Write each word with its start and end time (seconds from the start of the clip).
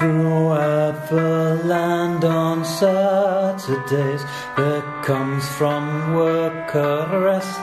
Throughout 0.00 1.10
the 1.10 1.60
land 1.62 2.24
on 2.24 2.64
Saturdays 2.64 4.24
there 4.56 4.80
comes 5.02 5.46
from 5.58 6.14
work 6.14 6.74
a 6.74 7.20
rest, 7.20 7.60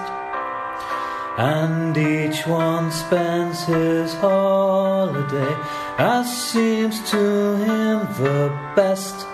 and 1.39 1.97
each 1.97 2.46
one 2.46 2.92
spends 2.92 3.64
his 3.64 4.14
holiday 4.14 5.55
as 5.97 6.28
seems 6.52 7.00
to 7.10 7.55
him 7.55 8.05
the 8.21 8.56
best. 8.75 9.25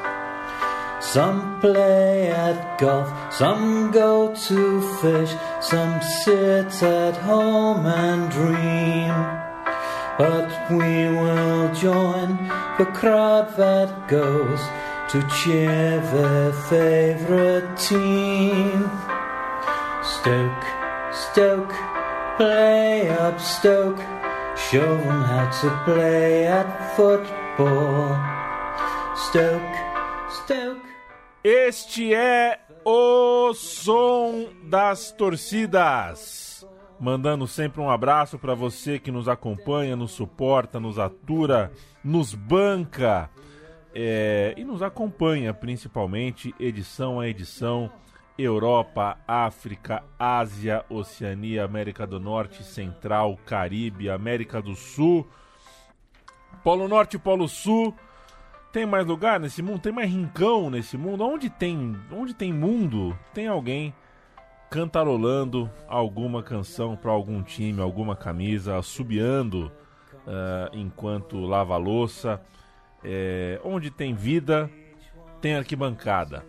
Some 1.01 1.59
play 1.59 2.31
at 2.31 2.79
golf, 2.79 3.11
some 3.33 3.91
go 3.91 4.33
to 4.33 4.81
fish, 5.01 5.35
some 5.59 6.01
sit 6.23 6.81
at 6.81 7.17
home 7.17 7.85
and 7.85 8.31
dream. 8.31 9.13
But 10.17 10.69
we 10.69 11.09
will 11.09 11.73
join 11.73 12.52
the 12.77 12.85
crowd 12.85 13.55
that 13.55 14.07
goes 14.07 14.59
to 15.09 15.21
cheer 15.29 15.99
their 16.13 16.51
favorite 16.69 17.77
team. 17.77 18.89
Stoke, 20.01 20.65
Stoke, 21.11 21.75
play 22.37 23.09
up 23.09 23.39
Stoke, 23.39 24.01
show 24.57 24.97
them 24.97 25.21
how 25.23 25.49
to 25.61 25.69
play 25.85 26.47
at 26.47 26.95
football. 26.95 28.17
Stoke, 29.15 29.75
Stoke. 30.31 30.81
Este 31.43 32.13
é 32.13 32.59
o 32.85 33.53
som 33.53 34.47
das 34.63 35.11
torcidas 35.11 36.42
mandando 37.03 37.45
sempre 37.45 37.81
um 37.81 37.89
abraço 37.89 38.39
para 38.39 38.55
você 38.55 38.97
que 38.97 39.11
nos 39.11 39.27
acompanha, 39.27 39.93
nos 39.93 40.11
suporta, 40.11 40.79
nos 40.79 40.97
atura, 40.97 41.69
nos 42.01 42.33
banca 42.33 43.29
é, 43.93 44.53
e 44.55 44.63
nos 44.63 44.81
acompanha 44.81 45.53
principalmente 45.53 46.55
edição 46.57 47.19
a 47.19 47.27
edição. 47.27 47.91
Europa, 48.35 49.19
África, 49.27 50.03
Ásia, 50.17 50.83
Oceania, 50.89 51.63
América 51.65 52.07
do 52.07 52.19
Norte, 52.19 52.63
Central, 52.63 53.37
Caribe, 53.45 54.09
América 54.09 54.59
do 54.59 54.73
Sul, 54.73 55.27
Polo 56.63 56.87
Norte 56.87 57.19
Polo 57.19 57.47
Sul. 57.47 57.93
Tem 58.71 58.87
mais 58.87 59.05
lugar 59.05 59.39
nesse 59.39 59.61
mundo? 59.61 59.81
Tem 59.81 59.91
mais 59.91 60.09
rincão 60.09 60.71
nesse 60.71 60.97
mundo? 60.97 61.23
Onde 61.23 61.47
tem, 61.47 61.95
onde 62.11 62.33
tem 62.33 62.51
mundo, 62.51 63.15
tem 63.35 63.45
alguém 63.47 63.93
cantarolando 64.73 65.69
alguma 65.87 66.41
canção 66.41 66.95
para 66.95 67.11
algum 67.11 67.43
time, 67.43 67.79
alguma 67.79 68.15
camisa, 68.15 68.75
assobiando 68.75 69.71
uh, 70.25 70.75
enquanto 70.75 71.37
lava 71.41 71.75
a 71.75 71.77
louça. 71.77 72.41
É, 73.03 73.61
onde 73.63 73.91
tem 73.91 74.15
vida, 74.15 74.67
tem 75.39 75.53
arquibancada. 75.53 76.43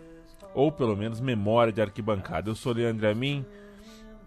Ou 0.55 0.71
pelo 0.71 0.97
menos 0.97 1.21
memória 1.21 1.71
de 1.71 1.79
arquibancada. 1.79 2.49
Eu 2.49 2.55
sou 2.55 2.73
Leandro 2.73 3.07
Amin, 3.07 3.45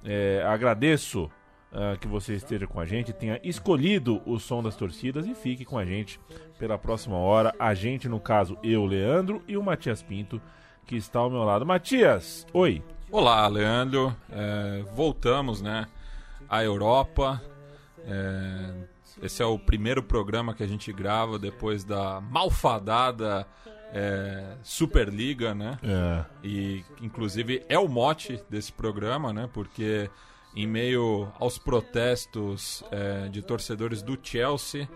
é, 0.04 0.44
agradeço 0.46 1.24
uh, 1.72 1.98
que 1.98 2.06
você 2.06 2.34
esteja 2.34 2.68
com 2.68 2.78
a 2.78 2.86
gente, 2.86 3.12
tenha 3.12 3.40
escolhido 3.42 4.22
o 4.24 4.38
som 4.38 4.62
das 4.62 4.76
torcidas 4.76 5.26
e 5.26 5.34
fique 5.34 5.64
com 5.64 5.76
a 5.76 5.84
gente 5.84 6.20
pela 6.56 6.78
próxima 6.78 7.16
hora. 7.16 7.52
A 7.58 7.74
gente, 7.74 8.08
no 8.08 8.20
caso, 8.20 8.56
eu, 8.62 8.86
Leandro, 8.86 9.42
e 9.48 9.56
o 9.56 9.62
Matias 9.62 10.04
Pinto, 10.04 10.40
que 10.86 10.94
está 10.94 11.18
ao 11.18 11.30
meu 11.30 11.42
lado. 11.42 11.66
Matias, 11.66 12.46
oi! 12.52 12.80
Olá, 13.10 13.48
Leandro. 13.48 14.14
É, 14.30 14.84
voltamos, 14.94 15.62
né, 15.62 15.86
à 16.46 16.62
Europa. 16.62 17.42
É, 18.04 18.74
esse 19.22 19.42
é 19.42 19.46
o 19.46 19.58
primeiro 19.58 20.02
programa 20.02 20.52
que 20.52 20.62
a 20.62 20.66
gente 20.66 20.92
grava 20.92 21.38
depois 21.38 21.84
da 21.84 22.20
malfadada 22.20 23.46
é, 23.94 24.56
Superliga, 24.62 25.54
né? 25.54 25.78
É. 25.82 26.24
E 26.44 26.84
inclusive 27.00 27.64
é 27.66 27.78
o 27.78 27.88
mote 27.88 28.44
desse 28.50 28.72
programa, 28.72 29.32
né? 29.32 29.48
Porque 29.54 30.10
em 30.54 30.66
meio 30.66 31.32
aos 31.40 31.56
protestos 31.56 32.84
é, 32.90 33.26
de 33.28 33.40
torcedores 33.40 34.02
do 34.02 34.18
Chelsea, 34.22 34.86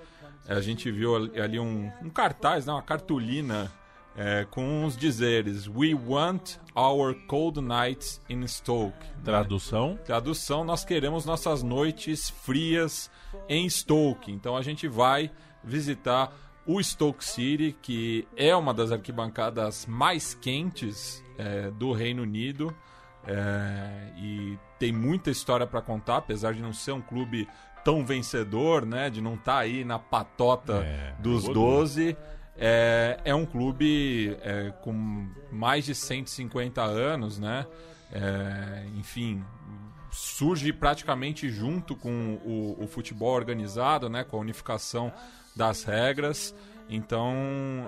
a 0.46 0.60
gente 0.60 0.90
viu 0.90 1.16
ali 1.16 1.58
um, 1.58 1.90
um 2.02 2.10
cartaz, 2.10 2.66
né? 2.66 2.74
uma 2.74 2.82
cartolina 2.82 3.72
é, 4.16 4.46
com 4.50 4.84
os 4.84 4.96
dizeres 4.96 5.68
We 5.68 5.94
want 5.94 6.56
our 6.74 7.14
cold 7.26 7.60
nights 7.60 8.20
in 8.28 8.46
Stoke. 8.46 8.96
Tradução? 9.24 9.98
Tradução, 10.04 10.64
nós 10.64 10.84
queremos 10.84 11.24
nossas 11.24 11.62
noites 11.62 12.30
frias 12.30 13.10
em 13.48 13.68
Stoke. 13.68 14.30
Então 14.30 14.56
a 14.56 14.62
gente 14.62 14.86
vai 14.88 15.30
visitar 15.64 16.32
o 16.66 16.82
Stoke 16.82 17.24
City, 17.24 17.76
que 17.82 18.26
é 18.36 18.54
uma 18.54 18.72
das 18.72 18.92
arquibancadas 18.92 19.86
mais 19.86 20.34
quentes 20.34 21.22
é, 21.38 21.70
do 21.70 21.92
Reino 21.92 22.22
Unido. 22.22 22.74
É, 23.24 24.12
e 24.16 24.58
tem 24.78 24.92
muita 24.92 25.30
história 25.30 25.66
para 25.66 25.80
contar, 25.80 26.18
apesar 26.18 26.54
de 26.54 26.60
não 26.60 26.72
ser 26.72 26.92
um 26.92 27.00
clube 27.00 27.48
tão 27.84 28.04
vencedor, 28.04 28.84
né? 28.84 29.10
De 29.10 29.20
não 29.20 29.34
estar 29.34 29.54
tá 29.54 29.58
aí 29.58 29.84
na 29.84 29.98
patota 29.98 30.84
é, 30.84 31.14
dos 31.20 31.44
12. 31.44 32.16
É, 32.56 33.18
é 33.24 33.34
um 33.34 33.46
clube 33.46 34.36
é, 34.42 34.72
com 34.82 35.28
mais 35.50 35.84
de 35.84 35.94
150 35.94 36.82
anos, 36.82 37.38
né? 37.38 37.66
É, 38.12 38.84
enfim, 38.96 39.42
surge 40.10 40.72
praticamente 40.72 41.48
junto 41.48 41.96
com 41.96 42.38
o, 42.44 42.84
o, 42.84 42.86
futebol 42.86 43.34
organizado, 43.34 44.08
né? 44.08 44.22
Com 44.22 44.36
a 44.36 44.40
unificação 44.40 45.12
das 45.56 45.84
regras. 45.84 46.54
Então, 46.88 47.32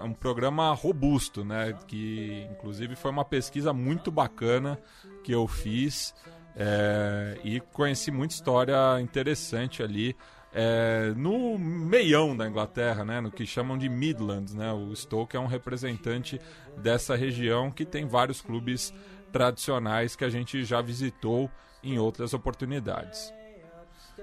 é 0.00 0.04
um 0.04 0.14
programa 0.14 0.72
robusto, 0.72 1.44
né? 1.44 1.76
Que, 1.86 2.48
inclusive, 2.50 2.97
foi 2.97 3.10
uma 3.10 3.24
pesquisa 3.24 3.72
muito 3.72 4.10
bacana 4.10 4.78
que 5.22 5.32
eu 5.32 5.47
fiz. 5.47 6.14
É, 6.56 7.38
e 7.44 7.60
conheci 7.60 8.10
muita 8.10 8.32
história 8.34 9.00
interessante 9.00 9.82
ali 9.82 10.16
é, 10.54 11.12
no 11.16 11.59
meião 11.59 12.37
da 12.37 12.48
Inglaterra, 12.48 13.04
né, 13.04 13.20
no 13.20 13.31
que 13.31 13.44
chamam 13.44 13.76
de 13.76 13.88
Midlands. 13.88 14.54
Né, 14.54 14.72
o 14.72 14.94
Stoke 14.94 15.37
é 15.37 15.41
um 15.41 15.47
representante 15.47 16.41
dessa 16.76 17.16
região 17.16 17.70
que 17.70 17.84
tem 17.84 18.06
vários 18.06 18.41
clubes 18.41 18.94
tradicionais 19.32 20.15
que 20.15 20.25
a 20.25 20.31
gente 20.31 20.65
já 20.65 20.81
visitou 20.81 21.50
em 21.82 21.98
outras 21.98 22.32
oportunidades. 22.32 23.34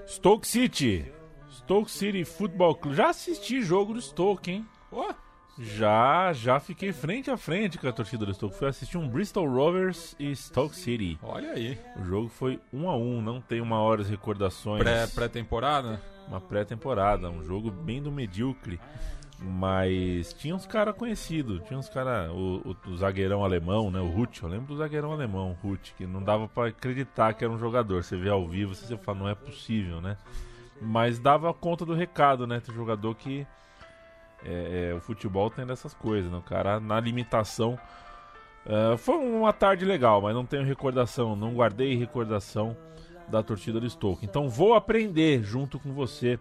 Stoke 0.06 0.48
City. 0.48 1.04
Stoke 1.50 1.90
City 1.90 2.24
Football 2.24 2.76
Club. 2.76 2.94
Já 2.94 3.10
assisti 3.10 3.62
jogo 3.62 3.92
do 3.92 4.00
Stoke, 4.00 4.50
hein? 4.50 4.66
Oh. 4.90 5.12
Já, 5.58 6.32
já 6.32 6.58
fiquei 6.58 6.94
frente 6.94 7.30
a 7.30 7.36
frente 7.36 7.76
com 7.76 7.86
a 7.86 7.92
torcida 7.92 8.24
do 8.24 8.32
Stoke. 8.32 8.56
Fui 8.56 8.68
assistir 8.68 8.96
um 8.96 9.06
Bristol 9.06 9.46
Rovers 9.46 10.16
e 10.18 10.34
Stoke 10.34 10.74
City. 10.74 11.18
Olha 11.22 11.52
aí. 11.52 11.78
O 12.00 12.04
jogo 12.04 12.28
foi 12.28 12.58
um 12.72 12.88
a 12.88 12.96
um, 12.96 13.20
não 13.20 13.38
tenho 13.38 13.66
maiores 13.66 14.08
recordações. 14.08 14.82
Pré-temporada? 15.14 16.00
Pré 16.02 16.11
uma 16.28 16.40
pré-temporada, 16.40 17.30
um 17.30 17.42
jogo 17.42 17.70
bem 17.70 18.02
do 18.02 18.10
medíocre. 18.10 18.80
Mas 19.44 20.32
tinha 20.34 20.54
uns 20.54 20.66
caras 20.66 20.94
conhecidos, 20.94 21.62
tinha 21.64 21.76
uns 21.76 21.88
caras, 21.88 22.30
o, 22.30 22.62
o, 22.64 22.90
o, 22.90 22.96
zagueirão 22.96 23.44
alemão, 23.44 23.90
né? 23.90 24.00
O 24.00 24.06
Ruth, 24.06 24.40
eu 24.40 24.48
lembro 24.48 24.66
do 24.68 24.76
zagueirão 24.76 25.10
alemão, 25.10 25.56
Ruth, 25.60 25.90
que 25.96 26.06
não 26.06 26.22
dava 26.22 26.46
para 26.46 26.68
acreditar 26.68 27.34
que 27.34 27.42
era 27.42 27.52
um 27.52 27.58
jogador. 27.58 28.04
Você 28.04 28.16
vê 28.16 28.30
ao 28.30 28.46
vivo, 28.46 28.72
você 28.72 28.96
fala, 28.96 29.18
não 29.18 29.28
é 29.28 29.34
possível, 29.34 30.00
né? 30.00 30.16
Mas 30.80 31.18
dava 31.18 31.52
conta 31.52 31.84
do 31.84 31.92
recado, 31.92 32.46
né? 32.46 32.60
Tem 32.60 32.72
jogador 32.74 33.16
que. 33.16 33.44
É, 34.44 34.90
é, 34.90 34.94
o 34.94 35.00
futebol 35.00 35.50
tem 35.50 35.66
dessas 35.66 35.92
coisas, 35.92 36.30
né? 36.30 36.38
O 36.38 36.42
cara, 36.42 36.78
na 36.78 37.00
limitação. 37.00 37.76
Uh, 38.64 38.96
foi 38.96 39.16
uma 39.16 39.52
tarde 39.52 39.84
legal, 39.84 40.22
mas 40.22 40.32
não 40.32 40.46
tenho 40.46 40.64
recordação, 40.64 41.34
não 41.34 41.52
guardei 41.52 41.96
recordação 41.96 42.76
da 43.28 43.42
torcida 43.42 43.80
do 43.80 43.88
Stoke. 43.88 44.24
Então 44.24 44.48
vou 44.48 44.74
aprender 44.74 45.42
junto 45.42 45.78
com 45.78 45.92
você 45.92 46.38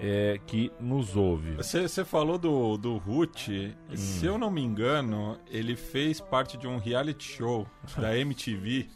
é, 0.00 0.40
que 0.46 0.72
nos 0.80 1.14
ouve. 1.14 1.52
Você 1.56 2.04
falou 2.04 2.38
do, 2.38 2.78
do 2.78 2.96
Ruth, 2.96 3.48
hum. 3.48 3.96
se 3.96 4.24
eu 4.24 4.38
não 4.38 4.50
me 4.50 4.62
engano, 4.62 5.38
ele 5.50 5.76
fez 5.76 6.20
parte 6.20 6.56
de 6.56 6.66
um 6.66 6.78
reality 6.78 7.36
show 7.36 7.66
da 7.96 8.16
MTV. 8.18 8.88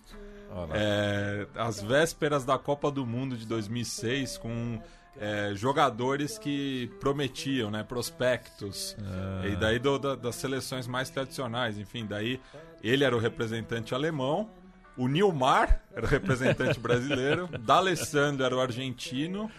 é, 0.72 1.46
às 1.55 1.82
vésperas 1.82 2.44
da 2.44 2.56
Copa 2.56 2.90
do 2.90 3.05
Mundo 3.05 3.37
de 3.37 3.46
2006, 3.46 4.38
com 4.38 4.81
é, 5.19 5.52
jogadores 5.55 6.38
que 6.38 6.90
prometiam, 7.00 7.70
né, 7.70 7.82
prospectos, 7.82 8.96
ah. 9.00 9.46
e 9.46 9.56
daí 9.56 9.78
do, 9.78 9.99
da, 9.99 10.14
das 10.14 10.37
seleções 10.37 10.87
mais 10.87 11.11
tradicionais, 11.11 11.78
enfim, 11.78 12.06
daí 12.06 12.40
ele 12.82 13.05
era 13.05 13.14
o 13.14 13.19
representante 13.19 13.94
alemão 13.94 14.49
o 14.96 15.08
Nilmar 15.08 15.82
era 15.94 16.06
o 16.06 16.08
representante 16.08 16.79
brasileiro, 16.79 17.49
D'Alessandro 17.61 18.44
era 18.44 18.56
o 18.56 18.61
argentino. 18.61 19.50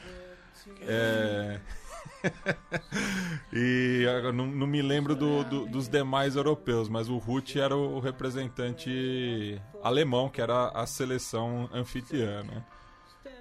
É... 0.81 1.59
e 3.53 4.05
não, 4.33 4.47
não, 4.47 4.67
me 4.67 4.81
lembro 4.81 5.15
do, 5.15 5.43
do, 5.43 5.67
dos 5.67 5.87
demais 5.87 6.35
europeus, 6.35 6.89
mas 6.89 7.07
o 7.09 7.17
Ruth 7.17 7.55
era 7.55 7.75
o 7.75 7.99
representante 7.99 9.61
alemão, 9.83 10.27
que 10.29 10.41
era 10.41 10.69
a 10.69 10.87
seleção 10.87 11.69
anfitriana. 11.73 12.65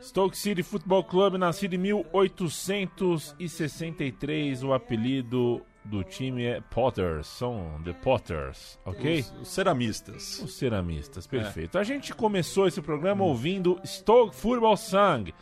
Stoke 0.03 0.37
City 0.37 0.63
Football 0.63 1.05
Club, 1.05 1.37
nascido 1.37 1.75
em 1.75 1.79
1863, 1.79 4.63
o 4.63 4.75
apelido 4.75 5.65
do 5.85 6.03
time 6.03 6.45
é 6.45 6.61
Potters, 6.61 7.27
são 7.27 7.81
The 7.85 7.93
Potters, 7.93 8.79
ok? 8.85 9.21
Os, 9.21 9.33
os 9.43 9.49
ceramistas. 9.49 10.41
Os 10.43 10.55
ceramistas, 10.55 11.27
perfeito. 11.27 11.77
É. 11.77 11.81
A 11.81 11.85
gente 11.85 12.15
começou 12.15 12.67
esse 12.67 12.81
programa 12.81 13.25
ouvindo 13.25 13.79
Stoke 13.85 14.35
Football 14.35 14.77
Song, 14.77 15.35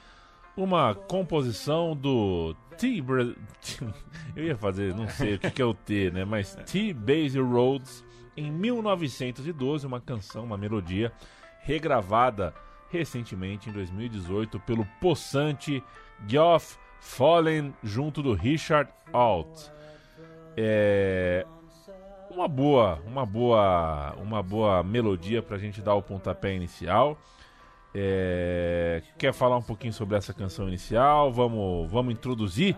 uma 0.57 0.95
composição 0.95 1.97
do 1.97 2.55
T. 2.77 3.03
Eu 4.35 4.45
ia 4.45 4.57
fazer, 4.57 4.95
não 4.95 5.09
sei 5.09 5.35
o 5.35 5.39
que, 5.39 5.51
que 5.51 5.63
é 5.63 5.65
o 5.65 5.75
T, 5.75 6.11
né? 6.11 6.25
Mas 6.25 6.55
T. 6.67 6.93
Basil 6.93 7.47
Rhodes, 7.47 8.05
em 8.37 8.51
1912, 8.51 9.87
uma 9.87 10.01
canção, 10.01 10.45
uma 10.45 10.59
melodia 10.59 11.13
regravada 11.61 12.53
recentemente 12.91 13.71
em 13.71 13.73
2018 13.73 14.59
pelo 14.61 14.85
possante 15.01 15.83
Geoff 16.27 16.77
Fallen 17.01 17.75
junto 17.83 18.23
do 18.23 18.35
Richard 18.35 18.91
Alt. 19.13 19.71
É 20.57 21.47
uma 22.35 22.49
boa, 22.49 22.99
uma 23.07 23.27
boa, 23.27 24.15
uma 24.17 24.43
boa 24.43 24.83
melodia 24.83 25.43
para 25.43 25.57
a 25.57 25.59
gente 25.59 25.81
dar 25.81 25.95
o 25.95 26.03
pontapé 26.03 26.55
inicial. 26.55 27.19
É, 27.95 29.03
quer 29.19 29.35
falar 29.35 29.59
um 29.59 29.63
pouquinho 29.63 29.93
sobre 29.93 30.17
essa 30.17 30.33
canção 30.33 30.67
inicial? 30.67 31.31
Vamos, 31.31 31.91
vamos 31.91 32.13
introduzir 32.13 32.75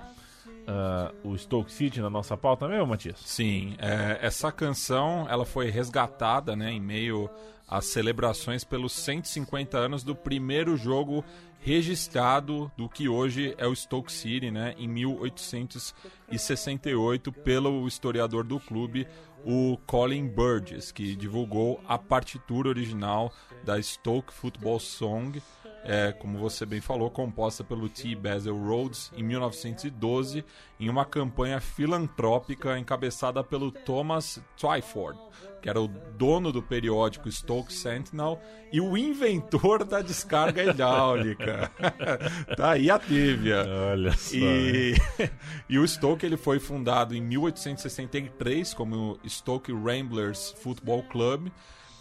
uh, 0.46 1.28
o 1.28 1.38
Stoke 1.38 1.72
City 1.72 2.00
na 2.00 2.10
nossa 2.10 2.36
pauta 2.36 2.66
mesmo, 2.66 2.88
Matias? 2.88 3.20
Sim, 3.20 3.76
é, 3.78 4.18
essa 4.20 4.50
canção 4.50 5.26
ela 5.30 5.44
foi 5.44 5.70
resgatada 5.70 6.56
né, 6.56 6.72
em 6.72 6.80
meio 6.80 7.30
às 7.68 7.84
celebrações 7.86 8.64
pelos 8.64 8.92
150 8.92 9.76
anos 9.76 10.02
do 10.02 10.14
primeiro 10.14 10.74
jogo 10.76 11.22
registrado 11.60 12.72
do 12.76 12.88
que 12.90 13.08
hoje 13.08 13.54
é 13.56 13.66
o 13.66 13.74
Stoke 13.74 14.12
City, 14.12 14.50
né, 14.50 14.74
em 14.76 14.86
1868, 14.86 17.32
pelo 17.32 17.88
historiador 17.88 18.44
do 18.44 18.60
clube, 18.60 19.08
o 19.46 19.78
Colin 19.86 20.28
Burgess, 20.28 20.92
que 20.92 21.16
divulgou 21.16 21.80
a 21.88 21.96
partitura 21.96 22.68
original 22.68 23.32
da 23.64 23.80
Stoke 23.80 24.30
Football 24.32 24.78
Song, 24.78 25.40
é, 25.84 26.12
como 26.12 26.38
você 26.38 26.64
bem 26.64 26.80
falou, 26.80 27.10
composta 27.10 27.62
pelo 27.62 27.88
T. 27.88 28.14
Basil 28.14 28.56
Rhodes 28.56 29.12
em 29.14 29.22
1912, 29.22 30.44
em 30.80 30.88
uma 30.88 31.04
campanha 31.04 31.60
filantrópica 31.60 32.78
encabeçada 32.78 33.44
pelo 33.44 33.70
Thomas 33.70 34.42
Twyford, 34.56 35.18
que 35.60 35.68
era 35.68 35.80
o 35.80 35.86
dono 35.86 36.50
do 36.50 36.62
periódico 36.62 37.30
Stoke 37.30 37.72
Sentinel 37.72 38.40
e 38.72 38.80
o 38.80 38.96
inventor 38.96 39.84
da 39.84 40.00
descarga 40.00 40.64
hidráulica. 40.64 41.70
tá 42.56 42.72
aí 42.72 42.90
a 42.90 42.98
tívia. 42.98 43.64
Olha 43.92 44.12
só. 44.12 44.34
E, 44.34 44.94
e 45.68 45.78
o 45.78 45.86
Stoke 45.86 46.24
ele 46.24 46.38
foi 46.38 46.58
fundado 46.58 47.14
em 47.14 47.20
1863 47.20 48.72
como 48.72 49.18
Stoke 49.28 49.70
Ramblers 49.70 50.54
Football 50.62 51.02
Club 51.04 51.48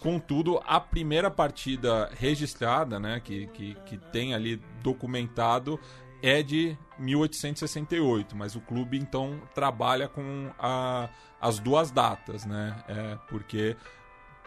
Contudo, 0.04 0.60
a 0.66 0.78
primeira 0.78 1.30
partida 1.30 2.10
registrada, 2.14 3.00
né, 3.00 3.22
que, 3.24 3.46
que, 3.46 3.74
que 3.86 3.96
tem 3.96 4.34
ali 4.34 4.60
documentado, 4.82 5.80
é 6.22 6.42
de 6.42 6.76
1868, 6.98 8.36
mas 8.36 8.54
o 8.54 8.60
clube 8.60 8.98
então 8.98 9.40
trabalha 9.54 10.06
com 10.06 10.50
a, 10.58 11.08
as 11.40 11.58
duas 11.58 11.90
datas, 11.90 12.44
né? 12.44 12.76
É, 12.86 13.18
porque 13.30 13.78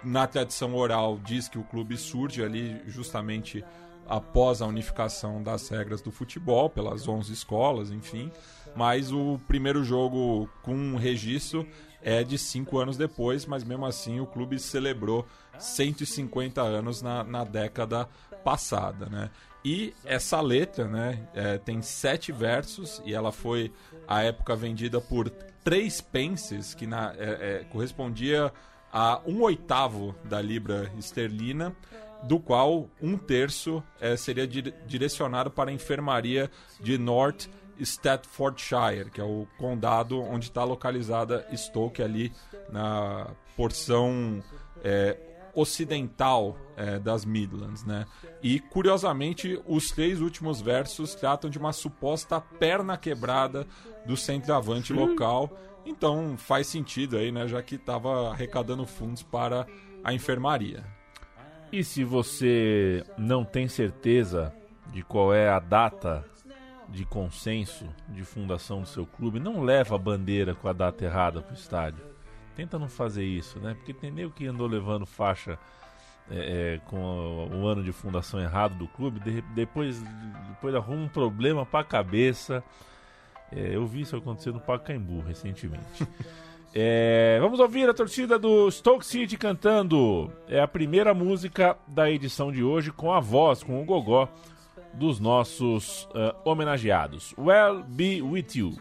na 0.03 0.27
tradição 0.27 0.75
oral 0.75 1.19
diz 1.25 1.49
que 1.49 1.57
o 1.57 1.63
clube 1.63 1.97
surge 1.97 2.43
ali 2.43 2.79
justamente 2.85 3.65
após 4.07 4.61
a 4.61 4.67
unificação 4.67 5.41
das 5.41 5.67
regras 5.69 6.03
do 6.03 6.11
futebol, 6.11 6.69
pelas 6.69 7.07
11 7.07 7.33
escolas, 7.33 7.89
enfim. 7.89 8.31
Mas 8.75 9.11
o 9.11 9.39
primeiro 9.47 9.83
jogo 9.83 10.47
com 10.61 10.95
registro 10.97 11.67
é 12.01 12.23
de 12.23 12.37
cinco 12.37 12.79
anos 12.79 12.95
depois, 12.95 13.45
mas 13.45 13.63
mesmo 13.63 13.85
assim 13.85 14.19
o 14.19 14.25
clube 14.25 14.59
celebrou 14.59 15.25
150 15.59 16.61
anos 16.61 17.01
na, 17.01 17.23
na 17.23 17.43
década 17.43 18.07
passada, 18.43 19.07
né? 19.07 19.29
E 19.65 19.93
essa 20.05 20.39
letra, 20.39 20.87
né, 20.87 21.27
é, 21.33 21.57
tem 21.57 21.81
sete 21.81 22.31
versos 22.31 23.01
e 23.05 23.13
ela 23.13 23.33
foi 23.33 23.71
à 24.07 24.23
época 24.23 24.55
vendida 24.55 25.01
por 25.01 25.29
três 25.63 25.99
pences, 25.99 26.73
que 26.73 26.87
na, 26.87 27.13
é, 27.17 27.59
é, 27.59 27.65
correspondia 27.69 28.53
a 28.93 29.19
um 29.25 29.41
oitavo 29.41 30.15
da 30.23 30.41
libra 30.41 30.89
esterlina, 30.97 31.75
do 32.23 32.39
qual 32.39 32.89
um 33.01 33.17
terço 33.17 33.83
é, 33.99 34.15
seria 34.15 34.47
di 34.47 34.73
direcionado 34.87 35.51
para 35.51 35.69
a 35.69 35.73
enfermaria 35.73 36.49
de 36.79 36.97
North 36.97 37.49
Staffordshire, 37.79 39.11
que 39.11 39.21
é 39.21 39.23
o 39.23 39.45
condado 39.57 40.19
onde 40.21 40.45
está 40.45 40.63
localizada 40.63 41.45
Stoke 41.53 42.01
ali 42.01 42.31
na 42.71 43.27
porção 43.55 44.41
é, 44.83 45.17
ocidental 45.57 46.55
é, 46.75 46.99
das 46.99 47.25
Midlands, 47.25 47.83
né? 47.83 48.05
E 48.43 48.59
curiosamente, 48.59 49.59
os 49.65 49.89
três 49.89 50.21
últimos 50.21 50.61
versos 50.61 51.15
tratam 51.15 51.49
de 51.49 51.57
uma 51.57 51.73
suposta 51.73 52.39
perna 52.39 52.95
quebrada 52.95 53.65
do 54.05 54.15
centroavante 54.15 54.93
local. 54.93 55.51
Então 55.83 56.35
faz 56.37 56.67
sentido 56.67 57.17
aí, 57.17 57.31
né? 57.31 57.47
Já 57.47 57.63
que 57.63 57.73
estava 57.73 58.29
arrecadando 58.29 58.85
fundos 58.85 59.23
para 59.23 59.65
a 60.03 60.13
enfermaria. 60.13 60.83
E 61.71 61.83
se 61.83 62.03
você 62.03 63.03
não 63.17 63.43
tem 63.43 63.67
certeza 63.67 64.53
de 64.93 65.01
qual 65.01 65.33
é 65.33 65.49
a 65.49 65.59
data 65.59 66.23
de 66.87 67.03
consenso 67.03 67.85
de 68.07 68.23
fundação 68.23 68.81
do 68.81 68.87
seu 68.87 69.05
clube, 69.07 69.39
não 69.39 69.61
leva 69.61 69.95
a 69.95 69.97
bandeira 69.97 70.53
com 70.53 70.67
a 70.67 70.73
data 70.73 71.03
errada 71.03 71.41
para 71.41 71.51
o 71.51 71.57
estádio 71.57 72.16
Tenta 72.57 72.79
não 72.79 72.89
fazer 72.89 73.23
isso, 73.23 73.59
né? 73.59 73.75
Porque 73.75 73.93
tem 73.93 74.11
meio 74.11 74.31
que 74.31 74.47
andou 74.47 74.65
levando 74.65 75.05
faixa 75.05 75.59
é, 76.29 76.75
é, 76.75 76.79
com 76.85 76.97
o, 76.97 77.61
o, 77.61 77.67
ano 77.67 77.83
de 77.83 77.91
fundação 77.91 78.39
errado 78.39 78.75
do 78.75 78.87
clube, 78.87 79.19
de, 79.19 79.41
depois, 79.53 80.01
depois 80.49 80.73
arruma 80.73 81.03
um 81.03 81.07
problema 81.07 81.67
pra 81.67 81.83
cabeça. 81.83 82.63
É, 83.51 83.75
eu 83.75 83.85
vi 83.85 84.01
isso 84.01 84.15
acontecer 84.15 84.51
no 84.51 84.59
Pacaembu 84.59 85.21
recentemente. 85.21 85.85
É, 86.79 87.39
vamos 87.41 87.59
ouvir 87.59 87.89
a 87.89 87.93
torcida 87.93 88.37
do 88.37 88.69
Stoke 88.69 89.03
City 89.03 89.35
cantando. 89.35 90.31
É 90.47 90.59
a 90.59 90.67
primeira 90.67 91.11
música 91.11 91.75
da 91.87 92.11
edição 92.11 92.51
de 92.51 92.61
hoje 92.61 92.91
com 92.91 93.11
a 93.11 93.19
voz, 93.19 93.63
com 93.63 93.81
o 93.81 93.85
gogó 93.85 94.29
dos 94.93 95.19
nossos 95.19 96.03
uh, 96.11 96.35
homenageados. 96.45 97.33
Well 97.35 97.83
Be 97.83 98.21
With 98.21 98.47
You. 98.53 98.73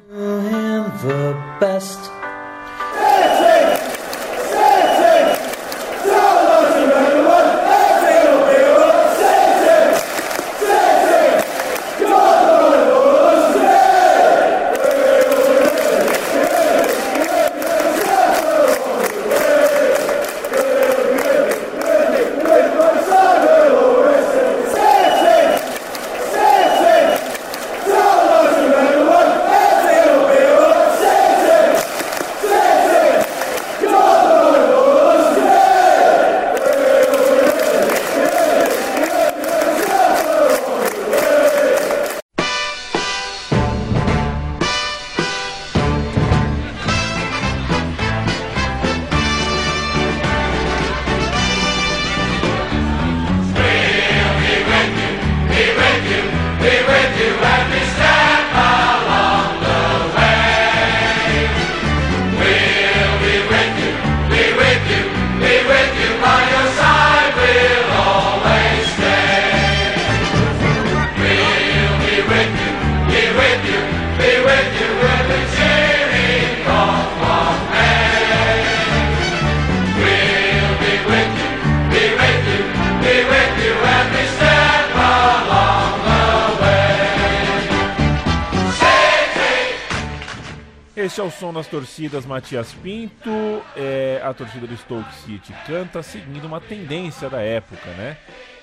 Torcidas 91.97 92.26
Matias 92.26 92.75
Pinto. 92.75 93.31
É, 93.75 94.21
a 94.23 94.35
torcida 94.35 94.67
do 94.67 94.76
Stoke 94.76 95.15
City 95.15 95.55
canta 95.67 96.03
seguindo 96.03 96.45
uma 96.45 96.61
tendência 96.61 97.31
da 97.31 97.41
época, 97.41 97.88
né? 97.93 98.19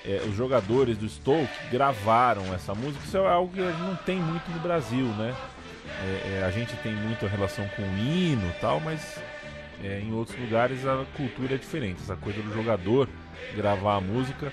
É, 0.06 0.22
os 0.28 0.36
jogadores 0.36 0.96
do 0.96 1.08
Stoke 1.08 1.50
gravaram 1.70 2.54
essa 2.54 2.74
música. 2.74 3.04
Isso 3.04 3.16
é 3.16 3.28
algo 3.28 3.52
que 3.52 3.60
não 3.60 3.96
tem 3.96 4.18
muito 4.18 4.48
no 4.52 4.60
Brasil, 4.60 5.06
né? 5.06 5.34
É, 6.04 6.38
é, 6.38 6.44
a 6.44 6.50
gente 6.50 6.76
tem 6.76 6.94
muita 6.94 7.26
relação 7.26 7.66
com 7.74 7.82
o 7.82 7.98
hino 7.98 8.48
e 8.48 8.60
tal, 8.60 8.78
mas 8.78 9.20
é, 9.82 9.98
em 9.98 10.12
outros 10.12 10.38
lugares 10.38 10.86
a 10.86 11.04
cultura 11.16 11.54
é 11.56 11.58
diferente. 11.58 12.02
Essa 12.02 12.14
coisa 12.14 12.40
do 12.40 12.54
jogador 12.54 13.08
gravar 13.56 13.96
a 13.96 14.00
música 14.00 14.52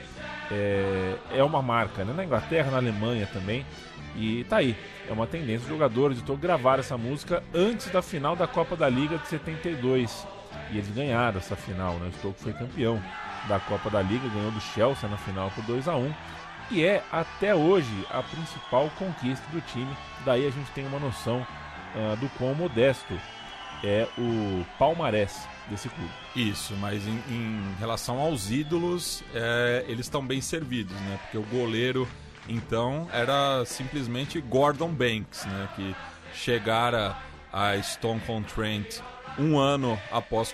é, 0.51 1.15
é 1.33 1.43
uma 1.43 1.61
marca, 1.61 2.03
né? 2.03 2.13
Na 2.13 2.25
Inglaterra, 2.25 2.71
na 2.71 2.77
Alemanha 2.77 3.27
também. 3.31 3.65
E 4.15 4.43
tá 4.45 4.57
aí, 4.57 4.75
é 5.09 5.13
uma 5.13 5.25
tendência. 5.25 5.63
Os 5.63 5.69
jogadores 5.69 6.17
de 6.17 6.23
Stoke 6.23 6.41
gravaram 6.41 6.81
essa 6.81 6.97
música 6.97 7.41
antes 7.53 7.89
da 7.89 8.01
final 8.01 8.35
da 8.35 8.45
Copa 8.45 8.75
da 8.75 8.89
Liga 8.89 9.17
de 9.17 9.27
72. 9.27 10.27
E 10.71 10.77
eles 10.77 10.89
ganharam 10.89 11.37
essa 11.37 11.55
final, 11.55 11.93
né? 11.95 12.09
O 12.09 12.17
Stoke 12.17 12.41
foi 12.41 12.53
campeão 12.53 13.01
da 13.47 13.59
Copa 13.59 13.89
da 13.89 14.01
Liga, 14.01 14.27
ganhou 14.27 14.51
do 14.51 14.59
Chelsea 14.59 15.09
na 15.09 15.17
final 15.17 15.49
por 15.51 15.63
2 15.63 15.87
a 15.87 15.95
1 15.95 16.13
e 16.71 16.85
é 16.85 17.03
até 17.11 17.53
hoje 17.53 18.07
a 18.09 18.23
principal 18.23 18.89
conquista 18.97 19.45
do 19.51 19.59
time. 19.61 19.93
Daí 20.25 20.47
a 20.47 20.49
gente 20.49 20.71
tem 20.71 20.85
uma 20.87 20.99
noção 20.99 21.45
uh, 21.95 22.15
do 22.17 22.29
quão 22.37 22.55
modesto 22.55 23.13
é 23.83 24.07
o 24.17 24.65
palmarés 24.77 25.47
desse 25.69 25.89
clube. 25.89 26.11
Isso, 26.35 26.73
mas 26.75 27.07
em, 27.07 27.21
em 27.29 27.75
relação 27.79 28.19
aos 28.19 28.51
ídolos, 28.51 29.23
é, 29.33 29.85
eles 29.87 30.05
estão 30.05 30.25
bem 30.25 30.41
servidos, 30.41 30.95
né? 31.01 31.19
Porque 31.23 31.37
o 31.37 31.43
goleiro 31.43 32.07
então 32.47 33.07
era 33.11 33.65
simplesmente 33.65 34.39
Gordon 34.41 34.89
Banks, 34.89 35.45
né, 35.45 35.69
que 35.75 35.95
chegara 36.33 37.15
a 37.51 37.81
Stone 37.81 38.19
Cold 38.21 38.47
Trent 38.53 38.99
um 39.37 39.57
ano 39.57 39.99
após 40.11 40.53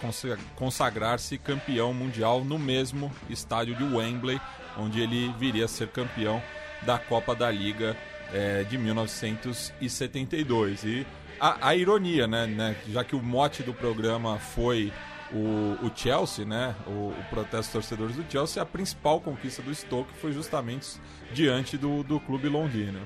consagrar-se 0.56 1.38
campeão 1.38 1.94
mundial 1.94 2.44
no 2.44 2.58
mesmo 2.60 3.12
estádio 3.30 3.76
de 3.76 3.84
Wembley, 3.84 4.42
onde 4.78 5.02
ele 5.02 5.34
viria 5.40 5.66
a 5.66 5.68
ser 5.68 5.90
campeão 5.90 6.42
da 6.84 7.00
Copa 7.00 7.36
da 7.36 7.50
Liga 7.50 7.98
é, 8.32 8.64
de 8.64 8.78
1972. 8.78 10.84
E 10.84 11.08
a, 11.40 11.70
a 11.70 11.76
ironia, 11.76 12.28
né, 12.28 12.46
né, 12.46 12.76
já 12.88 13.04
que 13.04 13.16
o 13.16 13.22
mote 13.22 13.64
do 13.64 13.74
programa 13.74 14.40
foi 14.40 14.92
o, 15.32 15.78
o 15.86 15.92
Chelsea, 15.96 16.46
né, 16.46 16.76
o, 16.86 17.10
o 17.10 17.26
protesto 17.30 17.58
dos 17.58 17.72
torcedores 17.72 18.16
do 18.16 18.26
Chelsea, 18.32 18.62
a 18.62 18.66
principal 18.66 19.20
conquista 19.20 19.62
do 19.62 19.74
Stoke 19.74 20.14
foi 20.20 20.32
justamente 20.32 21.00
diante 21.34 21.78
do, 21.78 22.04
do 22.04 22.20
clube 22.20 22.48
londrino. 22.48 23.02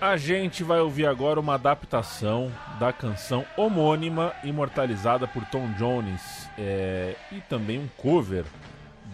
A 0.00 0.16
gente 0.18 0.62
vai 0.62 0.80
ouvir 0.80 1.06
agora 1.06 1.40
uma 1.40 1.54
adaptação 1.54 2.52
da 2.78 2.92
canção 2.92 3.44
homônima, 3.56 4.34
imortalizada 4.42 5.26
por 5.26 5.44
Tom 5.46 5.72
Jones, 5.78 6.20
é, 6.58 7.16
e 7.32 7.40
também 7.40 7.78
um 7.78 7.88
cover 7.96 8.44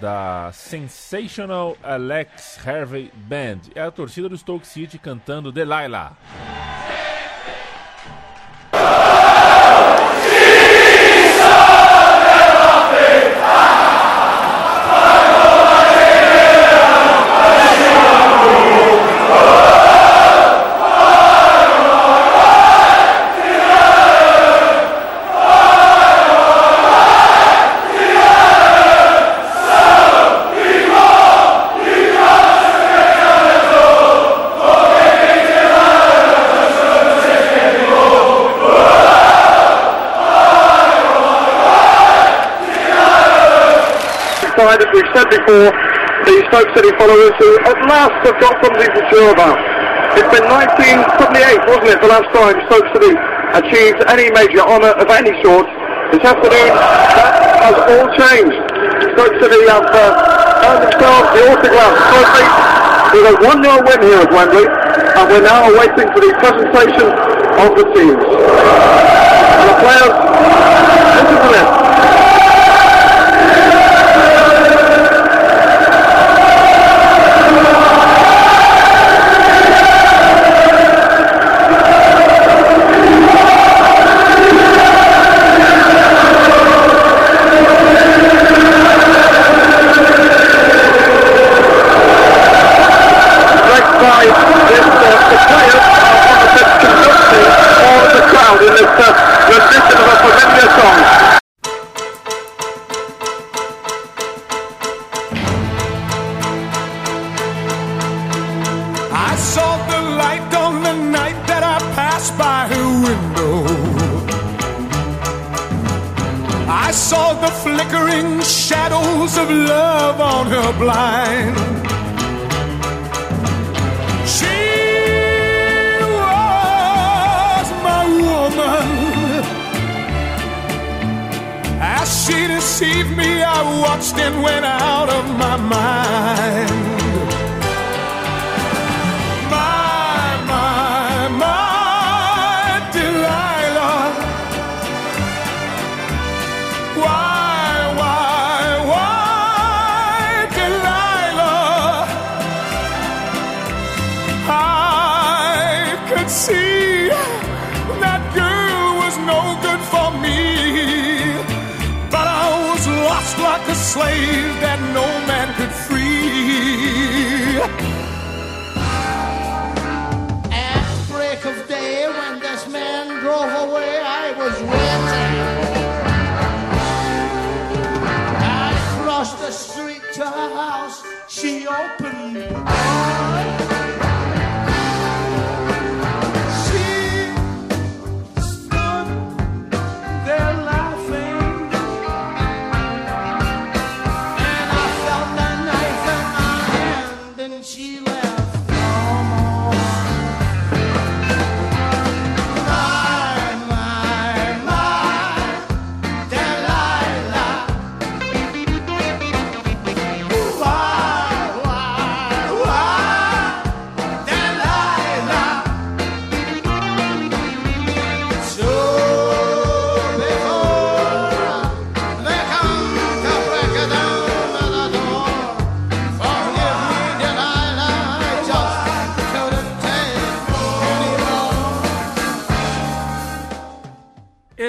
da 0.00 0.50
Sensational 0.52 1.76
Alex 1.82 2.58
Harvey 2.66 3.12
Band. 3.14 3.60
É 3.74 3.82
a 3.82 3.90
torcida 3.90 4.28
do 4.28 4.36
Stoke 4.36 4.66
City 4.66 4.98
cantando 4.98 5.52
Delilah. 5.52 6.16
We've 45.00 45.16
said 45.16 45.28
before, 45.32 45.72
the 46.28 46.36
Stoke 46.52 46.68
City 46.76 46.92
followers 47.00 47.32
who 47.40 47.50
at 47.64 47.78
last 47.88 48.20
have 48.28 48.36
got 48.36 48.52
something 48.60 48.90
to 48.92 49.00
cheer 49.08 49.32
about. 49.32 49.56
It's 50.12 50.28
been 50.28 50.44
1978, 50.44 51.64
wasn't 51.64 51.96
it, 51.96 51.98
the 52.04 52.12
last 52.12 52.28
time 52.36 52.60
Stoke 52.68 52.84
City 52.92 53.16
achieved 53.56 54.04
any 54.12 54.28
major 54.28 54.60
honour 54.60 54.92
of 55.00 55.08
any 55.08 55.32
sort. 55.40 55.64
This 56.12 56.20
afternoon, 56.20 56.72
that 57.16 57.32
has 57.64 57.76
all 57.80 58.06
changed. 58.12 58.60
Stoke 59.16 59.40
City 59.40 59.60
have 59.72 59.88
uh, 59.88 60.68
earned 60.68 60.84
themselves 60.84 61.28
the 61.32 61.42
autograph 61.48 61.96
trophy 62.12 62.46
with 63.16 63.24
a 63.24 63.34
1-0 63.40 63.88
win 63.88 64.00
here 64.04 64.20
at 64.20 64.28
Wembley, 64.28 64.68
and 64.68 65.24
we're 65.32 65.46
now 65.48 65.64
waiting 65.80 66.08
for 66.12 66.20
the 66.20 66.32
presentation 66.44 67.08
of 67.56 67.72
the 67.72 67.86
teams. 67.96 68.20
And 68.20 69.64
the 69.64 69.76
players, 69.80 70.14
this 71.16 71.24
is 71.24 71.40
the 71.40 71.50
list. 71.56 72.09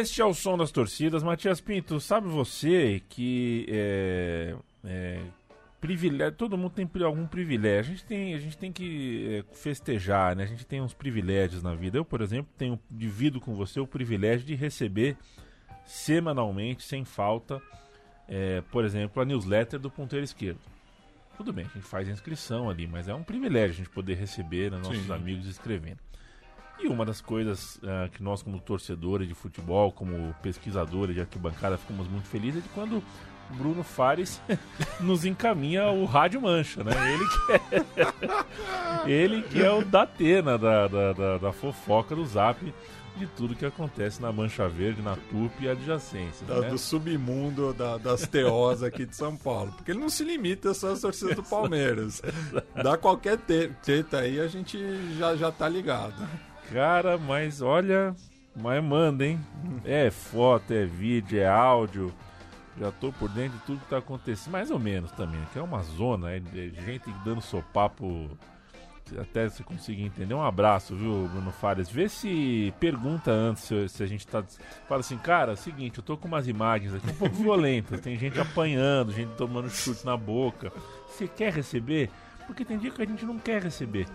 Este 0.02 0.20
é 0.20 0.26
o 0.26 0.34
som 0.34 0.58
das 0.58 0.72
torcidas. 0.72 1.22
Matias 1.22 1.62
Pinto, 1.62 2.00
sabe 2.00 2.28
você 2.28 3.04
que 3.08 3.68
é, 3.70 4.56
é, 4.84 5.22
privilégio, 5.80 6.34
todo 6.34 6.58
mundo 6.58 6.72
tem 6.72 6.90
algum 7.04 7.28
privilégio. 7.28 7.94
A 7.94 7.96
gente 7.96 8.06
tem, 8.06 8.34
a 8.34 8.40
gente 8.40 8.58
tem 8.58 8.72
que 8.72 9.46
é, 9.48 9.56
festejar, 9.56 10.36
né? 10.36 10.44
A 10.46 10.48
gente 10.48 10.66
tem 10.66 10.82
uns 10.82 10.92
privilégios 10.92 11.62
na 11.62 11.76
vida. 11.76 12.00
Eu, 12.00 12.04
por 12.04 12.20
exemplo, 12.20 12.52
tenho 12.58 12.80
divido 12.90 13.40
com 13.40 13.54
você 13.54 13.80
o 13.80 13.86
privilégio 13.86 14.44
de 14.44 14.56
receber 14.56 15.16
semanalmente, 15.86 16.82
sem 16.84 17.06
falta, 17.06 17.62
é, 18.28 18.62
por 18.72 18.84
exemplo, 18.84 19.22
a 19.22 19.26
newsletter 19.26 19.80
do 19.80 19.92
Ponteiro 19.92 20.26
Esquerdo. 20.26 20.60
Tudo 21.38 21.54
bem, 21.54 21.66
a 21.66 21.74
gente 21.76 21.86
faz 21.86 22.10
a 22.10 22.12
inscrição 22.12 22.72
ali, 22.72 22.88
mas 22.88 23.08
é 23.08 23.14
um 23.14 23.24
privilégio 23.24 23.70
a 23.70 23.78
gente 23.78 23.90
poder 23.92 24.16
receber 24.16 24.72
né, 24.72 24.78
nossos 24.78 25.06
Sim. 25.06 25.14
amigos 25.14 25.46
escrevendo. 25.46 26.00
E 26.84 26.88
uma 26.88 27.06
das 27.06 27.22
coisas 27.22 27.76
uh, 27.78 28.10
que 28.12 28.24
nós, 28.24 28.42
como 28.42 28.60
torcedores 28.60 29.28
de 29.28 29.34
futebol, 29.34 29.92
como 29.92 30.34
pesquisadores 30.42 31.16
de 31.16 31.22
arquibancada, 31.22 31.78
ficamos 31.78 32.08
muito 32.08 32.28
felizes 32.28 32.60
é 32.60 32.62
de 32.64 32.70
quando 32.70 33.04
Bruno 33.52 33.84
Fares 33.84 34.42
nos 35.00 35.26
encaminha 35.26 35.90
o 35.90 36.06
Rádio 36.06 36.42
Mancha, 36.42 36.84
né? 36.84 36.92
Ele 37.14 37.26
que 37.28 37.52
é, 39.06 39.12
ele 39.12 39.42
que 39.44 39.62
é 39.62 39.72
o 39.72 39.84
Datena 39.84 40.58
da, 40.58 40.88
da, 40.88 41.14
da, 41.14 41.38
da 41.38 41.54
fofoca 41.54 42.16
do 42.16 42.26
Zap 42.26 42.74
de 43.18 43.28
tudo 43.28 43.56
que 43.56 43.66
acontece 43.66 44.22
na 44.22 44.32
Mancha 44.32 44.68
Verde, 44.68 45.02
na 45.02 45.16
TUP 45.16 45.52
e 45.62 45.70
adjacências. 45.70 46.48
Da, 46.48 46.62
né? 46.62 46.70
Do 46.70 46.78
submundo 46.78 47.74
da, 47.74 47.98
das 47.98 48.26
TOs 48.26 48.82
aqui 48.84 49.06
de 49.06 49.16
São 49.16 49.36
Paulo. 49.36 49.72
Porque 49.74 49.92
ele 49.92 50.00
não 50.00 50.10
se 50.10 50.24
limita 50.24 50.74
só 50.74 50.94
às 50.94 51.02
torcidas 51.02 51.36
do 51.36 51.44
Palmeiras. 51.44 52.22
Dá 52.74 52.98
qualquer 52.98 53.38
treta 53.38 54.20
aí, 54.20 54.40
a 54.40 54.48
gente 54.48 54.80
já, 55.18 55.36
já 55.36 55.52
tá 55.52 55.68
ligado. 55.68 56.16
Cara, 56.70 57.18
mas 57.18 57.62
olha, 57.62 58.16
mas 58.56 58.84
manda, 58.84 59.26
hein? 59.26 59.40
É 59.86 60.10
foto, 60.10 60.72
é 60.74 60.86
vídeo, 60.86 61.40
é 61.40 61.48
áudio. 61.48 62.14
Já 62.78 62.92
tô 62.92 63.12
por 63.12 63.30
dentro 63.30 63.58
de 63.58 63.66
tudo 63.66 63.80
que 63.82 63.90
tá 63.90 63.98
acontecendo. 63.98 64.52
Mais 64.52 64.72
ou 64.72 64.80
menos 64.80 65.12
também, 65.12 65.42
que 65.52 65.60
é 65.60 65.62
uma 65.62 65.84
zona, 65.84 66.32
é 66.32 66.40
gente 66.40 67.10
dando 67.26 67.42
sopapo 67.42 68.30
até 69.20 69.50
você 69.50 69.64
conseguir 69.64 70.04
entender. 70.04 70.34
Um 70.34 70.44
abraço, 70.44 70.96
viu, 70.96 71.28
Bruno 71.28 71.52
Fares? 71.52 71.90
Vê 71.90 72.08
se 72.08 72.74
pergunta 72.80 73.32
antes 73.32 73.64
se, 73.64 73.90
se, 73.90 74.04
a 74.04 74.08
gente 74.08 74.26
tá. 74.26 74.44
Fala 74.88 75.02
assim, 75.02 75.18
cara, 75.18 75.52
é 75.52 75.54
o 75.54 75.58
seguinte, 75.58 75.98
eu 75.98 76.04
tô 76.04 76.18
com 76.18 76.28
umas 76.28 76.48
imagens 76.48 76.94
aqui 76.94 77.10
um 77.10 77.16
pouco 77.16 77.36
violentas. 77.42 78.00
Tem 78.00 78.18
gente 78.18 78.40
apanhando, 78.40 79.12
gente 79.12 79.34
tomando 79.36 79.70
chute 79.70 80.06
na 80.06 80.16
boca. 80.16 80.72
Você 81.08 81.28
quer 81.28 81.54
receber? 81.54 82.10
Porque 82.48 82.66
tem 82.66 82.78
dia 82.78 82.92
que 82.92 83.02
a 83.02 83.06
gente 83.06 83.26
não 83.26 83.38
quer 83.38 83.62
receber. 83.62 84.08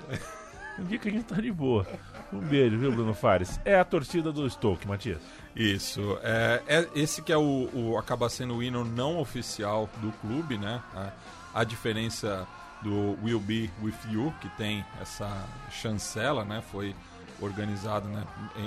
Tem 0.76 0.84
dia 0.84 0.98
que 0.98 1.08
a 1.08 1.12
gente 1.12 1.24
tá 1.24 1.36
de 1.36 1.50
boa. 1.50 1.86
Um 2.32 2.38
beijo, 2.38 2.78
viu, 2.78 2.92
Bruno 2.92 3.14
Fares? 3.14 3.58
É 3.64 3.78
a 3.78 3.84
torcida 3.84 4.30
do 4.30 4.48
Stoke, 4.48 4.86
Matias. 4.86 5.22
Isso. 5.54 6.18
É, 6.22 6.62
é 6.68 6.88
esse 6.94 7.22
que 7.22 7.32
é 7.32 7.36
o, 7.36 7.70
o, 7.72 7.98
acaba 7.98 8.28
sendo 8.28 8.56
o 8.56 8.62
hino 8.62 8.84
não 8.84 9.18
oficial 9.18 9.88
do 10.02 10.12
clube, 10.20 10.58
né? 10.58 10.82
A, 10.94 11.12
a 11.60 11.64
diferença 11.64 12.46
do 12.82 13.16
Will 13.24 13.40
Be 13.40 13.70
With 13.82 13.94
You, 14.10 14.34
que 14.40 14.48
tem 14.50 14.84
essa 15.00 15.48
chancela, 15.70 16.44
né? 16.44 16.62
Foi 16.70 16.94
organizado 17.40 18.08
né, 18.08 18.24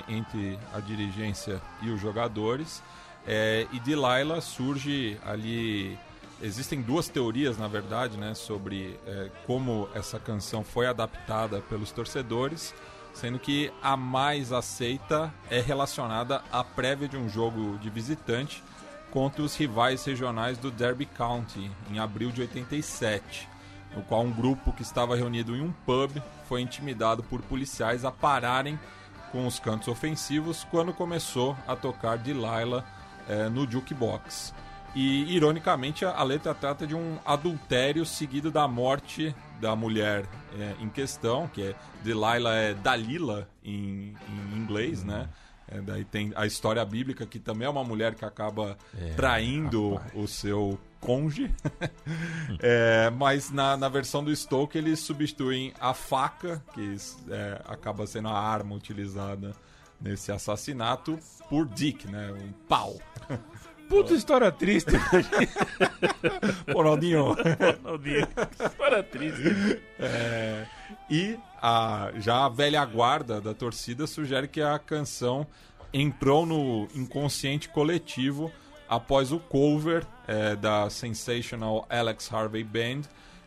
entre 0.08 0.58
a 0.74 0.80
dirigência 0.80 1.60
e 1.80 1.90
os 1.90 2.00
jogadores. 2.00 2.82
É, 3.26 3.66
e 3.72 3.78
de 3.78 3.94
Laila 3.94 4.40
surge 4.40 5.16
ali. 5.24 5.96
Existem 6.42 6.80
duas 6.80 7.08
teorias, 7.08 7.58
na 7.58 7.68
verdade, 7.68 8.16
né, 8.16 8.34
sobre 8.34 8.98
é, 9.06 9.30
como 9.46 9.88
essa 9.94 10.18
canção 10.18 10.64
foi 10.64 10.86
adaptada 10.86 11.60
pelos 11.62 11.92
torcedores, 11.92 12.74
sendo 13.12 13.38
que 13.38 13.72
a 13.82 13.96
mais 13.96 14.52
aceita 14.52 15.32
é 15.50 15.60
relacionada 15.60 16.42
à 16.50 16.64
prévia 16.64 17.08
de 17.08 17.16
um 17.16 17.28
jogo 17.28 17.78
de 17.78 17.90
visitante 17.90 18.62
contra 19.10 19.42
os 19.42 19.54
rivais 19.56 20.04
regionais 20.04 20.56
do 20.56 20.70
Derby 20.70 21.04
County, 21.04 21.70
em 21.90 21.98
abril 21.98 22.30
de 22.30 22.40
87 22.40 23.50
no 23.94 24.02
qual 24.02 24.22
um 24.22 24.30
grupo 24.30 24.72
que 24.72 24.82
estava 24.82 25.16
reunido 25.16 25.56
em 25.56 25.60
um 25.60 25.72
pub 25.72 26.22
foi 26.48 26.60
intimidado 26.60 27.22
por 27.22 27.42
policiais 27.42 28.04
a 28.04 28.10
pararem 28.10 28.78
com 29.32 29.46
os 29.46 29.58
cantos 29.58 29.88
ofensivos 29.88 30.66
quando 30.70 30.92
começou 30.92 31.56
a 31.66 31.76
tocar 31.76 32.18
Delilah 32.18 32.84
é, 33.28 33.48
no 33.48 33.70
jukebox. 33.70 34.52
E, 34.94 35.34
ironicamente, 35.34 36.04
a, 36.04 36.22
letra 36.22 36.54
trata 36.54 36.86
de 36.86 36.94
um 36.94 37.18
adultério 37.24 38.04
seguido 38.04 38.50
da 38.50 38.66
morte 38.66 39.34
da 39.60 39.76
mulher 39.76 40.24
é, 40.58 40.74
em 40.80 40.88
questão, 40.88 41.46
que 41.48 41.62
é 41.62 41.74
Delilah 42.02 42.56
é 42.56 42.74
Dalila 42.74 43.48
em, 43.62 44.16
em 44.28 44.56
inglês, 44.56 45.04
né? 45.04 45.28
É, 45.68 45.80
daí 45.80 46.04
tem 46.04 46.32
a 46.34 46.44
história 46.46 46.84
bíblica 46.84 47.24
que 47.24 47.38
também 47.38 47.66
é 47.66 47.70
uma 47.70 47.84
mulher 47.84 48.16
que 48.16 48.24
acaba 48.24 48.76
é, 48.98 49.14
traindo 49.14 49.94
rapaz. 49.94 50.12
o 50.16 50.26
seu 50.26 50.78
conge. 50.98 51.54
é, 52.58 53.08
mas 53.10 53.52
na, 53.52 53.76
na 53.76 53.88
versão 53.88 54.24
do 54.24 54.34
Stoke 54.34 54.76
eles 54.76 54.98
substituem 54.98 55.72
a 55.78 55.94
faca, 55.94 56.60
que 56.74 56.96
é, 57.30 57.62
acaba 57.66 58.04
sendo 58.06 58.28
a 58.28 58.38
arma 58.38 58.74
utilizada 58.74 59.54
nesse 60.00 60.32
assassinato, 60.32 61.18
por 61.48 61.66
Dick, 61.68 62.08
né? 62.08 62.32
Um 62.32 62.52
pau. 62.68 62.96
Puta 63.90 64.14
história 64.14 64.52
triste. 64.52 64.92
Ronaldinho. 66.72 67.34
Ronaldinho. 67.82 68.28
História 68.64 69.02
triste. 69.02 69.82
É, 69.98 70.64
e 71.10 71.36
a, 71.60 72.12
já 72.18 72.46
a 72.46 72.48
velha 72.48 72.84
guarda 72.84 73.40
da 73.40 73.52
torcida 73.52 74.06
sugere 74.06 74.46
que 74.46 74.62
a 74.62 74.78
canção 74.78 75.44
entrou 75.92 76.46
no 76.46 76.86
inconsciente 76.94 77.68
coletivo 77.68 78.52
após 78.88 79.32
o 79.32 79.40
cover 79.40 80.06
é, 80.28 80.54
da 80.54 80.88
Sensational 80.88 81.84
Alex 81.90 82.32
Harvey 82.32 82.62
Band, 82.62 83.02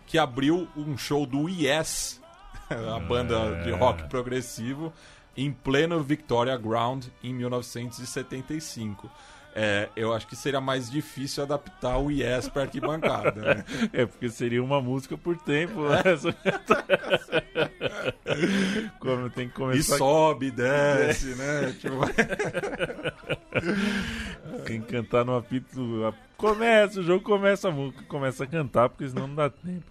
que 0.05 0.17
abriu 0.17 0.67
um 0.75 0.97
show 0.97 1.25
do 1.25 1.47
Yes, 1.47 2.21
a 2.69 2.99
banda 2.99 3.63
de 3.63 3.71
é. 3.71 3.75
rock 3.75 4.09
progressivo, 4.09 4.91
em 5.37 5.53
pleno 5.53 6.03
Victoria 6.03 6.57
Ground 6.57 7.05
em 7.23 7.33
1975. 7.33 9.09
É, 9.55 9.87
eu 9.95 10.11
acho 10.13 10.27
que 10.27 10.35
seria 10.35 10.59
mais 10.59 10.89
difícil 10.89 11.43
adaptar 11.43 11.99
o 11.99 12.09
Yes 12.09 12.49
para 12.49 12.63
arquibancada. 12.63 13.39
Né? 13.39 13.63
É, 13.93 14.05
porque 14.05 14.29
seria 14.29 14.63
uma 14.63 14.81
música 14.81 15.17
por 15.17 15.37
tempo. 15.37 15.87
Né? 15.87 16.01
Como 18.99 19.29
tem 19.29 19.47
que 19.47 19.53
começar... 19.53 19.95
E 19.95 19.97
sobe, 19.97 20.49
desce, 20.49 21.35
né? 21.35 21.75
Tipo... 21.79 21.99
Quem 24.65 24.81
cantar 24.81 25.23
no 25.23 25.35
apito. 25.35 26.13
Começa, 26.37 26.99
o 26.99 27.03
jogo 27.03 27.23
começa 27.23 27.69
a 27.69 27.71
música, 27.71 28.03
começa 28.07 28.43
a 28.43 28.47
cantar, 28.47 28.89
porque 28.89 29.07
senão 29.07 29.27
não 29.27 29.35
dá 29.35 29.49
tempo. 29.49 29.85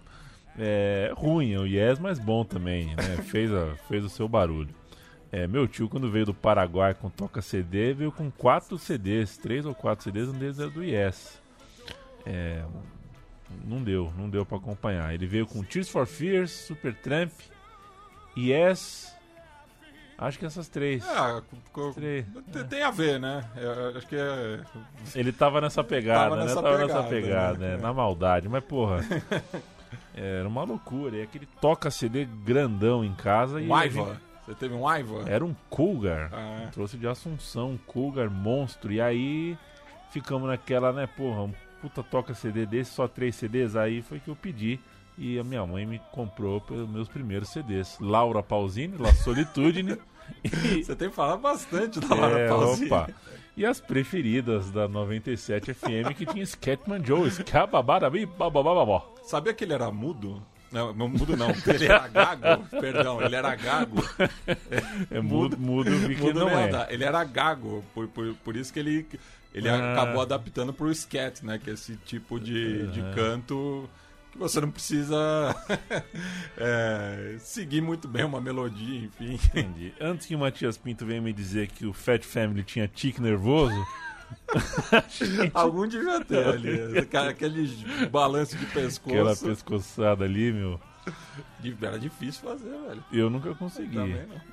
É 0.57 1.11
ruim, 1.15 1.53
é 1.53 1.59
o 1.59 1.65
Yes, 1.65 1.99
mas 1.99 2.19
bom 2.19 2.43
também, 2.43 2.95
né? 2.95 3.23
Fez, 3.25 3.51
a, 3.51 3.75
fez 3.87 4.03
o 4.03 4.09
seu 4.09 4.27
barulho. 4.27 4.69
É, 5.33 5.47
meu 5.47 5.67
tio, 5.67 5.89
quando 5.89 6.11
veio 6.11 6.27
do 6.27 6.33
Paraguai 6.33 6.93
com 6.93 7.09
toca 7.09 7.41
CD, 7.41 7.91
veio 7.91 8.11
com 8.11 8.29
quatro 8.29 8.77
CDs, 8.77 9.35
três 9.35 9.65
ou 9.65 9.73
quatro 9.73 10.03
CDs, 10.03 10.29
um 10.29 10.37
deles 10.37 10.59
era 10.59 10.69
do 10.69 10.83
Yes. 10.83 11.41
É, 12.23 12.63
não 13.65 13.81
deu, 13.81 14.13
não 14.15 14.29
deu 14.29 14.45
para 14.45 14.57
acompanhar. 14.57 15.11
Ele 15.11 15.25
veio 15.25 15.47
com 15.47 15.63
Tears 15.63 15.89
for 15.89 16.05
Fears, 16.05 16.51
Super 16.51 16.93
Tramp, 16.93 17.31
Yes. 18.37 19.11
Acho 20.19 20.37
que 20.37 20.45
essas 20.45 20.67
três. 20.69 21.03
É, 21.03 21.41
três. 21.95 22.25
Tem, 22.69 22.83
a 22.83 22.91
ver, 22.91 23.19
né? 23.19 23.43
Eu, 23.55 23.97
acho 23.97 24.05
que 24.05 24.15
é... 24.15 24.59
Ele 25.15 25.31
tava 25.31 25.59
nessa 25.59 25.83
pegada, 25.83 26.25
tava 26.25 26.35
né? 26.35 26.43
Nessa 26.43 26.61
tava 26.61 26.77
pegada, 26.77 26.93
nessa 26.93 27.09
pegada, 27.09 27.57
né? 27.57 27.75
né? 27.75 27.81
Na 27.81 27.91
maldade, 27.91 28.47
mas 28.47 28.63
porra. 28.63 28.99
era 30.13 30.47
uma 30.47 30.63
loucura. 30.63 31.17
E 31.17 31.23
aquele 31.23 31.47
toca 31.59 31.89
CD 31.89 32.23
grandão 32.23 33.03
em 33.03 33.15
casa 33.15 33.59
e. 33.59 33.65
Maiva. 33.65 34.15
Você 34.45 34.55
teve 34.55 34.73
um 34.73 34.87
Aiva? 34.87 35.23
Era 35.27 35.43
um 35.43 35.55
Cougar. 35.69 36.29
Ah, 36.33 36.63
é. 36.63 36.67
Trouxe 36.67 36.97
de 36.97 37.07
Assunção, 37.07 37.71
um 37.71 37.77
Cougar 37.77 38.29
monstro. 38.29 38.91
E 38.91 38.99
aí 38.99 39.57
ficamos 40.11 40.47
naquela, 40.47 40.91
né, 40.91 41.07
porra, 41.07 41.43
um 41.43 41.53
puta 41.81 42.03
toca 42.03 42.33
CD 42.33 42.65
desse, 42.65 42.91
só 42.91 43.07
três 43.07 43.35
CDs. 43.35 43.75
Aí 43.75 44.01
foi 44.01 44.19
que 44.19 44.29
eu 44.29 44.35
pedi. 44.35 44.79
E 45.17 45.37
a 45.37 45.43
minha 45.43 45.65
mãe 45.65 45.85
me 45.85 46.01
comprou 46.11 46.59
pelos 46.59 46.89
meus 46.89 47.07
primeiros 47.07 47.49
CDs. 47.49 47.97
Laura 47.99 48.41
Pausini, 48.41 48.97
La 48.97 49.13
Solitude. 49.13 49.99
e... 50.43 50.83
Você 50.83 50.95
tem 50.95 51.09
falado 51.09 51.39
bastante 51.39 51.99
da 51.99 52.15
Laura 52.15 52.39
é, 52.39 52.47
Pausini. 52.47 52.87
Opa. 52.87 53.09
E 53.55 53.65
as 53.65 53.79
preferidas 53.79 54.71
da 54.71 54.87
97 54.87 55.73
FM 55.75 56.15
que 56.17 56.25
tinha 56.25 56.43
Scatman 56.43 57.05
Joe, 57.05 57.29
Scababarabi, 57.29 58.25
babababó. 58.25 59.13
Sabia 59.23 59.53
que 59.53 59.63
ele 59.63 59.73
era 59.73 59.91
mudo? 59.91 60.41
Não, 60.73 60.93
mudo 61.07 61.37
não. 61.37 61.51
Ele 61.67 61.85
era 61.85 62.07
gago. 62.07 62.65
Perdão, 62.81 63.21
ele 63.21 63.35
era 63.35 63.55
gago. 63.55 63.97
É 65.11 65.21
mudo, 65.21 65.57
mudo, 65.57 65.91
mudo 65.91 66.39
não, 66.39 66.49
é. 66.49 66.87
Ele 66.89 67.03
era 67.03 67.23
gago, 67.23 67.85
por, 67.93 68.07
por, 68.07 68.33
por 68.43 68.55
isso 68.55 68.73
que 68.73 68.79
ele, 68.79 69.07
ele 69.53 69.69
ah. 69.69 69.93
acabou 69.93 70.21
adaptando 70.21 70.73
pro 70.73 70.93
scat, 70.93 71.45
né? 71.45 71.59
Que 71.63 71.69
é 71.69 71.73
esse 71.73 71.95
tipo 71.97 72.39
de, 72.39 72.87
de 72.87 73.01
canto 73.13 73.87
que 74.31 74.39
você 74.39 74.59
não 74.59 74.71
precisa 74.71 75.15
é, 76.57 77.35
seguir 77.37 77.81
muito 77.81 78.07
bem 78.07 78.25
uma 78.25 78.41
melodia, 78.41 79.05
enfim. 79.05 79.35
Entendi. 79.35 79.93
Antes 80.01 80.25
que 80.25 80.35
o 80.35 80.39
Matias 80.39 80.75
Pinto 80.75 81.05
venha 81.05 81.21
me 81.21 81.31
dizer 81.31 81.67
que 81.67 81.85
o 81.85 81.93
Fat 81.93 82.23
Family 82.23 82.63
tinha 82.63 82.87
tique 82.87 83.21
nervoso. 83.21 83.75
Algum 85.53 85.87
devia 85.87 86.23
ter 86.23 86.47
ali. 86.47 86.99
Aquele 87.29 87.67
balanço 88.09 88.57
de 88.57 88.65
pescoço. 88.67 89.15
Aquela 89.15 89.35
pescoçada 89.35 90.25
ali, 90.25 90.51
meu. 90.51 90.79
Era 91.81 91.97
difícil 91.97 92.41
fazer, 92.41 92.69
velho. 92.69 93.03
Eu 93.11 93.29
nunca 93.29 93.53
consegui. 93.55 93.97
Eu, 93.97 94.07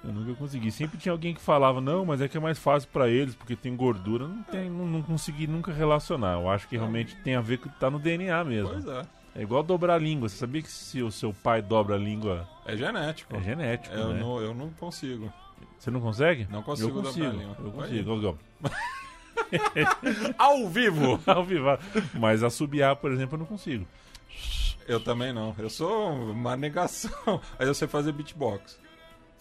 eu 0.05 0.13
nunca 0.13 0.35
consegui. 0.35 0.71
Sempre 0.71 0.99
tinha 0.99 1.13
alguém 1.13 1.35
que 1.35 1.41
falava, 1.41 1.81
não, 1.81 2.05
mas 2.05 2.21
é 2.21 2.29
que 2.29 2.37
é 2.37 2.41
mais 2.41 2.59
fácil 2.59 2.89
para 2.93 3.09
eles, 3.09 3.35
porque 3.35 3.57
tem 3.57 3.75
gordura. 3.75 4.27
Não, 4.29 4.43
tem, 4.45 4.71
não, 4.71 4.87
não, 4.87 5.03
consegui 5.03 5.47
nunca 5.47 5.73
relacionar. 5.73 6.35
Eu 6.35 6.49
acho 6.49 6.69
que 6.69 6.77
realmente 6.77 7.17
tem 7.17 7.35
a 7.35 7.41
ver 7.41 7.59
com 7.59 7.69
tá 7.69 7.91
no 7.91 7.99
DNA 7.99 8.43
mesmo. 8.45 8.71
Pois 8.71 8.87
é. 8.87 9.07
É 9.35 9.43
igual 9.43 9.63
dobrar 9.63 9.95
a 9.95 9.99
língua. 9.99 10.29
Você 10.29 10.37
sabia 10.37 10.63
que 10.63 10.71
se 10.71 11.03
o 11.03 11.11
seu 11.11 11.33
pai 11.33 11.63
dobra 11.63 11.95
a 11.95 11.99
língua. 11.99 12.49
É 12.67 12.77
genético. 12.77 13.37
É 13.37 13.41
genético. 13.41 13.95
Eu, 13.95 14.09
né? 14.13 14.21
não, 14.21 14.41
eu 14.41 14.55
não 14.55 14.71
consigo. 14.71 15.33
Você 15.79 15.91
não 15.91 16.01
consegue? 16.01 16.47
Não 16.51 16.63
consigo 16.63 16.99
eu 16.99 17.03
consigo. 17.03 17.27
dobrar 17.27 17.31
a 17.31 17.47
língua. 17.47 17.57
Eu 17.65 17.73
consigo. 17.73 18.39
Ao 20.39 20.69
vivo! 20.69 21.21
Ao 21.27 21.45
vivo. 21.45 21.67
Mas 22.15 22.43
assobiar, 22.43 22.97
por 22.97 23.13
exemplo, 23.13 23.37
eu 23.37 23.41
não 23.41 23.47
consigo. 23.47 23.87
Eu 24.87 25.01
também 25.01 25.33
não. 25.33 25.55
Eu 25.59 25.71
sou 25.71 26.13
uma 26.13 26.57
negação. 26.57 27.41
Aí 27.59 27.67
eu 27.67 27.75
sei 27.75 27.87
fazer 27.87 28.13
beatbox. 28.13 28.79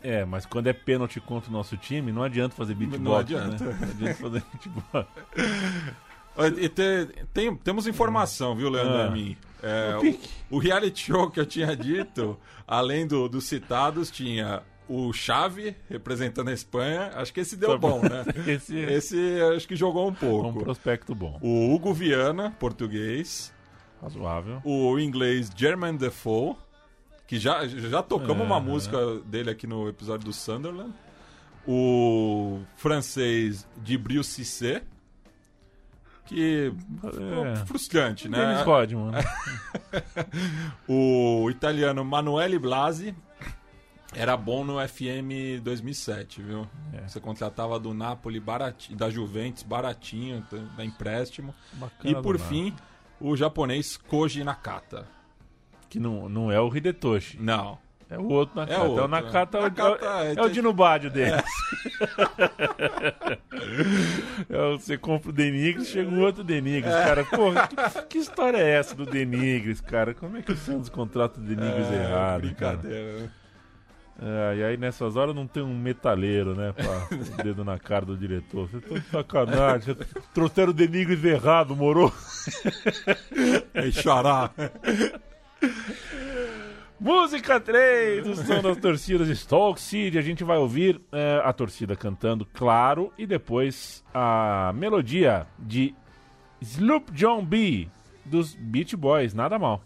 É, 0.02 0.24
mas 0.24 0.46
quando 0.46 0.68
é 0.68 0.74
pênalti 0.74 1.20
contra 1.20 1.50
o 1.50 1.54
nosso 1.54 1.76
time, 1.76 2.12
não 2.12 2.24
adianta 2.24 2.56
fazer 2.56 2.74
beatbox. 2.74 3.04
Não 3.04 3.16
adianta. 3.18 3.66
Né? 3.66 3.78
Não 3.80 3.90
adianta 3.90 4.16
fazer 4.16 4.44
beatbox. 4.52 5.08
E 6.58 6.70
te, 6.70 7.08
tem, 7.34 7.54
temos 7.58 7.86
informação, 7.86 8.56
viu, 8.56 8.70
Leandro? 8.70 9.02
Ah. 9.02 9.10
Mim? 9.10 9.36
É, 9.62 9.98
o, 10.50 10.56
o, 10.56 10.60
reality 10.60 11.08
show 11.08 11.30
que 11.30 11.38
eu 11.38 11.46
tinha 11.46 11.76
dito, 11.76 12.40
além 12.66 13.06
do, 13.06 13.28
dos 13.28 13.44
citados, 13.44 14.10
tinha 14.10 14.62
o 14.90 15.14
Xavi 15.14 15.76
representando 15.88 16.50
a 16.50 16.54
Espanha. 16.54 17.12
Acho 17.14 17.32
que 17.32 17.40
esse 17.40 17.56
deu 17.56 17.78
bom, 17.78 18.02
né? 18.02 18.26
esse, 18.52 18.76
esse 18.76 19.42
acho 19.56 19.68
que 19.68 19.76
jogou 19.76 20.10
um 20.10 20.14
pouco. 20.14 20.48
Um 20.48 20.54
prospecto 20.64 21.14
bom. 21.14 21.40
O 21.42 21.74
Hugo 21.74 21.94
Viana, 21.94 22.52
português. 22.60 23.54
Razoável. 24.02 24.62
O 24.64 24.98
inglês 24.98 25.52
German 25.56 25.96
Defoe, 25.96 26.56
que 27.28 27.38
já, 27.38 27.68
já 27.68 28.02
tocamos 28.02 28.42
é, 28.42 28.46
uma 28.46 28.60
música 28.60 28.98
é. 28.98 29.20
dele 29.30 29.52
aqui 29.52 29.68
no 29.68 29.88
episódio 29.88 30.26
do 30.26 30.34
Sunderland. 30.34 30.94
O 31.68 32.62
francês 32.76 33.68
Dibril 33.78 34.24
Cissé, 34.24 34.82
que 36.26 36.74
é. 37.04 37.66
frustrante, 37.66 38.28
né? 38.28 38.40
Dennis 38.40 38.62
Rodman. 38.64 39.12
o 40.88 41.48
italiano 41.52 42.04
Manuele 42.04 42.58
Blasi 42.58 43.14
era 44.16 44.36
bom 44.36 44.64
no 44.64 44.76
FM 44.88 45.62
2007, 45.62 46.42
viu? 46.42 46.68
É. 46.94 47.08
Você 47.08 47.20
contratava 47.20 47.80
do 47.80 47.94
Napoli 47.94 48.40
baratinho, 48.40 48.98
da 48.98 49.10
Juventus 49.10 49.64
baratinho, 49.64 50.46
da 50.76 50.84
empréstimo. 50.84 51.54
Bacana 51.74 52.20
e 52.20 52.22
por 52.22 52.40
fim, 52.40 52.74
o 53.20 53.36
japonês 53.36 53.98
Koji 53.98 54.44
Nakata. 54.44 55.08
Que 55.90 56.00
não, 56.00 56.28
não 56.28 56.52
é 56.52 56.60
o 56.60 56.76
Hidetoshi. 56.76 57.40
Não. 57.40 57.78
É 58.10 58.18
o 58.18 58.28
outro 58.28 58.56
Nakata. 58.56 58.74
É 58.74 58.84
o, 58.84 58.88
outro, 58.90 59.02
é 59.02 59.06
o 59.06 59.08
Nakata, 59.08 59.58
é. 59.58 59.62
Nakata 59.62 60.06
é, 60.06 60.34
é, 60.36 60.42
o 60.42 60.50
Dinubádio 60.50 61.12
deles. 61.12 61.44
É. 64.50 64.72
você 64.76 64.98
compra 64.98 65.30
o 65.30 65.34
Denigres, 65.34 65.88
chega 65.88 66.10
um 66.10 66.20
outro 66.22 66.44
Denigres. 66.44 66.92
Cara, 66.92 67.24
porra, 67.26 67.68
que, 67.68 68.02
que, 68.08 68.18
história 68.18 68.58
é 68.58 68.72
essa 68.72 68.96
do 68.96 69.06
Denigres, 69.06 69.80
cara? 69.80 70.16
Como 70.16 70.38
é 70.38 70.42
que 70.42 70.52
o 70.52 70.58
Santos 70.58 70.90
contrata 70.90 71.40
o 71.40 71.44
Denigres 71.44 71.92
é, 71.92 72.04
errado, 72.04 72.42
brincadeira. 72.42 73.18
cara? 73.20 73.39
É, 74.22 74.58
e 74.58 74.64
aí 74.64 74.78
nessas 74.78 75.16
horas 75.16 75.34
não 75.34 75.48
tem 75.48 75.64
um 75.64 75.78
metaleiro, 75.78 76.54
né? 76.54 76.74
Pra 76.74 77.18
o 77.18 77.38
dedo 77.44 77.64
na 77.64 77.80
cara 77.80 78.06
do 78.06 78.18
diretor. 78.18 78.68
Você 78.68 78.80
tá 78.82 78.96
de 78.96 79.06
sacanagem. 79.10 79.96
Trouxeram 80.34 80.72
o 80.72 80.74
Denigres 80.74 81.24
errado, 81.24 81.76
morou? 81.76 82.12
É 83.74 83.90
xará. 83.92 84.52
Música 87.00 87.60
3 87.62 88.24
do 88.26 88.36
som 88.36 88.62
das 88.62 88.78
torcidas 88.78 89.40
Stoke 89.40 89.80
City. 89.80 90.18
A 90.18 90.22
gente 90.22 90.44
vai 90.44 90.58
ouvir 90.58 91.00
é, 91.14 91.42
a 91.44 91.54
torcida 91.54 91.96
cantando, 91.96 92.46
claro, 92.46 93.14
e 93.18 93.26
depois 93.26 94.04
a 94.14 94.74
melodia 94.76 95.48
de 95.58 95.96
Sloop 96.62 97.12
John 97.14 97.46
B 97.46 97.88
dos 98.26 98.54
Beach 98.54 98.98
Boys. 98.98 99.34
Nada 99.34 99.58
mal. 99.58 99.82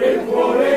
Matias, 0.00 0.69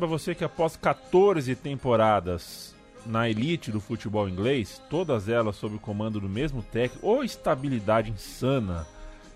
saiba 0.00 0.06
você 0.06 0.34
que 0.34 0.44
após 0.44 0.76
14 0.76 1.54
temporadas 1.56 2.74
na 3.04 3.28
elite 3.28 3.70
do 3.70 3.80
futebol 3.80 4.26
inglês, 4.26 4.80
todas 4.88 5.28
elas 5.28 5.56
sob 5.56 5.76
o 5.76 5.78
comando 5.78 6.18
do 6.18 6.28
mesmo 6.28 6.62
técnico, 6.62 7.06
ou 7.06 7.22
estabilidade 7.22 8.10
insana 8.10 8.86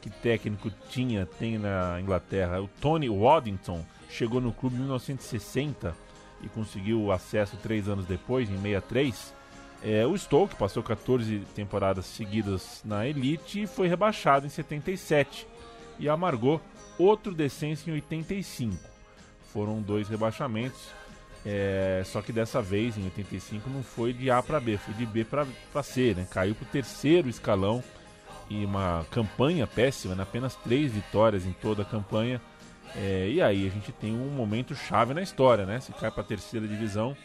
que 0.00 0.08
técnico 0.08 0.70
tinha, 0.88 1.26
tem 1.26 1.58
na 1.58 2.00
Inglaterra. 2.00 2.62
O 2.62 2.68
Tony 2.80 3.10
Waddington 3.10 3.84
chegou 4.08 4.40
no 4.40 4.52
clube 4.52 4.76
em 4.76 4.80
1960 4.80 5.94
e 6.42 6.48
conseguiu 6.48 7.12
acesso 7.12 7.58
três 7.58 7.86
anos 7.86 8.06
depois, 8.06 8.48
em 8.48 8.56
63. 8.56 9.34
É, 9.82 10.06
o 10.06 10.16
Stoke 10.16 10.56
passou 10.56 10.82
14 10.82 11.40
temporadas 11.54 12.06
seguidas 12.06 12.80
na 12.86 13.06
elite 13.06 13.62
e 13.62 13.66
foi 13.66 13.86
rebaixado 13.86 14.46
em 14.46 14.50
77 14.50 15.46
e 15.98 16.08
amargou 16.08 16.58
outro 16.98 17.34
descenso 17.34 17.90
em 17.90 17.92
85 17.92 18.93
foram 19.54 19.80
dois 19.80 20.08
rebaixamentos. 20.08 20.80
É, 21.46 22.02
só 22.04 22.20
que 22.20 22.32
dessa 22.32 22.60
vez, 22.60 22.98
em 22.98 23.04
85, 23.04 23.70
não 23.70 23.82
foi 23.82 24.12
de 24.12 24.30
A 24.30 24.42
para 24.42 24.58
B, 24.58 24.76
foi 24.76 24.94
de 24.94 25.06
B 25.06 25.24
para 25.24 25.82
C, 25.82 26.14
né? 26.14 26.26
Caiu 26.30 26.54
para 26.54 26.64
o 26.64 26.68
terceiro 26.68 27.28
escalão 27.28 27.82
e 28.50 28.64
uma 28.64 29.06
campanha 29.10 29.66
péssima, 29.66 30.14
né? 30.14 30.22
apenas 30.22 30.54
três 30.56 30.92
vitórias 30.92 31.46
em 31.46 31.52
toda 31.52 31.82
a 31.82 31.84
campanha. 31.84 32.40
É, 32.96 33.28
e 33.30 33.40
aí 33.40 33.66
a 33.66 33.70
gente 33.70 33.92
tem 33.92 34.12
um 34.12 34.30
momento 34.30 34.74
chave 34.74 35.14
na 35.14 35.22
história, 35.22 35.64
né? 35.64 35.80
Se 35.80 35.92
cai 35.92 36.10
para 36.10 36.22
a 36.22 36.26
terceira 36.26 36.66
divisão, 36.66 37.16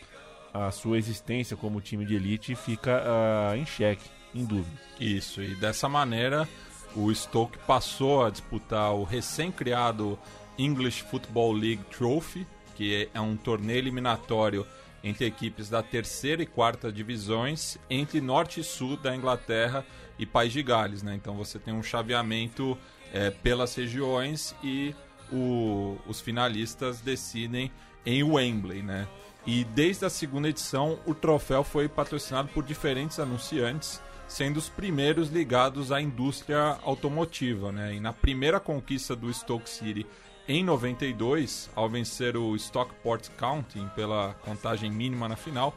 a 0.53 0.71
sua 0.71 0.97
existência 0.97 1.55
como 1.55 1.81
time 1.81 2.05
de 2.05 2.15
elite 2.15 2.55
fica 2.55 3.01
uh, 3.03 3.55
em 3.55 3.65
xeque, 3.65 4.09
em 4.33 4.43
dúvida. 4.43 4.77
Isso, 4.99 5.41
e 5.41 5.55
dessa 5.55 5.87
maneira 5.87 6.47
o 6.95 7.13
Stoke 7.13 7.57
passou 7.67 8.25
a 8.25 8.29
disputar 8.29 8.93
o 8.93 9.03
recém-criado 9.03 10.17
English 10.59 11.03
Football 11.03 11.53
League 11.53 11.83
Trophy, 11.89 12.45
que 12.75 13.09
é 13.13 13.19
um 13.19 13.35
torneio 13.35 13.79
eliminatório 13.79 14.67
entre 15.03 15.25
equipes 15.25 15.69
da 15.69 15.81
terceira 15.81 16.43
e 16.43 16.45
quarta 16.45 16.91
divisões, 16.91 17.77
entre 17.89 18.19
norte 18.19 18.59
e 18.59 18.63
sul 18.63 18.97
da 18.97 19.15
Inglaterra 19.15 19.85
e 20.17 20.25
País 20.25 20.51
de 20.51 20.61
Gales. 20.61 21.01
Né? 21.01 21.15
Então 21.15 21.35
você 21.35 21.57
tem 21.57 21.73
um 21.73 21.81
chaveamento 21.81 22.77
é, 23.13 23.31
pelas 23.31 23.73
regiões 23.73 24.53
e 24.61 24.93
o, 25.31 25.97
os 26.05 26.19
finalistas 26.19 26.99
decidem 26.99 27.71
em 28.05 28.23
Wembley. 28.23 28.83
Né? 28.83 29.07
E 29.47 29.63
desde 29.63 30.05
a 30.05 30.09
segunda 30.09 30.49
edição, 30.49 30.99
o 31.05 31.13
troféu 31.13 31.63
foi 31.63 31.87
patrocinado 31.87 32.49
por 32.49 32.63
diferentes 32.63 33.19
anunciantes, 33.19 34.01
sendo 34.27 34.57
os 34.57 34.69
primeiros 34.69 35.29
ligados 35.29 35.91
à 35.91 36.01
indústria 36.01 36.77
automotiva. 36.83 37.71
Né? 37.71 37.95
E 37.95 37.99
na 38.01 38.11
primeira 38.11 38.59
conquista 38.59 39.15
do 39.15 39.33
Stoke 39.33 39.69
City 39.69 40.05
em 40.49 40.63
92, 40.63 41.69
ao 41.75 41.87
vencer 41.87 42.35
o 42.35 42.55
Stockport 42.55 43.29
County 43.37 43.79
pela 43.95 44.33
contagem 44.43 44.89
mínima 44.89 45.29
na 45.29 45.35
final, 45.35 45.75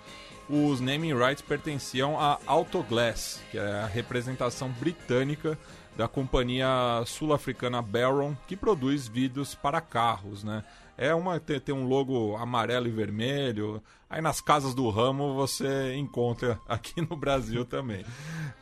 os 0.48 0.80
naming 0.80 1.12
rights 1.12 1.42
pertenciam 1.42 2.18
à 2.18 2.38
Autoglass, 2.46 3.38
que 3.50 3.58
é 3.58 3.82
a 3.82 3.86
representação 3.86 4.70
britânica 4.70 5.58
da 5.94 6.08
companhia 6.08 7.02
sul-africana 7.04 7.82
Barron, 7.82 8.34
que 8.48 8.56
produz 8.56 9.06
vidros 9.06 9.54
para 9.54 9.78
carros, 9.82 10.42
né? 10.42 10.64
É 10.96 11.14
uma 11.14 11.38
tem, 11.38 11.60
tem, 11.60 11.74
um 11.74 11.86
logo 11.86 12.34
amarelo 12.36 12.86
e 12.88 12.90
vermelho. 12.90 13.82
Aí 14.08 14.22
nas 14.22 14.40
casas 14.40 14.72
do 14.72 14.88
ramo 14.88 15.34
você 15.34 15.94
encontra 15.96 16.58
aqui 16.66 17.02
no 17.02 17.14
Brasil 17.14 17.66
também. 17.66 18.06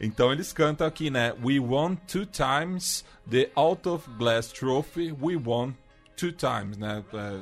Então 0.01 0.33
eles 0.33 0.53
cantam 0.53 0.89
aqui, 0.89 1.09
né? 1.09 1.33
We 1.41 1.61
won 1.61 1.95
two 1.95 2.27
times 2.27 3.05
the 3.31 3.49
Out 3.55 3.89
of 3.89 4.11
Glass 4.19 4.49
Trophy. 4.49 5.13
We 5.13 5.37
won 5.37 5.75
two 6.21 6.33
times, 6.33 6.77
né? 6.77 7.03
É, 7.15 7.41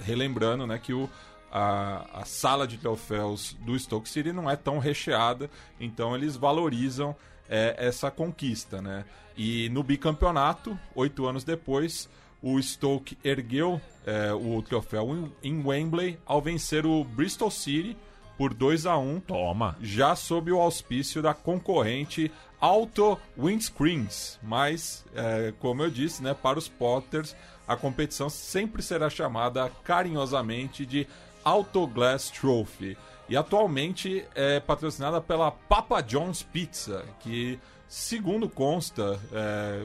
relembrando, 0.00 0.66
né, 0.66 0.78
que 0.78 0.92
o 0.92 1.08
a, 1.50 2.04
a, 2.20 2.24
sala 2.24 2.66
de 2.66 2.76
troféus 2.76 3.56
do 3.60 3.78
Stoke 3.78 4.08
City 4.08 4.32
não 4.32 4.50
é 4.50 4.56
tão 4.56 4.78
recheada, 4.78 5.48
então 5.80 6.14
eles 6.14 6.36
valorizam 6.36 7.16
é, 7.48 7.74
essa 7.78 8.10
conquista, 8.10 8.82
né? 8.82 9.04
E 9.36 9.68
no 9.70 9.82
bicampeonato, 9.82 10.78
oito 10.94 11.26
anos 11.26 11.44
depois, 11.44 12.08
o 12.42 12.60
Stoke 12.60 13.16
ergueu 13.24 13.80
é, 14.04 14.32
o 14.32 14.60
troféu 14.62 15.32
em, 15.42 15.50
em 15.50 15.64
Wembley 15.64 16.18
ao 16.26 16.42
vencer 16.42 16.84
o 16.84 17.02
Bristol 17.04 17.50
City 17.50 17.96
por 18.36 18.52
2 18.52 18.84
a 18.86 18.98
1 18.98 19.20
Toma. 19.20 19.76
Já 19.80 20.14
sob 20.14 20.52
o 20.52 20.60
auspício 20.60 21.22
da 21.22 21.32
concorrente 21.32 22.30
Auto 22.60 23.18
Windscreens. 23.36 24.38
Mas, 24.42 25.04
é, 25.14 25.52
como 25.58 25.82
eu 25.82 25.90
disse, 25.90 26.22
né, 26.22 26.34
para 26.34 26.58
os 26.58 26.68
Potters, 26.68 27.34
a 27.68 27.76
competição 27.76 28.30
sempre 28.30 28.82
será 28.82 29.10
chamada 29.10 29.70
carinhosamente 29.84 30.86
de 30.86 31.06
Autoglass 31.44 32.30
Trophy. 32.30 32.96
E 33.28 33.36
atualmente 33.36 34.24
é 34.34 34.58
patrocinada 34.58 35.20
pela 35.20 35.50
Papa 35.50 36.00
John's 36.00 36.42
Pizza, 36.42 37.04
que, 37.20 37.60
segundo 37.86 38.48
consta, 38.48 39.20
é, 39.30 39.84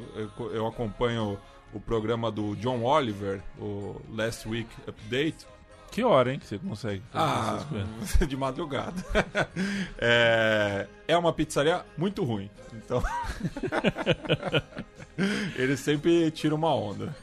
eu 0.54 0.66
acompanho 0.66 1.38
o 1.74 1.80
programa 1.80 2.32
do 2.32 2.56
John 2.56 2.84
Oliver, 2.84 3.42
o 3.60 4.00
Last 4.10 4.48
Week 4.48 4.70
Update. 4.88 5.46
Que 5.92 6.04
hora, 6.04 6.32
hein, 6.32 6.40
que 6.40 6.48
você 6.48 6.58
consegue 6.58 7.04
fazer 7.12 7.86
ah, 8.22 8.26
de 8.26 8.38
madrugada. 8.38 9.04
é, 10.00 10.88
é 11.08 11.18
uma 11.18 11.34
pizzaria 11.34 11.86
muito 11.98 12.24
ruim. 12.24 12.50
Então. 12.74 13.04
Ele 15.56 15.78
sempre 15.78 16.32
tira 16.32 16.56
uma 16.56 16.74
onda. 16.74 17.14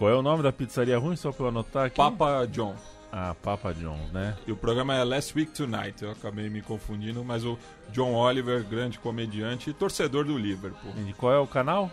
Qual 0.00 0.10
é 0.10 0.14
o 0.14 0.22
nome 0.22 0.42
da 0.42 0.50
pizzaria 0.50 0.98
ruim, 0.98 1.14
só 1.14 1.30
pra 1.30 1.44
eu 1.44 1.48
anotar 1.50 1.84
aqui? 1.84 1.96
Papa 1.96 2.46
John. 2.46 2.74
Ah, 3.12 3.36
Papa 3.42 3.74
John's, 3.74 4.10
né? 4.10 4.34
E 4.46 4.50
o 4.50 4.56
programa 4.56 4.94
é 4.94 5.04
Last 5.04 5.36
Week 5.36 5.52
Tonight. 5.52 6.02
Eu 6.02 6.12
acabei 6.12 6.48
me 6.48 6.62
confundindo, 6.62 7.22
mas 7.22 7.44
o 7.44 7.58
John 7.92 8.14
Oliver, 8.14 8.64
grande 8.64 8.98
comediante 8.98 9.68
e 9.68 9.74
torcedor 9.74 10.24
do 10.24 10.38
Liverpool. 10.38 10.94
E 11.06 11.12
qual 11.12 11.34
é 11.34 11.38
o 11.38 11.46
canal? 11.46 11.90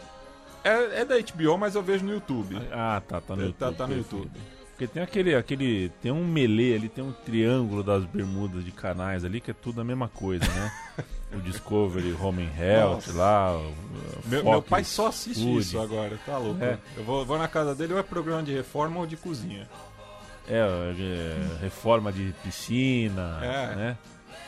É, 0.63 1.01
é 1.01 1.05
da 1.05 1.15
HBO, 1.19 1.57
mas 1.57 1.75
eu 1.75 1.83
vejo 1.83 2.05
no 2.05 2.13
YouTube. 2.13 2.57
Ah, 2.71 3.01
tá, 3.05 3.19
tá 3.19 3.35
no 3.35 3.41
é, 3.41 3.45
YouTube. 3.47 3.59
Tá, 3.59 3.73
tá 3.73 3.87
no 3.87 3.97
YouTube. 3.97 4.31
Porque 4.69 4.87
tem 4.87 5.03
aquele, 5.03 5.35
aquele. 5.35 5.89
Tem 6.01 6.09
um 6.09 6.25
melee 6.25 6.75
ali, 6.75 6.87
tem 6.87 7.03
um 7.03 7.11
triângulo 7.11 7.83
das 7.83 8.05
bermudas 8.05 8.63
de 8.63 8.71
canais 8.71 9.25
ali, 9.25 9.41
que 9.41 9.51
é 9.51 9.53
tudo 9.53 9.81
a 9.81 9.83
mesma 9.83 10.07
coisa, 10.07 10.45
né? 10.45 10.71
o 11.33 11.39
Discovery, 11.41 12.15
Home 12.19 12.43
and 12.43 12.61
Health 12.61 13.13
lá. 13.13 13.59
Meu, 14.25 14.43
meu, 14.43 14.61
pai 14.61 14.83
só 14.83 15.07
assiste 15.07 15.43
Food. 15.43 15.59
isso 15.59 15.79
agora, 15.79 16.17
tá 16.25 16.37
louco. 16.37 16.63
É. 16.63 16.77
Eu 16.95 17.03
vou, 17.03 17.25
vou 17.25 17.37
na 17.37 17.47
casa 17.47 17.75
dele 17.75 17.93
ou 17.93 17.99
é 17.99 18.03
programa 18.03 18.43
de 18.43 18.53
reforma 18.53 18.99
ou 18.99 19.05
de 19.05 19.17
cozinha. 19.17 19.67
É, 20.47 20.59
é 20.59 21.61
reforma 21.61 22.11
de 22.11 22.33
piscina, 22.43 23.39
é. 23.43 23.75
né? 23.75 23.97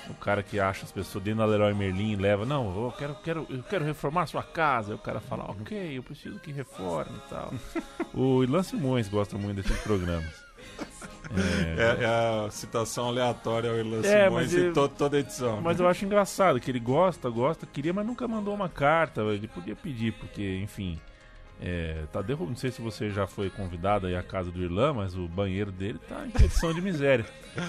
O 0.10 0.14
cara 0.16 0.42
que 0.42 0.60
acha 0.60 0.86
as 0.86 0.92
pessoas 0.92 1.24
dentro 1.24 1.40
da 1.40 1.46
Leroy 1.46 1.74
Merlin 1.74 2.16
leva, 2.16 2.44
não, 2.44 2.86
eu 2.86 2.92
quero, 2.98 3.16
quero, 3.16 3.48
eu 3.50 3.62
quero 3.62 3.86
reformar 3.86 4.26
sua 4.26 4.42
casa. 4.42 4.92
Aí 4.92 4.96
o 4.96 5.00
cara 5.00 5.20
fala, 5.20 5.44
ok, 5.52 5.98
eu 5.98 6.02
preciso 6.02 6.40
que 6.40 6.52
reforme 6.52 7.16
e 7.16 7.30
tal. 7.30 7.54
o 8.14 8.44
Ilan 8.44 8.64
Simões 8.64 9.08
gosta 9.08 9.38
muito 9.38 9.62
desses 9.62 9.78
programas. 9.82 10.49
É, 11.78 12.04
é, 12.04 12.46
a 12.46 12.50
citação 12.50 13.08
aleatória 13.08 13.70
ao 13.70 13.78
Ilan 13.78 14.02
é, 14.04 14.26
Simões 14.26 14.54
em 14.54 14.74
to, 14.74 14.90
toda 14.90 15.20
edição. 15.20 15.62
Mas 15.62 15.78
né? 15.78 15.86
eu 15.86 15.90
acho 15.90 16.04
engraçado 16.04 16.60
que 16.60 16.72
ele 16.72 16.80
gosta, 16.80 17.30
gosta, 17.30 17.68
queria, 17.68 17.94
mas 17.94 18.06
nunca 18.06 18.28
mandou 18.28 18.54
uma 18.54 18.68
carta. 18.68 19.22
Ele 19.22 19.48
podia 19.48 19.76
pedir, 19.76 20.14
porque, 20.14 20.60
enfim, 20.64 21.00
é, 21.62 22.06
tá 22.12 22.22
derrub... 22.22 22.50
Não 22.50 22.56
sei 22.56 22.72
se 22.72 22.82
você 22.82 23.12
já 23.12 23.28
foi 23.28 23.50
convidado 23.50 24.08
aí 24.08 24.16
à 24.16 24.24
casa 24.24 24.50
do 24.50 24.62
Irlã, 24.62 24.94
mas 24.94 25.16
o 25.16 25.28
banheiro 25.28 25.72
dele 25.72 26.00
tá 26.08 26.26
em 26.26 26.32
condição 26.32 26.74
de 26.74 26.82
miséria. 26.82 27.26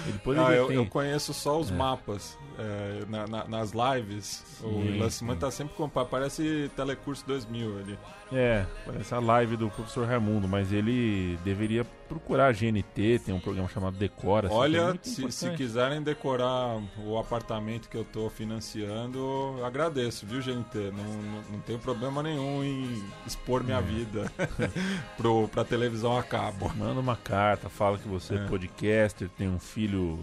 Ele 0.06 0.18
poderia 0.18 0.48
ah, 0.48 0.54
eu, 0.54 0.66
ter... 0.68 0.74
eu 0.76 0.86
conheço 0.86 1.34
só 1.34 1.58
os 1.58 1.70
é. 1.70 1.74
mapas 1.74 2.38
é, 2.58 3.04
na, 3.08 3.26
na, 3.26 3.44
nas 3.46 3.72
lives. 3.72 4.44
Sim, 4.60 4.66
o 4.66 4.84
Irlã 4.84 5.10
Simão 5.10 5.36
tá 5.36 5.50
sempre 5.50 5.74
com. 5.74 5.88
Parece 5.88 6.70
Telecurso 6.76 7.26
2000 7.26 7.78
ali. 7.78 7.98
É, 8.32 8.64
parece 8.86 9.14
a 9.14 9.18
live 9.18 9.56
do 9.56 9.68
professor 9.68 10.06
Raimundo, 10.06 10.46
mas 10.46 10.72
ele 10.72 11.36
deveria 11.44 11.84
procurar 12.10 12.48
a 12.48 12.52
GNT, 12.52 13.20
tem 13.24 13.32
um 13.32 13.38
programa 13.38 13.68
chamado 13.68 13.96
Decora. 13.96 14.48
Assim, 14.48 14.56
Olha, 14.56 14.78
é 14.78 14.98
se, 15.00 15.30
se, 15.30 15.50
quiserem 15.50 16.02
decorar 16.02 16.82
o 16.98 17.16
apartamento 17.16 17.88
que 17.88 17.96
eu 17.96 18.02
estou 18.02 18.28
financiando, 18.28 19.64
agradeço, 19.64 20.26
viu, 20.26 20.42
GNT? 20.42 20.90
Não, 20.90 21.04
não, 21.04 21.42
não 21.52 21.60
tenho 21.60 21.78
problema 21.78 22.20
nenhum 22.20 22.64
em 22.64 23.04
expor 23.24 23.62
minha 23.62 23.78
é. 23.78 23.82
vida 23.82 24.32
pro, 25.16 25.46
pra 25.46 25.62
televisão 25.62 26.18
a 26.18 26.22
cabo. 26.24 26.68
Manda 26.76 26.98
uma 26.98 27.16
carta, 27.16 27.68
fala 27.68 27.96
que 27.96 28.08
você 28.08 28.34
é, 28.34 28.38
é 28.38 28.48
podcaster, 28.48 29.28
tem 29.38 29.48
um 29.48 29.60
filho 29.60 30.18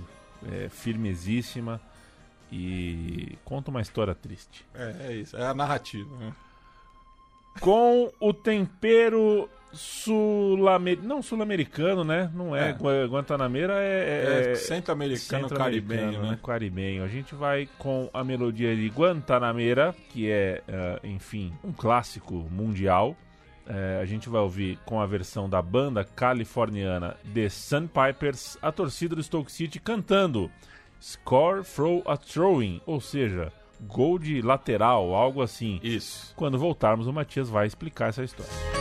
é, 0.52 0.68
firmezíssima 0.68 1.80
e 2.52 3.38
conta 3.46 3.72
uma 3.72 3.80
história 3.82 4.14
triste. 4.14 4.66
É, 4.76 5.08
é 5.08 5.16
isso, 5.16 5.38
é 5.38 5.48
a 5.48 5.54
narrativa, 5.54 6.14
né? 6.18 6.34
com 7.60 8.12
o 8.20 8.34
tempero 8.34 9.50
sul-americano. 9.72 11.08
Não 11.08 11.22
sul-americano, 11.22 12.04
né? 12.04 12.32
Não 12.34 12.56
é. 12.56 12.70
é. 12.70 13.06
Guantanameira 13.06 13.74
é. 13.80 14.48
é, 14.48 14.52
é 14.52 14.56
centro-americano, 14.56 15.44
centro 15.44 15.58
caribenho, 15.58 16.22
né? 16.22 16.40
Caribenho. 16.44 17.04
A 17.04 17.08
gente 17.08 17.36
vai 17.36 17.68
com 17.78 18.10
a 18.14 18.24
melodia 18.24 18.76
de 18.76 18.88
Guantanameira, 18.88 19.96
que 20.10 20.30
é, 20.30 20.64
uh, 20.68 21.08
enfim, 21.08 21.54
um 21.64 21.72
clássico 21.72 22.48
mundial. 22.52 23.16
Uh, 23.68 24.02
a 24.02 24.06
gente 24.06 24.30
vai 24.30 24.40
ouvir 24.40 24.80
com 24.86 25.02
a 25.02 25.06
versão 25.06 25.50
da 25.50 25.62
banda 25.62 26.04
californiana 26.04 27.18
The 27.34 27.50
Sandpipers, 27.50 28.58
a 28.62 28.72
torcida 28.72 29.16
do 29.16 29.22
Stoke 29.22 29.52
City 29.52 29.78
cantando 29.80 30.50
Score 31.02 31.64
Throw 31.64 32.02
a 32.06 32.16
Throwing, 32.16 32.82
ou 32.86 33.02
seja, 33.02 33.52
gol 33.82 34.18
de 34.18 34.42
lateral, 34.42 35.14
algo 35.14 35.42
assim. 35.42 35.80
Isso. 35.84 36.34
Quando 36.36 36.58
voltarmos, 36.58 37.08
o 37.08 37.14
Matias 37.14 37.50
vai 37.50 37.68
explicar 37.68 38.10
essa 38.10 38.24
história. 38.24 38.77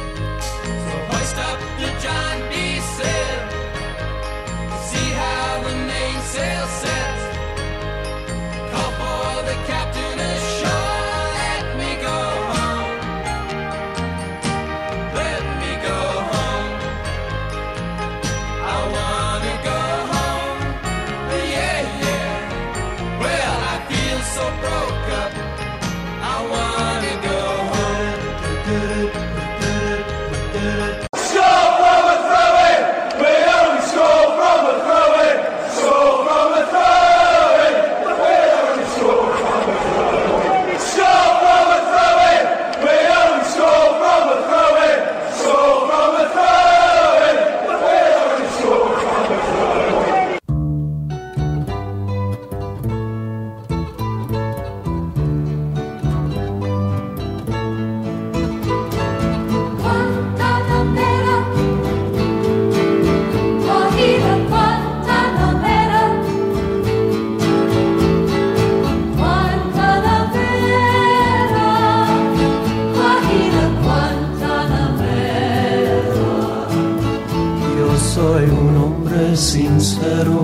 Soy 78.26 78.44
un 78.44 78.76
hombre 78.76 79.36
sincero, 79.36 80.40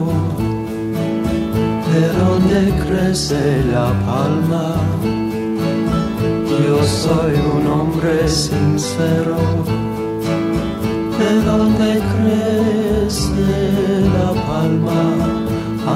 de 1.92 2.04
donde 2.20 2.60
crece 2.84 3.64
la 3.74 3.88
palma. 4.06 4.66
Yo 6.64 6.76
soy 7.02 7.34
un 7.56 7.64
hombre 7.76 8.28
sincero, 8.28 9.38
de 11.20 11.32
donde 11.50 11.90
crece 12.14 13.48
la 14.16 14.30
palma. 14.50 15.02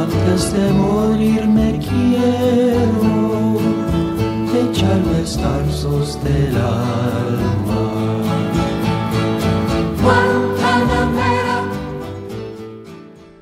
Antes 0.02 0.52
de 0.54 0.66
morir 0.72 1.46
me 1.46 1.70
quiero 1.88 3.10
echar 4.62 5.00
los 5.84 6.24
del 6.24 6.56
alma. 6.56 8.25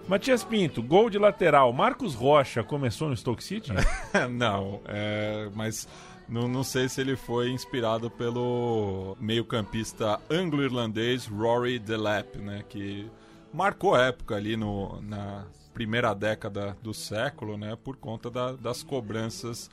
Matias 0.09 0.45
Pinto, 0.45 0.83
gol 0.83 1.09
de 1.09 1.19
lateral. 1.19 1.73
Marcos 1.73 2.15
Rocha 2.15 2.63
começou 2.63 3.09
no 3.09 3.17
Stoke 3.17 3.43
City? 3.43 3.73
não, 4.31 4.81
é, 4.87 5.49
mas 5.55 5.89
não, 6.29 6.47
não 6.47 6.63
sei 6.63 6.89
se 6.89 7.01
ele 7.01 7.17
foi 7.17 7.51
inspirado 7.51 8.11
pelo 8.11 9.17
meio-campista 9.19 10.21
anglo-irlandês 10.31 11.27
Rory 11.27 11.79
Delap, 11.79 12.37
né, 12.39 12.63
que 12.69 13.11
marcou 13.53 13.97
época 13.97 14.37
ali 14.37 14.57
no, 14.57 15.01
na 15.01 15.47
primeira 15.73 16.13
década 16.15 16.77
do 16.83 16.93
século, 16.93 17.57
né, 17.57 17.77
por 17.83 17.97
conta 17.97 18.31
da- 18.31 18.53
das 18.53 18.83
cobranças 18.83 19.71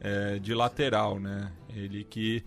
é, 0.00 0.38
de 0.38 0.54
lateral, 0.54 1.18
né, 1.18 1.50
ele 1.74 2.04
que 2.04 2.44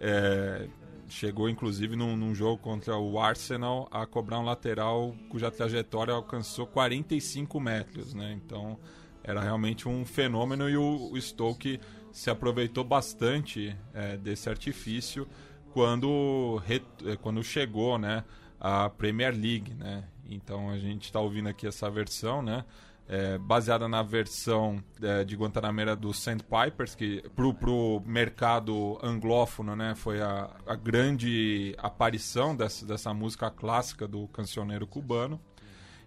é, 0.00 0.66
chegou 1.08 1.48
inclusive 1.48 1.96
num, 1.96 2.16
num 2.16 2.34
jogo 2.34 2.58
contra 2.58 2.96
o 2.96 3.18
Arsenal 3.18 3.88
a 3.90 4.06
cobrar 4.06 4.38
um 4.38 4.44
lateral 4.44 5.14
cuja 5.28 5.50
trajetória 5.50 6.12
alcançou 6.12 6.66
45 6.66 7.58
metros, 7.60 8.14
né, 8.14 8.38
então 8.44 8.78
era 9.22 9.40
realmente 9.40 9.88
um 9.88 10.04
fenômeno 10.04 10.68
e 10.68 10.76
o, 10.76 11.12
o 11.12 11.20
Stoke 11.20 11.80
se 12.12 12.30
aproveitou 12.30 12.82
bastante 12.82 13.76
é, 13.92 14.16
desse 14.16 14.48
artifício 14.48 15.28
quando, 15.72 16.62
é, 17.04 17.16
quando 17.16 17.42
chegou 17.42 17.98
né, 17.98 18.24
a 18.58 18.88
Premier 18.88 19.32
League. 19.32 19.74
Né? 19.74 20.04
Então 20.28 20.70
a 20.70 20.78
gente 20.78 21.04
está 21.04 21.20
ouvindo 21.20 21.48
aqui 21.48 21.66
essa 21.66 21.90
versão, 21.90 22.42
né? 22.42 22.64
É, 23.08 23.38
baseada 23.38 23.88
na 23.88 24.02
versão 24.02 24.82
é, 25.00 25.24
de 25.24 25.34
Guantanamera 25.34 25.96
do 25.96 26.12
Sandpipers, 26.12 26.94
que 26.94 27.22
pro, 27.34 27.54
pro 27.54 28.02
mercado 28.04 28.98
anglófono 29.02 29.74
né, 29.74 29.94
foi 29.94 30.20
a, 30.20 30.50
a 30.66 30.76
grande 30.76 31.74
aparição 31.78 32.54
dessa, 32.54 32.84
dessa 32.84 33.14
música 33.14 33.50
clássica 33.50 34.06
do 34.06 34.28
cancioneiro 34.28 34.86
cubano. 34.86 35.40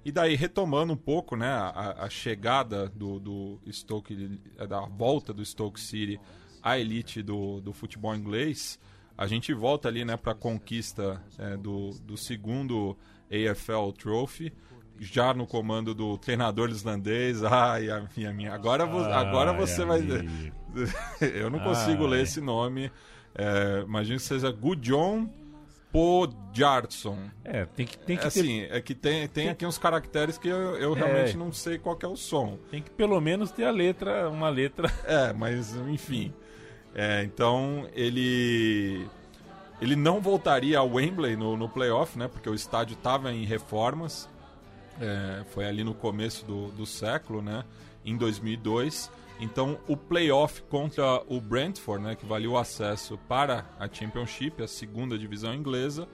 E 0.06 0.12
daí, 0.12 0.36
retomando 0.36 0.94
um 0.94 0.98
pouco 0.98 1.36
né, 1.36 1.48
a, 1.48 2.06
a 2.06 2.10
chegada 2.10 2.88
do, 2.90 3.20
do 3.20 3.60
Stoke, 3.72 4.40
da 4.70 4.82
volta 4.82 5.34
do 5.34 5.44
Stoke 5.44 5.80
City 5.80 6.20
à 6.62 6.78
elite 6.78 7.24
do, 7.24 7.60
do 7.62 7.74
futebol 7.74 8.16
inglês, 8.16 8.80
a 9.18 9.26
gente 9.26 9.54
volta 9.54 9.88
ali 9.88 10.06
né, 10.06 10.18
para 10.18 10.34
a 10.34 10.36
conquista 10.36 11.22
é, 11.38 11.58
do, 11.58 11.92
do 12.02 12.16
segundo 12.18 12.98
AFL 13.30 13.92
Trophy, 13.92 14.54
já 15.04 15.34
no 15.34 15.48
comando 15.48 15.94
do 15.96 16.18
treinador 16.18 16.70
islandês. 16.70 17.44
Ai, 17.44 17.90
a 17.90 18.08
minha, 18.16 18.32
minha. 18.32 18.54
Agora, 18.54 18.86
vo- 18.86 19.00
agora 19.04 19.52
Ai, 19.52 19.58
você 19.58 19.84
vai. 19.84 20.00
amigo. 20.00 20.54
Eu 21.20 21.50
não 21.50 21.60
consigo 21.60 22.04
Ai. 22.06 22.10
ler 22.12 22.22
esse 22.24 22.40
nome. 22.40 22.92
É, 23.36 23.82
imagino 23.86 24.18
que 24.18 24.24
seja 24.24 24.52
Gudjon 24.52 25.28
Podjardsson. 25.92 27.18
É, 27.44 27.66
tem 27.66 27.86
que, 27.86 27.98
tem 27.98 28.16
que, 28.18 28.22
ter, 28.24 28.28
Assim, 28.28 28.62
é 28.70 28.82
que 28.82 28.94
tem, 28.96 29.28
tem 29.28 29.50
aqui 29.50 29.66
uns 29.66 29.78
caracteres 29.78 30.38
que 30.38 30.48
eu, 30.48 30.76
eu 30.78 30.96
É. 30.96 31.00
realmente 31.00 31.38
não 31.38 31.52
sei 31.52 31.78
qual 31.78 31.98
é 32.02 32.08
o 32.08 32.16
som. 32.16 32.58
tem 32.70 32.82
que 32.82 32.90
pelo 32.90 33.20
menos 33.20 33.52
ter 33.52 33.66
a 33.66 33.72
letra, 33.72 34.30
uma 34.30 34.50
letra. 34.50 34.92
É, 35.06 35.34
mas 35.34 35.76
enfim. 35.76 36.34
É, 36.94 37.24
então 37.24 37.88
ele 37.94 39.08
ele 39.82 39.96
não 39.96 40.22
voltaria 40.22 40.78
ao 40.78 40.90
Wembley 40.92 41.36
no, 41.36 41.58
no 41.58 41.68
playoff, 41.68 42.18
né? 42.18 42.28
Porque 42.28 42.50
o 42.50 42.54
estádio 42.54 42.94
estava 42.94 43.32
em 43.34 43.44
reformas. 43.46 44.30
É, 45.02 45.44
foi 45.46 45.66
ali 45.66 45.84
no 45.84 45.96
começo 45.96 46.46
do, 46.46 46.68
do 46.68 46.86
século, 46.86 47.42
né? 47.42 47.66
Em 48.06 48.16
2002. 48.16 49.12
Então 49.40 49.80
o 49.88 49.98
playoff 49.98 50.62
contra 50.64 51.24
o 51.28 51.42
Brentford, 51.42 52.04
né? 52.04 52.16
Que 52.16 52.26
valia 52.26 52.50
o 52.50 52.58
acesso 52.58 53.18
para 53.28 53.66
a 53.80 53.92
Championship, 53.92 54.62
a 54.62 54.68
segunda 54.68 55.18
divisão 55.18 55.56
inglesa, 55.56 56.08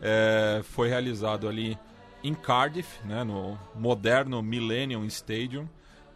é, 0.00 0.60
foi 0.64 0.88
realizado 0.88 1.48
ali 1.48 1.78
em 2.24 2.34
Cardiff, 2.34 3.06
né? 3.06 3.22
No 3.22 3.56
moderno 3.76 4.42
Millennium 4.42 5.04
Stadium. 5.04 5.68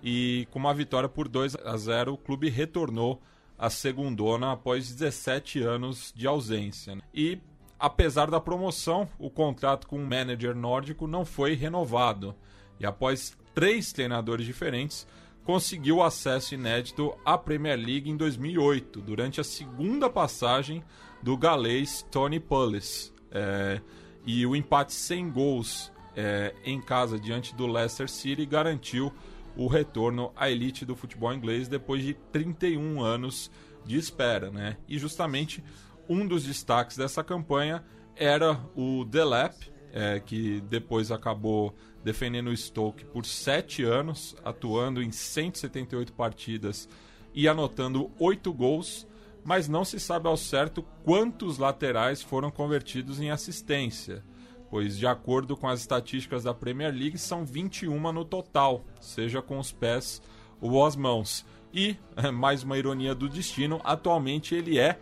E 0.03 0.47
com 0.51 0.59
uma 0.59 0.75
vitória 0.75 1.09
por 1.09 1.29
2 1.29 1.57
a 1.65 1.77
0, 1.77 2.15
o 2.15 2.19
clube 2.19 2.49
retornou 2.49 3.21
à 3.57 3.71
segundona 3.71 4.53
após 4.53 4.93
17 4.93 5.61
anos 5.63 6.13
de 6.15 6.27
ausência. 6.27 6.97
né? 6.97 7.03
E 7.15 7.39
apesar 7.79 8.31
da 8.31 8.41
promoção, 8.41 9.09
o 9.19 9.31
contrato 9.31 9.87
com 9.87 9.97
o 9.97 10.07
manager 10.07 10.55
nórdico 10.55 11.07
não 11.07 11.25
foi 11.25 11.55
renovado. 11.55 12.35
E 12.81 12.87
após 12.87 13.37
três 13.55 13.93
treinadores 13.93 14.47
diferentes, 14.47 15.07
conseguiu 15.45 16.03
acesso 16.03 16.55
inédito 16.55 17.15
à 17.25 17.39
Premier 17.39 17.79
League 17.79 18.11
em 18.11 18.17
2008, 18.17 19.01
durante 19.01 19.41
a 19.41 19.45
segunda 19.45 20.11
passagem 20.11 20.83
do 21.23 21.37
galês 21.37 22.07
Tony 22.11 22.39
Pulis. 22.39 23.13
É, 23.31 23.81
e 24.27 24.45
o 24.45 24.55
empate 24.55 24.93
sem 24.93 25.31
gols 25.31 25.93
é, 26.15 26.55
em 26.65 26.81
casa 26.81 27.19
diante 27.19 27.55
do 27.55 27.67
Leicester 27.67 28.09
City 28.09 28.45
garantiu 28.45 29.13
o 29.57 29.67
retorno 29.67 30.33
à 30.37 30.51
elite 30.51 30.85
do 30.85 30.95
futebol 30.95 31.33
inglês 31.33 31.67
depois 31.67 32.03
de 32.03 32.15
31 32.15 33.03
anos 33.03 33.51
de 33.85 33.97
espera. 33.97 34.51
Né? 34.51 34.77
E 34.87 34.99
justamente 34.99 35.65
um 36.09 36.27
dos 36.27 36.45
destaques 36.45 36.97
dessa 36.97 37.23
campanha 37.23 37.85
era 38.17 38.61
o 38.75 39.05
Delap, 39.05 39.55
é, 39.93 40.21
que 40.21 40.61
depois 40.63 41.11
acabou 41.11 41.75
defendendo 42.03 42.49
o 42.49 42.57
Stoke 42.57 43.05
por 43.05 43.25
sete 43.25 43.83
anos, 43.83 44.37
atuando 44.45 45.03
em 45.03 45.11
178 45.11 46.13
partidas 46.13 46.89
e 47.35 47.47
anotando 47.47 48.11
oito 48.19 48.53
gols, 48.53 49.07
mas 49.45 49.69
não 49.69 49.85
se 49.85 50.01
sabe 50.01 50.29
ao 50.29 50.37
certo 50.37 50.83
quantos 51.05 51.59
laterais 51.59 52.23
foram 52.23 52.51
convertidos 52.51 53.21
em 53.21 53.31
assistência, 53.31 54.25
pois, 54.71 54.99
de 54.99 55.07
acordo 55.07 55.57
com 55.57 55.69
as 55.69 55.81
estatísticas 55.81 56.45
da 56.45 56.55
Premier 56.55 56.93
League, 56.93 57.19
são 57.19 57.45
21 57.45 58.13
no 58.13 58.25
total, 58.25 58.85
seja 59.01 59.41
com 59.41 59.59
os 59.59 59.73
pés 59.73 60.21
ou 60.61 60.85
as 60.85 60.97
mãos. 60.97 61.47
E, 61.73 61.97
mais 62.33 62.63
uma 62.63 62.79
ironia 62.79 63.15
do 63.15 63.29
destino, 63.29 63.81
atualmente 63.85 64.55
ele 64.55 64.79
é 64.79 64.99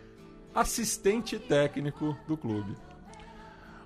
assistente 0.61 1.37
técnico 1.39 2.17
do 2.27 2.35
clube. 2.35 2.75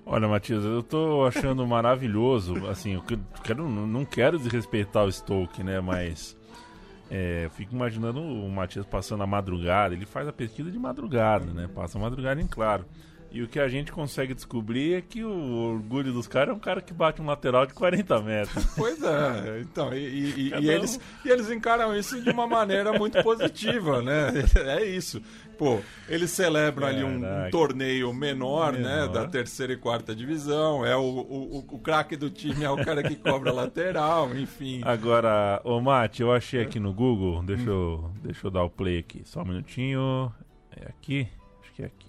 Olha, 0.04 0.26
Matias, 0.26 0.64
eu 0.64 0.82
tô 0.82 1.24
achando 1.24 1.64
maravilhoso. 1.66 2.66
Assim, 2.66 2.94
eu 2.94 3.02
que- 3.02 3.18
quero, 3.44 3.68
não 3.68 4.04
quero 4.04 4.38
desrespeitar 4.38 5.04
o 5.04 5.12
Stoke, 5.12 5.62
né? 5.62 5.80
Mas 5.80 6.36
é, 7.10 7.44
eu 7.44 7.50
fico 7.50 7.72
imaginando 7.74 8.20
o 8.20 8.50
Matias 8.50 8.84
passando 8.84 9.22
a 9.22 9.26
madrugada. 9.26 9.94
Ele 9.94 10.06
faz 10.06 10.26
a 10.26 10.32
pesquisa 10.32 10.70
de 10.72 10.78
madrugada, 10.78 11.52
né? 11.52 11.68
Passa 11.72 11.98
a 11.98 12.00
madrugada 12.00 12.40
em 12.40 12.46
claro. 12.48 12.84
E 13.34 13.42
o 13.42 13.48
que 13.48 13.58
a 13.58 13.66
gente 13.66 13.90
consegue 13.90 14.34
descobrir 14.34 14.92
é 14.94 15.00
que 15.00 15.24
o 15.24 15.54
orgulho 15.72 16.12
dos 16.12 16.28
caras 16.28 16.50
é 16.50 16.52
um 16.52 16.58
cara 16.58 16.82
que 16.82 16.92
bate 16.92 17.22
um 17.22 17.24
lateral 17.24 17.64
de 17.64 17.72
40 17.72 18.20
metros. 18.20 18.62
Pois 18.76 19.02
é, 19.02 19.60
então, 19.62 19.94
e, 19.94 19.98
e- 20.00 20.48
e- 20.50 20.54
um- 20.54 20.70
eles, 20.70 21.00
e 21.24 21.30
eles 21.30 21.48
encaram 21.50 21.96
isso 21.96 22.20
de 22.20 22.28
uma 22.28 22.46
maneira 22.46 22.92
muito 22.98 23.22
positiva, 23.22 24.02
né? 24.02 24.32
É 24.66 24.84
isso. 24.84 25.22
Pô, 25.62 25.80
eles 26.08 26.30
celebram 26.32 26.88
ali 26.88 27.04
um, 27.04 27.18
um 27.46 27.50
torneio 27.50 28.12
menor, 28.12 28.72
né? 28.72 28.78
Menor. 29.02 29.08
Da 29.12 29.28
terceira 29.28 29.72
e 29.72 29.76
quarta 29.76 30.12
divisão. 30.12 30.84
É 30.84 30.96
o, 30.96 31.00
o, 31.02 31.58
o- 31.58 31.64
o 31.76 31.78
craque 31.78 32.16
do 32.16 32.28
time 32.28 32.64
é 32.64 32.70
o 32.70 32.76
cara 32.84 33.00
que 33.00 33.14
cobra 33.14 33.52
lateral, 33.54 34.34
enfim. 34.36 34.80
Agora, 34.84 35.60
ô 35.62 35.80
Mate, 35.80 36.20
eu 36.20 36.32
achei 36.32 36.62
aqui 36.62 36.80
no 36.80 36.92
Google, 36.92 37.44
deixa 37.44 37.70
eu, 37.70 38.10
deixa 38.24 38.44
eu 38.46 38.50
dar 38.50 38.64
o 38.64 38.70
play 38.70 38.98
aqui, 38.98 39.22
só 39.24 39.42
um 39.42 39.44
minutinho. 39.44 40.32
É 40.76 40.86
aqui? 40.88 41.28
Acho 41.62 41.72
que 41.74 41.82
é 41.82 41.86
aqui. 41.86 42.06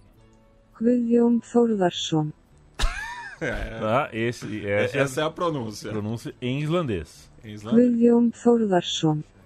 É, 3.39 3.79
Tá? 3.79 4.09
Esse, 4.13 4.65
essa, 4.65 4.97
essa 4.97 5.19
é 5.19 5.21
é 5.21 5.23
a 5.25 5.27
a 5.27 5.31
pronúncia. 5.31 5.91
pronúncia 5.91 6.33
em 6.41 6.59
islandês. 6.59 7.29
Em 7.43 7.51
islandês. 7.51 7.87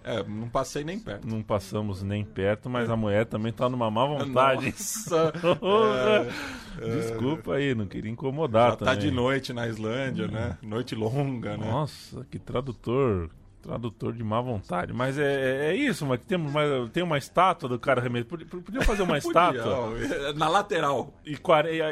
É, 0.07 0.23
não 0.23 0.47
passei 0.47 0.85
nem 0.85 0.97
perto. 0.97 1.27
Não 1.27 1.43
passamos 1.43 2.01
nem 2.01 2.23
perto, 2.23 2.69
mas 2.69 2.89
a 2.89 2.95
mulher 2.95 3.25
também 3.25 3.51
tá 3.51 3.67
numa 3.67 3.91
má 3.91 4.05
vontade. 4.05 4.67
Nossa, 4.67 5.33
Porra. 5.59 6.27
é, 6.81 6.89
Desculpa 6.95 7.55
aí, 7.55 7.75
não 7.75 7.85
queria 7.85 8.09
incomodar 8.09 8.71
já 8.71 8.77
tá 8.77 8.85
também. 8.85 8.99
de 9.01 9.11
noite 9.11 9.51
na 9.51 9.67
Islândia, 9.67 10.29
né? 10.29 10.57
Hum. 10.63 10.69
Noite 10.69 10.95
longa, 10.95 11.57
né? 11.57 11.69
Nossa, 11.69 12.25
que 12.31 12.39
tradutor. 12.39 13.29
Tradutor 13.61 14.13
de 14.13 14.23
má 14.23 14.39
vontade. 14.39 14.93
Mas 14.93 15.17
é, 15.19 15.71
é 15.71 15.75
isso, 15.75 16.05
mas 16.05 16.21
temos 16.21 16.53
mais, 16.53 16.89
tem 16.91 17.03
uma 17.03 17.17
estátua 17.17 17.67
do 17.67 17.77
cara 17.77 17.99
remédio. 17.99 18.27
Podia, 18.29 18.47
podia 18.47 18.81
fazer 18.83 19.01
uma 19.01 19.17
estátua 19.19 19.89
Podia, 19.91 20.31
Na 20.33 20.47
lateral. 20.47 21.13
e, 21.25 21.37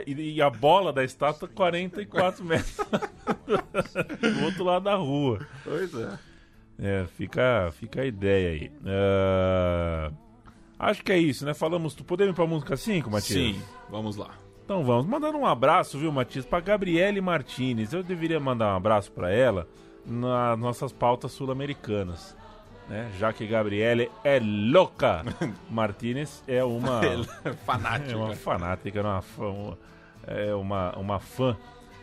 e, 0.07 0.36
e 0.36 0.41
a 0.41 0.49
bola 0.49 0.93
da 0.93 1.03
estátua 1.03 1.49
44 1.49 2.45
metros 2.45 2.78
do 4.38 4.45
outro 4.45 4.63
lado 4.63 4.84
da 4.84 4.95
rua. 4.95 5.45
Pois 5.66 5.93
é. 5.93 6.18
É, 6.78 7.05
fica, 7.17 7.69
fica 7.71 8.01
a 8.01 8.05
ideia 8.05 8.49
aí. 8.51 8.71
Ah, 8.86 10.11
acho 10.80 11.03
que 11.03 11.11
é 11.11 11.17
isso, 11.17 11.45
né? 11.45 11.53
Falamos. 11.53 11.95
Podemos 11.95 12.34
ir 12.34 12.36
pra 12.36 12.45
música 12.45 12.76
5, 12.76 13.09
Matias? 13.09 13.55
Sim, 13.55 13.61
vamos 13.89 14.15
lá. 14.17 14.32
Então 14.63 14.84
vamos. 14.84 15.05
Mandando 15.05 15.38
um 15.38 15.45
abraço, 15.45 15.97
viu, 15.97 16.11
Matias, 16.11 16.45
pra 16.45 16.59
Gabriele 16.59 17.21
Martinez. 17.21 17.93
Eu 17.93 18.03
deveria 18.03 18.39
mandar 18.39 18.73
um 18.73 18.78
abraço 18.78 19.11
pra 19.11 19.32
ela 19.32 19.67
nas 20.05 20.57
nossas 20.59 20.91
pautas 20.91 21.32
sul-americanas. 21.32 22.36
Né? 22.89 23.09
Já 23.17 23.32
que 23.34 23.47
Gabriele 23.47 24.11
é 24.23 24.39
louca. 24.39 25.23
Martinez 25.69 26.43
é 26.47 26.63
uma. 26.63 27.01
Fanático. 27.65 28.11
É 28.11 28.15
uma 28.15 28.36
fanática, 28.36 28.99
é 28.99 29.01
uma 29.01 29.21
fã, 29.21 29.45
uma- 29.49 29.78
é 30.28 30.53
uma, 30.55 30.95
uma 30.97 31.19
fã. 31.19 31.55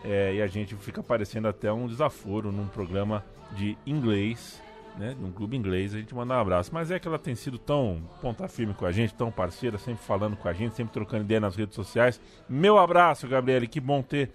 é, 0.04 0.34
e 0.34 0.42
a 0.42 0.46
gente 0.46 0.74
fica 0.76 1.02
parecendo 1.02 1.46
até 1.46 1.72
um 1.72 1.86
desaforo 1.86 2.50
num 2.50 2.66
programa 2.66 3.24
de 3.55 3.76
inglês, 3.86 4.62
né? 4.98 5.16
Num 5.18 5.32
clube 5.32 5.57
inglês, 5.57 5.94
a 5.94 5.98
gente 5.98 6.14
manda 6.14 6.34
um 6.34 6.38
abraço. 6.40 6.70
Mas 6.72 6.90
é 6.90 6.98
que 6.98 7.07
ela 7.09 7.18
tem 7.18 7.34
sido 7.34 7.59
tão 7.59 8.03
ponta 8.20 8.46
firme 8.48 8.74
com 8.74 8.84
a 8.86 8.92
gente, 8.92 9.14
tão 9.14 9.30
parceira, 9.30 9.78
sempre 9.78 10.03
falando 10.05 10.36
com 10.36 10.48
a 10.48 10.53
gente, 10.53 10.74
sempre 10.74 10.92
trocando 10.92 11.24
ideia 11.24 11.40
nas 11.40 11.57
redes 11.57 11.74
sociais. 11.74 12.20
Meu 12.48 12.78
abraço, 12.78 13.26
Gabriele, 13.28 13.66
que 13.66 13.80
bom 13.80 14.03
ter 14.03 14.30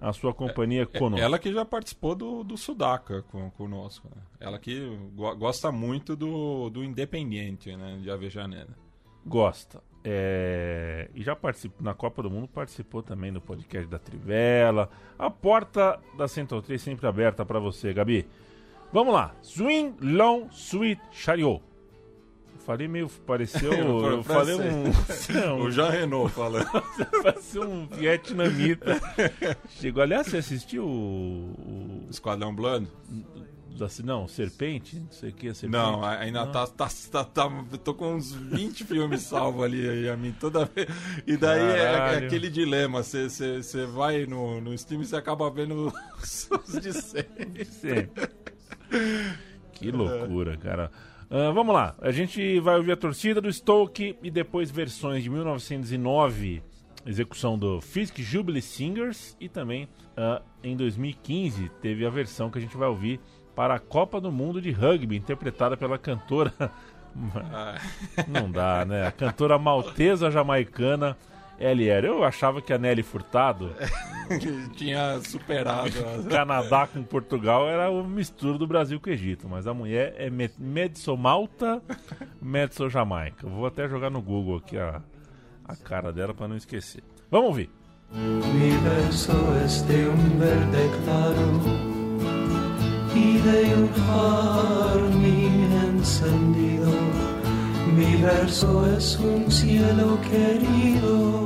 a 0.00 0.12
sua 0.12 0.34
companhia 0.34 0.84
conosco. 0.86 1.24
Ela 1.24 1.38
que 1.38 1.52
já 1.52 1.64
participou 1.64 2.14
do, 2.14 2.44
do 2.44 2.56
Sudaca 2.56 3.22
com, 3.30 3.50
conosco. 3.50 4.08
né? 4.14 4.22
Ela 4.38 4.58
que 4.58 4.78
go- 5.14 5.34
gosta 5.36 5.72
muito 5.72 6.14
do, 6.14 6.68
do 6.70 6.84
Independiente, 6.84 7.74
né? 7.76 7.98
De 8.02 8.10
Avejaneda. 8.10 8.76
gosta. 9.24 9.82
É, 10.08 11.10
e 11.16 11.20
já 11.22 11.34
participou 11.34 11.82
na 11.84 11.92
Copa 11.92 12.22
do 12.22 12.30
Mundo, 12.30 12.46
participou 12.46 13.02
também 13.02 13.32
do 13.32 13.40
podcast 13.40 13.88
da 13.90 13.98
Trivela. 13.98 14.88
A 15.18 15.28
porta 15.28 15.98
da 16.16 16.28
Central 16.28 16.62
3 16.62 16.80
sempre 16.80 17.08
aberta 17.08 17.44
para 17.44 17.58
você, 17.58 17.92
Gabi. 17.92 18.24
Vamos 18.96 19.12
lá. 19.12 19.36
Swing 19.42 19.94
Long 20.00 20.48
Sweet 20.50 20.98
Chariot. 21.12 21.62
Eu 22.54 22.60
Falei 22.60 22.88
meio. 22.88 23.10
Pareceu. 23.26 23.70
eu 24.08 24.22
falei 24.24 24.54
um. 24.54 24.84
O 25.60 25.70
Jean 25.70 25.90
Renault 25.90 26.32
falando. 26.32 26.66
Pareceu 27.22 27.68
um 27.68 27.86
vietnamita. 27.88 28.98
Chegou. 29.68 30.02
Aliás, 30.02 30.28
você 30.28 30.38
assistiu 30.38 30.86
o. 30.86 32.06
o 32.06 32.06
Esquadrão 32.08 32.54
Blood? 32.54 32.88
não, 34.02 34.26
Serpente? 34.26 34.98
Não 34.98 35.10
sei 35.10 35.28
o 35.28 35.34
que, 35.34 35.52
Serpente. 35.52 35.72
Não, 35.72 36.02
ainda 36.02 36.46
tá, 36.46 36.66
tá, 36.66 36.88
tá, 37.12 37.22
tá- 37.22 37.64
eu 37.70 37.76
Tô 37.76 37.92
com 37.92 38.14
uns 38.14 38.32
20 38.32 38.82
filmes 38.84 39.20
salvos 39.20 39.62
ali 39.62 40.08
a 40.08 40.16
mim 40.16 40.34
toda 40.40 40.64
vez. 40.64 40.88
E 41.26 41.36
daí 41.36 41.60
é, 41.60 41.82
é 41.82 42.16
aquele 42.16 42.48
dilema: 42.48 43.02
você 43.02 43.84
vai 43.92 44.24
no, 44.24 44.58
no 44.58 44.78
Steam 44.78 45.02
e 45.02 45.04
você 45.04 45.16
acaba 45.16 45.50
vendo 45.50 45.92
os, 46.16 46.48
os 46.50 46.80
de 46.80 46.94
sempre. 46.94 47.62
Sempre. 47.66 48.30
Que 49.72 49.90
loucura, 49.90 50.56
cara. 50.56 50.90
Ah, 51.30 51.50
vamos 51.50 51.74
lá, 51.74 51.94
a 52.00 52.10
gente 52.12 52.60
vai 52.60 52.76
ouvir 52.76 52.92
a 52.92 52.96
torcida 52.96 53.40
do 53.40 53.52
Stoke 53.52 54.16
e 54.22 54.30
depois 54.30 54.70
versões 54.70 55.24
de 55.24 55.30
1909, 55.30 56.62
execução 57.04 57.58
do 57.58 57.80
Fisk 57.80 58.18
Jubilee 58.20 58.62
Singers 58.62 59.36
e 59.40 59.48
também 59.48 59.88
ah, 60.16 60.40
em 60.62 60.76
2015 60.76 61.68
teve 61.82 62.06
a 62.06 62.10
versão 62.10 62.48
que 62.48 62.58
a 62.58 62.60
gente 62.60 62.76
vai 62.76 62.88
ouvir 62.88 63.20
para 63.56 63.74
a 63.74 63.78
Copa 63.80 64.20
do 64.20 64.30
Mundo 64.30 64.60
de 64.60 64.70
Rugby, 64.70 65.16
interpretada 65.16 65.76
pela 65.76 65.98
cantora. 65.98 66.52
Ah, 67.34 67.76
Não 68.28 68.50
dá, 68.50 68.84
né? 68.84 69.06
A 69.06 69.10
cantora 69.10 69.58
maltesa 69.58 70.30
jamaicana 70.30 71.16
LR. 71.58 72.06
Eu 72.06 72.24
achava 72.24 72.60
que 72.62 72.72
a 72.72 72.78
Nelly 72.78 73.02
Furtado 73.02 73.70
tinha 74.76 75.20
superado. 75.20 75.90
Canadá 76.30 76.86
com 76.86 77.02
Portugal 77.02 77.68
era 77.68 77.90
o 77.90 78.04
mistura 78.04 78.58
do 78.58 78.66
Brasil 78.66 79.00
com 79.00 79.08
o 79.10 79.12
Egito, 79.12 79.48
mas 79.48 79.66
a 79.66 79.74
mulher 79.74 80.14
é 80.18 80.28
me- 80.30 80.50
Medso 80.58 81.16
Malta, 81.16 81.82
Medso 82.40 82.88
Jamaica. 82.88 83.46
Vou 83.46 83.66
até 83.66 83.88
jogar 83.88 84.10
no 84.10 84.20
Google 84.20 84.58
aqui 84.58 84.76
a, 84.78 85.00
a 85.64 85.76
cara 85.76 86.12
dela 86.12 86.34
para 86.34 86.48
não 86.48 86.56
esquecer. 86.56 87.02
Vamos 87.30 87.48
ouvir. 87.48 87.70
Mi 88.12 88.70
verso 88.84 89.32
es 89.64 89.82
de 89.88 90.06
un 90.08 90.38
verde 90.38 90.90
claro 91.04 91.86
y 93.14 93.38
de 93.38 93.74
un 93.74 93.88
jardín 94.06 95.72
encendido. 95.88 96.92
Mi 97.96 98.22
verso 98.22 98.86
es 98.96 99.16
un 99.18 99.50
cielo 99.50 100.18
querido 100.30 101.45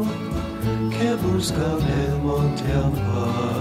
que 1.00 1.14
busca 1.14 1.78
el 2.04 2.18
monte 2.22 2.72
amparo. 2.72 3.59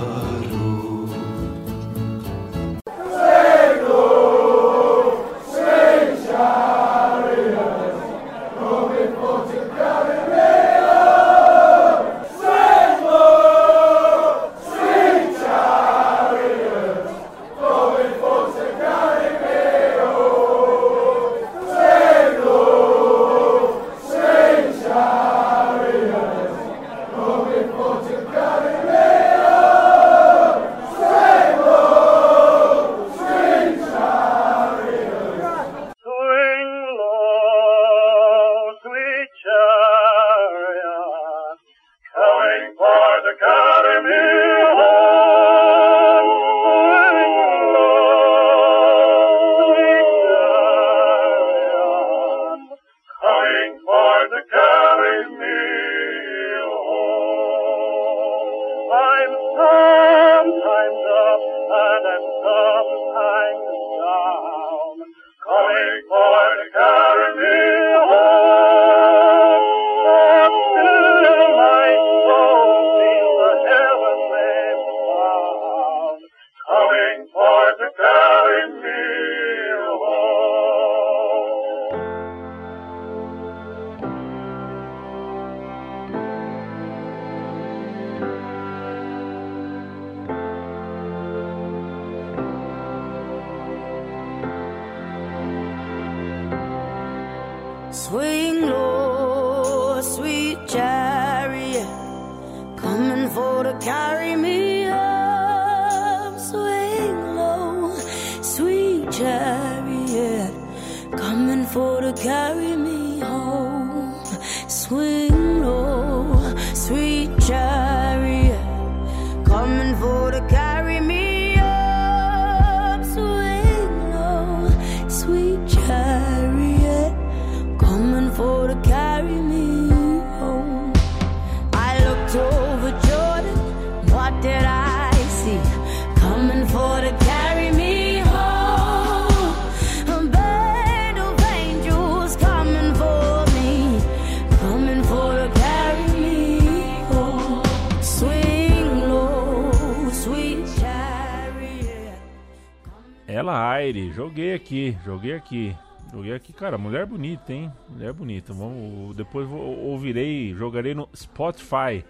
Joguei 155.10 155.34
aqui. 155.34 155.76
Joguei 156.12 156.34
aqui, 156.34 156.54
cara, 156.54 156.78
mulher 156.78 157.06
bonita, 157.08 157.52
hein? 157.52 157.72
Mulher 157.90 158.14
bonita. 158.14 158.54
Vamos, 158.54 159.16
depois 159.16 159.48
vou, 159.48 159.60
ouvirei, 159.60 160.54
jogarei 160.54 160.94
no 160.94 161.10
Spotify 161.16 162.06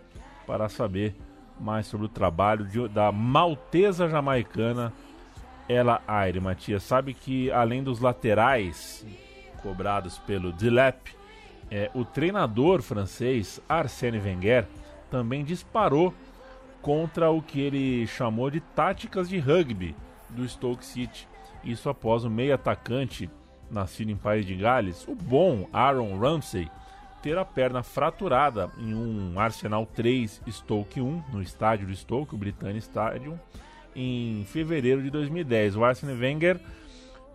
para 0.45 0.68
saber 0.68 1.16
mais 1.60 1.86
sobre 1.88 2.06
o 2.06 2.10
trabalho 2.10 2.66
de- 2.66 2.88
da 2.89 3.10
maltesa 3.12 4.10
jamaicana 4.10 4.91
Ela 5.68 6.02
Aire, 6.08 6.39
Matias. 6.41 6.84
Sabe 6.84 7.14
que 7.14 7.50
além 7.52 7.82
dos 7.84 8.00
laterais 8.02 9.06
cobrados 9.62 10.18
pelo 10.20 10.52
Dilep, 10.52 11.16
é, 11.72 11.89
o 11.93 12.04
treinador 12.04 12.82
francês 12.82 13.62
Arsène 13.70 14.20
Wenger 14.20 14.66
também 15.12 15.43
disparou 15.43 16.14
contra 16.82 17.30
o 17.30 17.41
que 17.41 17.62
ele 17.62 18.08
chamou 18.08 18.50
de 18.50 18.60
táticas 18.60 19.30
de 19.30 19.38
rugby 19.39 19.95
do 20.30 20.47
Stoke 20.47 20.84
City. 20.86 21.28
Isso 21.64 21.89
após 21.89 22.24
o 22.24 22.30
meio 22.30 22.53
atacante, 22.53 23.30
nascido 23.70 24.12
em 24.12 24.16
País 24.16 24.45
de 24.45 24.55
Gales, 24.55 25.07
o 25.07 25.16
bom 25.16 25.68
Aaron 25.72 26.18
Ramsey, 26.18 26.70
ter 27.22 27.38
a 27.38 27.45
perna 27.45 27.84
fraturada 27.84 28.72
em 28.78 28.93
um 28.93 29.39
Arsenal 29.39 29.86
3 29.86 30.41
Stoke 30.49 31.01
1, 31.01 31.24
no 31.34 31.41
estádio 31.41 31.88
do 31.88 31.95
Stoke, 31.95 32.34
o 32.34 32.38
Britannia 32.38 32.80
Stadium, 32.80 33.38
em 33.95 34.43
fevereiro 34.45 35.01
de 35.01 35.10
2010. 35.10 35.76
O 35.76 35.84
Arsene 35.84 36.14
Wenger 36.14 36.60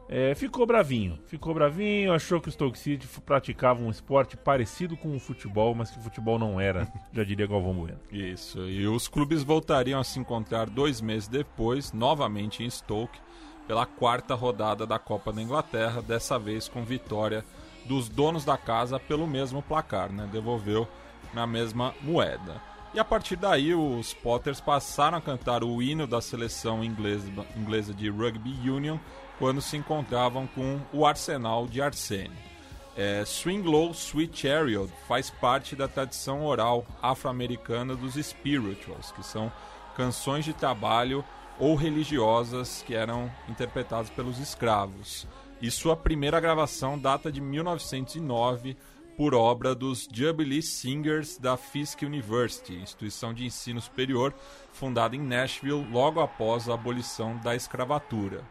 é, 0.09 0.35
ficou 0.35 0.67
bravinho, 0.67 1.19
ficou 1.27 1.55
bravinho, 1.55 2.13
achou 2.13 2.41
que 2.41 2.49
o 2.49 2.53
Stoke 2.53 2.79
City 2.79 3.07
praticava 3.25 3.83
um 3.83 3.91
esporte 3.91 4.37
parecido 4.37 4.97
com 4.97 5.15
o 5.15 5.21
futebol, 5.21 5.75
mas 5.75 5.91
que 5.91 5.99
o 5.99 6.03
futebol 6.03 6.39
não 6.39 6.61
era, 6.61 6.87
já 7.13 7.25
diria 7.25 7.47
Galvão 7.47 7.75
Bueno. 7.75 7.99
Isso, 8.13 8.61
e 8.69 8.87
os 8.87 9.09
clubes 9.09 9.43
voltariam 9.43 9.99
a 9.99 10.05
se 10.05 10.19
encontrar 10.19 10.69
dois 10.69 11.01
meses 11.01 11.29
depois, 11.29 11.93
novamente 11.93 12.63
em 12.63 12.69
Stoke, 12.69 13.19
pela 13.67 13.87
quarta 13.87 14.35
rodada 14.35 14.87
da 14.87 14.99
Copa 14.99 15.33
da 15.33 15.43
Inglaterra, 15.43 16.03
dessa 16.03 16.39
vez 16.39 16.69
com 16.69 16.85
vitória 16.85 17.45
dos 17.85 18.09
donos 18.09 18.45
da 18.45 18.57
casa 18.57 18.99
pelo 18.99 19.27
mesmo 19.27 19.63
placar, 19.63 20.11
né? 20.11 20.29
Devolveu 20.31 20.89
na 21.33 21.47
mesma 21.47 21.95
moeda. 22.01 22.61
E 22.95 23.01
a 23.01 23.05
partir 23.05 23.37
daí, 23.37 23.75
os 23.75 24.15
Potters 24.15 24.61
passaram 24.61 25.19
a 25.19 25.21
cantar 25.21 25.65
o 25.65 25.83
hino 25.83 26.07
da 26.07 26.21
seleção 26.21 26.85
inglesa, 26.85 27.29
inglesa 27.57 27.93
de 27.93 28.09
Rugby 28.09 28.71
Union 28.71 28.99
quando 29.39 29.61
se 29.61 29.77
encontravam 29.77 30.47
com 30.47 30.81
o 30.93 31.05
Arsenal 31.05 31.67
de 31.67 31.83
Arsene. 31.83 32.55
É, 32.97 33.25
Swing 33.25 33.67
Low 33.67 33.91
Sweet 33.91 34.39
Chariot 34.39 34.93
faz 35.09 35.29
parte 35.29 35.75
da 35.75 35.89
tradição 35.89 36.47
oral 36.47 36.87
afro-americana 37.03 37.97
dos 37.97 38.15
spirituals, 38.15 39.11
que 39.11 39.25
são 39.25 39.51
canções 39.97 40.45
de 40.45 40.53
trabalho 40.53 41.25
ou 41.59 41.75
religiosas 41.75 42.83
que 42.87 42.95
eram 42.95 43.31
interpretadas 43.49 44.11
pelos 44.11 44.39
escravos. 44.39 45.27
E 45.61 45.71
sua 45.71 45.97
primeira 45.97 46.41
gravação 46.41 46.99
data 46.99 47.31
de 47.31 47.41
1909 47.41 48.77
por 49.17 49.35
obra 49.35 49.75
dos 49.75 50.09
Jubilee 50.13 50.63
Singers 50.63 51.39
da 51.39 51.57
Fisk 51.57 52.03
University, 52.03 52.75
instituição 52.75 53.33
de 53.33 53.45
ensino 53.45 53.81
superior 53.81 54.35
fundada 54.73 55.15
em 55.15 55.21
Nashville 55.21 55.87
logo 55.91 56.21
após 56.21 56.69
a 56.69 56.75
abolição 56.75 57.37
da 57.39 57.55
escravatura. 57.55 58.43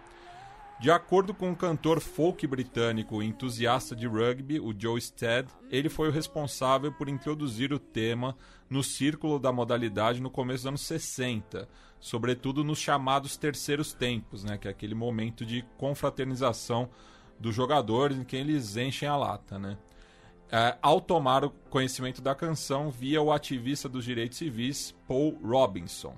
De 0.80 0.92
acordo 0.92 1.34
com 1.34 1.52
o 1.52 1.56
cantor 1.56 2.02
folk 2.02 2.46
britânico 2.46 3.22
e 3.22 3.26
entusiasta 3.26 3.96
de 3.96 4.08
rugby, 4.08 4.60
o 4.60 4.74
Joe 4.78 5.00
Stead, 5.00 5.48
ele 5.70 5.88
foi 5.88 6.10
o 6.10 6.12
responsável 6.12 6.92
por 6.92 7.08
introduzir 7.08 7.72
o 7.72 7.80
tema 7.80 8.36
no 8.70 8.84
círculo 8.84 9.40
da 9.40 9.52
modalidade 9.52 10.22
no 10.22 10.30
começo 10.30 10.64
dos 10.64 10.68
anos 10.68 10.82
60, 10.82 11.70
sobretudo 12.04 12.66
nos 12.66 12.80
chamados 12.80 13.38
terceiros 13.38 13.94
tempos, 13.94 14.44
né, 14.44 14.58
que 14.58 14.68
é 14.68 14.72
aquele 14.72 14.94
momento 14.94 15.46
de 15.46 15.64
confraternização 15.78 16.90
dos 17.40 17.56
jogadores 17.56 18.18
em 18.18 18.26
que 18.26 18.36
eles 18.36 18.76
enchem 18.76 19.08
a 19.08 19.16
lata, 19.16 19.58
né? 19.58 19.78
É, 20.52 20.78
ao 20.82 21.00
tomar 21.00 21.46
o 21.46 21.50
conhecimento 21.50 22.22
da 22.22 22.36
canção 22.36 22.92
via 22.92 23.22
o 23.22 23.32
ativista 23.32 23.88
dos 23.88 24.04
direitos 24.04 24.38
civis 24.38 24.94
Paul 25.08 25.40
Robinson. 25.42 26.14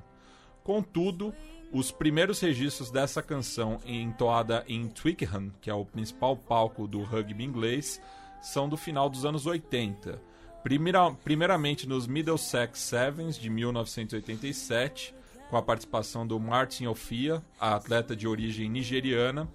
Contudo, 0.64 1.32
os 1.72 1.92
primeiros 1.92 2.40
registros 2.40 2.90
dessa 2.90 3.22
canção 3.22 3.78
entoada 3.86 4.66
em 4.68 4.88
Twickenham, 4.88 5.54
que 5.62 5.70
é 5.70 5.74
o 5.74 5.86
principal 5.86 6.36
palco 6.36 6.88
do 6.88 7.04
rugby 7.04 7.44
inglês, 7.44 8.02
são 8.42 8.68
do 8.68 8.76
final 8.76 9.08
dos 9.08 9.24
anos 9.24 9.46
80. 9.46 10.20
Primeira- 10.64 11.12
primeiramente 11.24 11.88
nos 11.88 12.08
Middlesex 12.08 12.80
Sevens 12.80 13.38
de 13.38 13.52
1987, 13.52 15.14
com 15.50 15.58
a 15.58 15.62
participação 15.62 16.26
do 16.26 16.39
Martin 16.39 16.88
Ofia, 16.88 17.43
atleta 17.60 18.16
de 18.16 18.28
origem 18.28 18.70
nigeriana, 18.70 19.48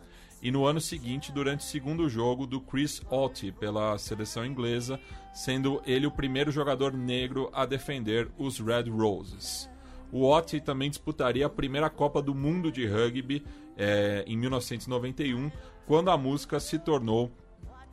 e 0.42 0.50
no 0.50 0.64
ano 0.64 0.80
seguinte 0.80 1.30
durante 1.30 1.60
o 1.60 1.68
segundo 1.68 2.08
jogo 2.08 2.46
do 2.46 2.60
Chris 2.60 3.02
Otti 3.10 3.52
pela 3.52 3.98
seleção 3.98 4.44
inglesa, 4.44 4.98
sendo 5.34 5.82
ele 5.84 6.06
o 6.06 6.10
primeiro 6.10 6.50
jogador 6.50 6.92
negro 6.94 7.50
a 7.52 7.66
defender 7.66 8.30
os 8.38 8.58
Red 8.58 8.84
Roses. 8.90 9.68
O 10.12 10.26
Otti 10.28 10.60
também 10.60 10.90
disputaria 10.90 11.46
a 11.46 11.50
primeira 11.50 11.90
Copa 11.90 12.22
do 12.22 12.34
Mundo 12.34 12.72
de 12.72 12.86
Rugby 12.86 13.44
eh, 13.76 14.24
em 14.26 14.36
1991, 14.36 15.50
quando 15.86 16.10
a 16.10 16.16
música 16.16 16.58
se 16.58 16.78
tornou 16.78 17.30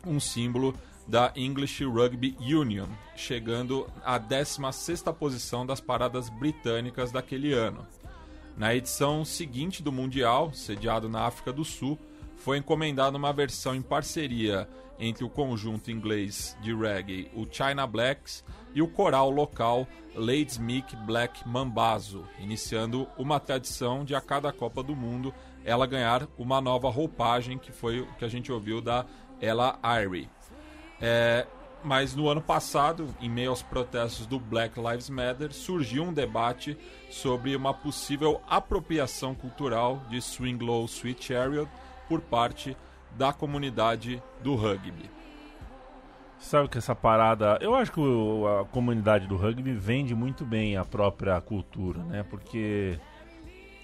um 0.06 0.20
símbolo 0.20 0.74
da 1.08 1.32
English 1.36 1.84
Rugby 1.86 2.36
Union, 2.40 2.88
chegando 3.16 3.88
à 4.04 4.20
16ª 4.20 5.14
posição 5.14 5.66
das 5.66 5.80
paradas 5.80 6.30
britânicas 6.30 7.12
daquele 7.12 7.54
ano. 7.54 7.88
Na 8.58 8.76
edição 8.76 9.24
seguinte 9.24 9.82
do 9.82 9.92
Mundial, 9.92 10.52
sediado 10.54 11.08
na 11.08 11.22
África 11.22 11.54
do 11.54 11.64
Sul, 11.64 11.98
foi 12.36 12.58
encomendada 12.58 13.18
uma 13.18 13.32
versão 13.32 13.76
em 13.76 13.82
parceria 13.82 14.68
entre 15.00 15.24
o 15.24 15.30
conjunto 15.30 15.92
inglês 15.92 16.58
de 16.62 16.74
reggae, 16.74 17.30
o 17.36 17.46
China 17.50 17.86
Blacks, 17.86 18.44
e 18.74 18.82
o 18.82 18.88
coral 18.88 19.30
local 19.30 19.88
Ladesmith 20.16 20.96
Black 21.06 21.48
Mambazo, 21.48 22.26
iniciando 22.40 23.08
uma 23.18 23.40
tradição 23.40 24.04
de 24.04 24.16
a 24.16 24.22
cada 24.22 24.52
Copa 24.52 24.84
do 24.84 24.96
Mundo 24.96 25.34
ela 25.64 25.86
ganhar 25.86 26.28
uma 26.38 26.62
nova 26.62 26.90
roupagem, 26.90 27.58
que 27.58 27.72
foi 27.72 28.02
o 28.02 28.08
que 28.16 28.26
a 28.26 28.30
gente 28.30 28.52
ouviu 28.52 28.82
da 28.82 29.06
Ella 29.42 29.80
Irie. 30.02 30.30
É, 31.02 31.46
mas 31.84 32.16
no 32.16 32.28
ano 32.28 32.42
passado, 32.42 33.08
em 33.22 33.30
meio 33.30 33.52
aos 33.52 33.62
protestos 33.62 34.26
do 34.26 34.40
Black 34.40 34.80
Lives 34.80 35.10
Matter, 35.10 35.54
surgiu 35.54 36.04
um 36.04 36.14
debate 36.14 36.78
sobre 37.10 37.56
uma 37.56 37.74
possível 37.74 38.42
apropriação 38.50 39.36
cultural 39.36 40.02
de 40.10 40.22
Swing 40.22 40.64
Low 40.64 40.86
Sweet 40.86 41.24
Chariot 41.24 41.70
por 42.08 42.22
parte 42.22 42.76
da 43.12 43.32
comunidade 43.32 44.22
do 44.42 44.56
rugby. 44.56 45.10
Sabe 46.40 46.70
que 46.70 46.78
essa 46.78 46.96
parada. 46.96 47.58
Eu 47.62 47.74
acho 47.74 47.92
que 47.92 48.00
a 48.00 48.66
comunidade 48.66 49.28
do 49.28 49.36
rugby 49.36 49.74
vende 49.74 50.14
muito 50.14 50.46
bem 50.46 50.78
a 50.78 50.86
própria 50.86 51.40
cultura, 51.42 52.04
né? 52.04 52.24
Porque 52.24 53.00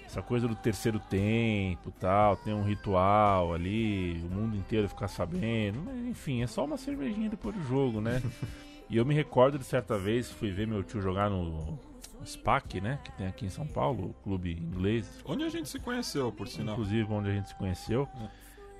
essa 0.06 0.22
coisa 0.22 0.46
do 0.46 0.54
terceiro 0.54 0.98
tempo 0.98 1.92
tal, 1.98 2.36
tem 2.36 2.54
um 2.54 2.62
ritual 2.62 3.52
ali, 3.54 4.20
o 4.24 4.34
mundo 4.34 4.56
inteiro 4.56 4.88
ficar 4.88 5.08
sabendo. 5.08 5.80
Enfim, 6.08 6.42
é 6.42 6.46
só 6.46 6.64
uma 6.64 6.76
cervejinha 6.76 7.28
depois 7.28 7.54
do 7.54 7.62
jogo, 7.64 8.00
né? 8.00 8.22
e 8.88 8.96
eu 8.96 9.04
me 9.04 9.14
recordo 9.14 9.58
de 9.58 9.64
certa 9.64 9.98
vez, 9.98 10.30
fui 10.30 10.50
ver 10.50 10.66
meu 10.66 10.82
tio 10.82 11.00
jogar 11.00 11.28
no 11.30 11.78
SPAC, 12.24 12.80
né? 12.80 12.98
Que 13.04 13.12
tem 13.12 13.26
aqui 13.26 13.46
em 13.46 13.50
São 13.50 13.66
Paulo, 13.66 14.10
o 14.10 14.14
clube 14.22 14.52
inglês. 14.52 15.22
Onde 15.24 15.44
a 15.44 15.48
gente 15.48 15.68
se 15.68 15.78
conheceu, 15.78 16.30
por 16.32 16.48
sinal. 16.48 16.74
Inclusive 16.74 17.12
onde 17.12 17.30
a 17.30 17.32
gente 17.32 17.48
se 17.48 17.54
conheceu. 17.54 18.08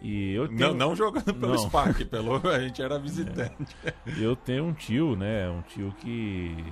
E 0.07 0.35
eu 0.35 0.49
Não, 0.49 0.57
tenho... 0.59 0.75
não 0.75 0.95
jogando 0.95 1.33
pelo 1.33 1.53
Não. 1.53 1.59
SPAC, 1.59 2.05
pelo, 2.07 2.37
a 2.47 2.61
gente 2.61 2.83
era 2.83 2.99
visitante. 2.99 3.75
Eu 4.19 4.37
tenho 4.37 4.65
um 4.67 4.75
tio, 4.75 5.17
né? 5.17 5.49
Um 5.49 5.63
tio 5.63 5.95
que 5.99 6.63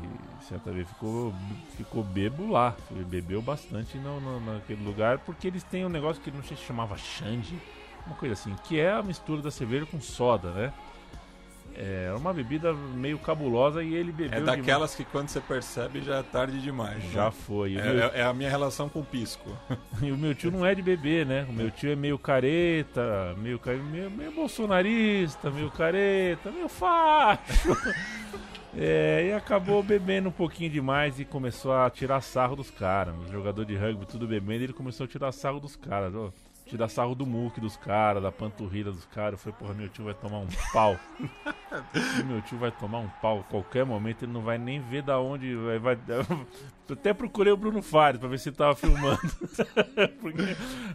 certa 0.47 0.71
vez 0.71 0.87
ficou, 0.87 1.33
ficou 1.79 2.05
bebo 2.05 2.51
lá. 2.53 2.77
Ele 2.91 3.05
bebeu 3.05 3.41
bastante 3.41 3.97
no, 3.97 4.21
no- 4.21 4.39
naquele 4.55 4.85
lugar, 4.85 5.19
porque 5.21 5.47
eles 5.47 5.63
têm 5.65 5.87
um 5.87 5.89
negócio 5.89 6.23
que 6.23 6.31
não 6.31 6.43
sei 6.43 6.59
se 6.59 6.65
chamava 6.65 6.95
Xande, 6.99 7.59
uma 8.07 8.17
coisa 8.17 8.35
assim, 8.35 8.55
que 8.65 8.79
é 8.79 8.93
a 8.93 9.03
mistura 9.03 9.41
da 9.41 9.51
cerveja 9.51 9.87
com 9.87 9.99
soda, 9.99 10.51
né? 10.53 10.73
É, 11.77 12.13
uma 12.17 12.33
bebida 12.33 12.73
meio 12.73 13.19
cabulosa 13.19 13.83
e 13.83 13.95
ele 13.95 14.13
bebeu 14.13 14.37
É 14.37 14.41
demais. 14.41 14.59
daquelas 14.59 14.95
que 14.95 15.05
quando 15.05 15.29
você 15.29 15.41
percebe 15.41 16.03
já 16.03 16.17
é 16.19 16.23
tarde 16.23 16.61
demais. 16.61 17.03
Já 17.13 17.27
né? 17.27 17.31
foi. 17.31 17.77
É, 17.77 17.83
meu- 17.83 18.05
é- 18.07 18.11
é 18.21 18.23
a 18.25 18.33
minha 18.35 18.51
relação 18.51 18.89
com 18.89 19.01
o 19.01 19.05
pisco. 19.05 19.49
E 20.03 20.11
o 20.11 20.17
meu 20.19 20.35
tio 20.35 20.51
não 20.51 20.67
é 20.67 20.75
de 20.75 20.83
beber, 20.83 21.25
né? 21.25 21.47
O 21.49 21.53
meu 21.53 21.71
tio 21.71 21.91
é 21.93 21.97
meio 21.97 22.19
careta, 22.19 23.35
meio, 23.39 23.61
meio, 23.91 24.11
meio 24.11 24.33
bolsonarista, 24.33 25.51
meio 25.51 25.71
careta, 25.71 26.51
meio 26.51 26.69
facho. 26.69 27.41
É, 28.75 29.27
e 29.29 29.33
acabou 29.35 29.83
bebendo 29.83 30.31
um 30.31 30.33
pouquinho 30.33 30.71
demais 30.71 31.21
e 31.21 31.27
começou 31.27 31.75
a 31.75 31.91
tirar 31.91 32.23
sarro 32.23 32.57
dos 32.57 32.71
caras. 32.71 33.15
O 33.29 33.31
jogador 33.31 33.67
de 33.67 33.77
rugby, 33.77 34.07
tudo 34.07 34.27
bebendo, 34.27 34.65
ele 34.65 34.73
começou 34.73 35.05
a 35.05 35.07
tirar 35.07 35.31
sarro 35.31 35.61
dos 35.61 35.77
caras. 35.77 36.11
Tirar 36.73 36.89
sarro 36.89 37.15
do 37.15 37.27
muque 37.27 37.61
dos 37.61 37.77
caras, 37.77 38.23
da 38.23 38.33
panturrilha 38.33 38.91
dos 38.91 39.05
caras. 39.05 39.33
Eu 39.35 39.39
falei, 39.39 39.59
porra, 39.59 39.75
meu 39.75 39.91
tio 39.91 40.05
vai 40.07 40.15
tomar 40.15 40.39
um 40.39 40.47
pau. 40.73 40.97
Meu 42.27 42.41
tio 42.43 42.57
vai 42.59 42.71
tomar 42.71 42.99
um 43.01 43.09
pau 43.21 43.41
a 43.41 43.43
qualquer 43.45 43.85
momento, 43.85 44.25
ele 44.25 44.33
não 44.33 44.41
vai 44.43 44.57
nem 44.59 44.81
ver 44.81 45.03
da 45.03 45.19
onde 45.21 45.55
vai. 45.55 45.79
vai- 45.79 45.99
Eu 46.09 46.47
até 46.95 47.13
procurei 47.13 47.53
o 47.53 47.57
Bruno 47.59 47.83
Fares 47.83 48.19
pra 48.19 48.29
ver 48.29 48.39
se 48.39 48.49
ele 48.49 48.57
tava 48.57 48.75
filmando. 48.75 49.21
Porque 50.21 50.43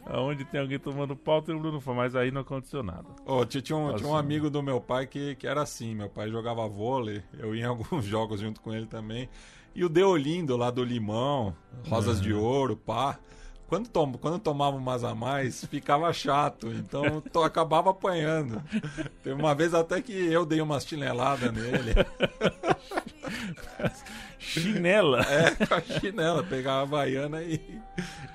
aonde 0.05 0.45
tem 0.45 0.61
alguém 0.61 0.79
tomando 0.79 1.15
pau 1.15 1.41
tem 1.43 1.53
o 1.55 1.59
Bruno 1.59 1.79
Fares, 1.79 1.97
mas 1.97 2.15
aí 2.15 2.31
não 2.31 2.41
aconteceu 2.41 2.81
nada. 2.83 3.05
Ô, 3.25 3.45
tinha, 3.45 3.61
tinha 3.61 3.77
um, 3.77 3.93
tinha 3.95 4.07
um 4.09 4.15
Assim. 4.15 4.25
amigo 4.25 4.49
do 4.49 4.61
meu 4.63 4.79
pai 4.81 5.05
que, 5.07 5.35
que 5.35 5.45
era 5.47 5.61
assim. 5.61 5.93
Meu 5.93 6.09
pai 6.09 6.29
jogava 6.29 6.67
vôlei, 6.67 7.23
eu 7.37 7.55
ia 7.55 7.63
em 7.63 7.67
alguns 7.67 8.03
jogos 8.05 8.39
junto 8.39 8.61
com 8.61 8.73
ele 8.73 8.87
também. 8.87 9.29
E 9.75 9.83
o 9.85 9.89
Deolindo 9.89 10.57
lá 10.57 10.71
do 10.71 10.83
Limão, 10.83 11.55
Rosas 11.87 12.19
de 12.19 12.33
Ouro, 12.33 12.75
pá. 12.75 13.19
Quando, 13.67 13.89
tom, 13.89 14.13
quando 14.13 14.39
tomava 14.39 14.77
umas 14.77 15.03
a 15.03 15.13
mais, 15.13 15.65
ficava 15.65 16.11
chato. 16.13 16.67
Então 16.67 17.19
to, 17.21 17.43
acabava 17.43 17.89
apanhando. 17.91 18.63
Teve 19.23 19.39
uma 19.39 19.53
vez 19.53 19.73
até 19.73 20.01
que 20.01 20.13
eu 20.13 20.45
dei 20.45 20.61
uma 20.61 20.79
chinelada 20.79 21.51
nele. 21.51 21.93
Chinela. 24.39 25.21
É, 25.21 25.65
com 25.65 25.73
a 25.73 25.81
chinela, 25.81 26.43
pegar 26.43 26.73
a 26.73 26.81
Havaiana 26.81 27.43
e, 27.43 27.59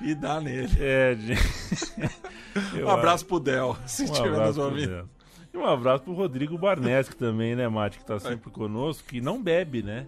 e 0.03 0.15
dar 0.15 0.43
nele. 0.43 0.71
É, 0.79 1.17
gente. 1.19 2.13
Eu 2.77 2.87
Um 2.87 2.91
abraço 2.91 3.25
pro 3.25 3.41
Del, 3.41 3.79
se 3.87 4.03
Um 4.03 4.05
estiver 4.05 4.47
nos 4.47 4.59
ouvindo. 4.59 5.09
E 5.55 5.57
um 5.57 5.65
abraço 5.65 6.05
pro 6.05 6.13
Rodrigo 6.13 6.59
Barneschi 6.59 7.17
também, 7.17 7.57
né, 7.57 7.67
Mate? 7.67 7.99
Que 7.99 8.05
tá 8.05 8.19
sempre 8.19 8.51
conosco, 8.51 9.09
que 9.09 9.23
não 9.23 9.43
bebe, 9.43 9.83
né? 9.83 10.07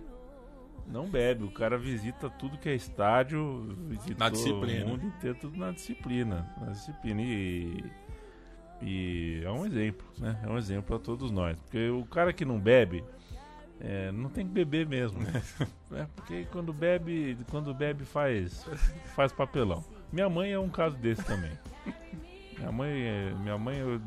Não 0.87 1.09
bebe. 1.09 1.45
O 1.45 1.51
cara 1.51 1.76
visita 1.78 2.28
tudo 2.30 2.59
que 2.59 2.68
é 2.68 2.74
estádio, 2.74 3.74
disciplina. 4.32 4.85
o 4.85 4.89
mundo 4.89 5.07
inteiro, 5.07 5.39
tudo 5.41 5.57
na 5.59 5.70
disciplina. 5.72 6.47
Na 6.61 6.72
disciplina. 6.72 7.22
E, 7.22 7.85
e 8.82 9.43
é 9.45 9.51
um 9.51 9.64
exemplo, 9.66 10.07
né? 10.18 10.39
É 10.43 10.49
um 10.49 10.59
exemplo 10.59 10.85
pra 10.85 10.99
todos 10.99 11.30
nós. 11.30 11.57
Porque 11.61 11.89
o 11.89 12.05
cara 12.05 12.32
que 12.32 12.45
não 12.45 12.59
bebe, 12.61 13.03
é, 13.80 14.12
não 14.12 14.28
tem 14.28 14.47
que 14.47 14.53
beber 14.53 14.87
mesmo. 14.87 15.18
É, 15.95 16.07
porque 16.16 16.45
quando 16.51 16.72
bebe, 16.72 17.39
quando 17.53 17.72
bebe 17.72 18.05
faz, 18.05 18.66
faz 19.14 19.30
papelão. 19.32 19.85
Minha 20.12 20.28
mãe 20.28 20.51
é 20.51 20.59
um 20.59 20.68
caso 20.68 20.97
desse 20.97 21.22
também. 21.24 21.53
Minha 22.59 22.72
mãe, 22.72 23.32
minha 23.41 23.57
mãe, 23.57 23.78
eu- 23.78 24.01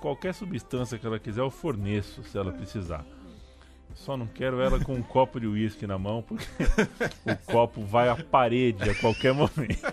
qualquer 0.00 0.32
substância 0.32 0.98
que 0.98 1.06
ela 1.06 1.18
quiser, 1.18 1.42
eu 1.42 1.50
forneço 1.50 2.22
se 2.22 2.38
ela 2.38 2.50
precisar. 2.52 3.04
Só 4.04 4.16
não 4.16 4.26
quero 4.26 4.60
ela 4.60 4.78
com 4.82 4.94
um 4.94 5.02
copo 5.02 5.38
de 5.38 5.46
uísque 5.46 5.86
na 5.86 5.98
mão, 5.98 6.22
porque 6.22 6.46
o 7.26 7.36
copo 7.52 7.84
vai 7.84 8.08
à 8.08 8.16
parede 8.16 8.88
a 8.88 8.94
qualquer 8.94 9.34
momento. 9.34 9.92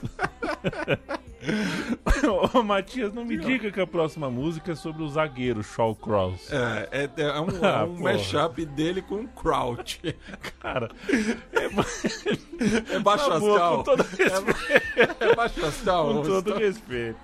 Ô 2.53 2.63
Matias, 2.63 3.13
não 3.13 3.23
me 3.25 3.37
diga 3.37 3.69
que 3.71 3.79
a 3.79 3.85
próxima 3.85 4.29
música 4.31 4.71
é 4.71 4.75
sobre 4.75 5.03
o 5.03 5.09
zagueiro 5.09 5.61
Shaw 5.63 5.93
Cross. 5.95 6.51
É, 6.51 6.89
é, 6.91 7.09
é 7.23 7.39
um, 7.39 7.49
é 7.49 7.67
Ah, 7.67 7.83
um 7.85 7.99
mashup 7.99 8.65
dele 8.65 9.01
com 9.01 9.15
o 9.15 9.27
Crouch. 9.27 9.99
Cara, 10.59 10.89
É 12.91 12.99
baixo 12.99 13.29
na 13.29 13.39
boa, 13.39 13.53
astral. 13.53 13.77
com 13.77 13.83
todo 13.83 14.03
respeito. 14.03 14.55
É 15.19 15.35
baixo 15.35 15.65
astral. 15.65 16.13
Com 16.13 16.21
todo 16.23 16.53
respeito. 16.57 17.17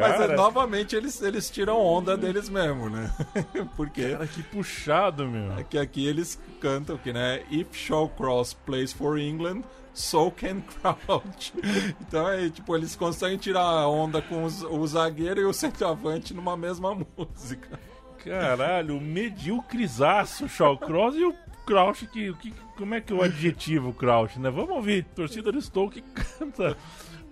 Mas 0.00 0.20
é, 0.20 0.34
novamente 0.36 0.94
eles, 0.96 1.20
eles 1.22 1.48
tiram 1.50 1.78
onda 1.80 2.16
deles 2.16 2.48
mesmo, 2.48 2.88
né? 2.90 3.10
Porque 3.76 4.10
cara, 4.12 4.26
que 4.26 4.42
puxado, 4.42 5.26
meu. 5.26 5.58
é 5.58 5.64
que 5.64 5.78
aqui 5.78 6.06
eles 6.06 6.40
cantam 6.60 6.96
que, 6.96 7.12
né? 7.12 7.42
If 7.50 7.74
Shawcross 7.74 8.54
plays 8.54 8.92
for 8.92 9.18
England, 9.18 9.62
so 9.92 10.30
can 10.30 10.60
Crouch. 10.60 11.52
Então 12.00 12.28
é 12.28 12.48
tipo, 12.50 12.74
eles 12.76 12.96
conseguem 12.96 13.38
tirar 13.38 13.62
a 13.62 13.88
onda 13.88 14.20
com 14.22 14.44
os- 14.44 14.62
o 14.62 14.86
zagueiro 14.86 15.40
e 15.40 15.44
o 15.44 15.52
centroavante 15.52 16.34
numa 16.34 16.56
mesma 16.56 16.94
música. 17.16 17.78
Caralho, 18.24 18.96
o 18.96 19.00
medíocrezaço 19.00 20.48
Shaw 20.48 20.78
Cross 20.78 21.14
e 21.16 21.24
o 21.24 21.34
Crouch, 21.66 22.06
que, 22.06 22.32
que, 22.34 22.52
como 22.76 22.94
é 22.94 23.00
que 23.00 23.12
é 23.12 23.16
o 23.16 23.22
adjetivo 23.22 23.92
Crouch, 23.92 24.38
né? 24.38 24.50
Vamos 24.50 24.70
ouvir. 24.70 25.04
Torcida 25.14 25.50
do 25.52 25.60
Stoke 25.60 26.02
canta 26.02 26.76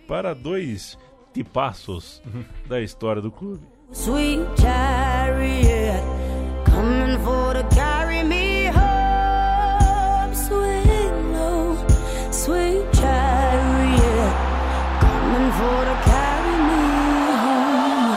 para 0.07 0.35
dois 0.35 0.99
tipaços 1.33 2.23
da 2.67 2.81
história 2.81 3.21
do 3.23 3.31
clube. 3.31 3.67
Sweet 3.93 4.47
chariot, 4.61 6.03
coming 6.65 7.19
for 7.25 7.55
to 7.55 7.63
carry 7.75 8.23
me 8.25 8.67
home. 8.67 10.35
Swing 10.35 11.33
low, 11.33 11.77
sweet 12.31 12.87
chariot, 12.95 14.33
coming 15.01 15.53
for 15.53 15.85
to 15.85 15.97
carry 16.05 16.57
me 16.69 16.83
home. 17.43 18.17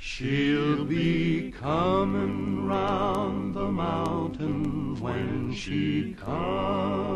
She'll 0.00 0.84
be 0.84 1.50
coming 1.50 2.66
round 2.66 3.54
the 3.54 3.70
mountain 3.70 5.00
when 5.00 5.52
she 5.54 6.14
comes. 6.14 7.10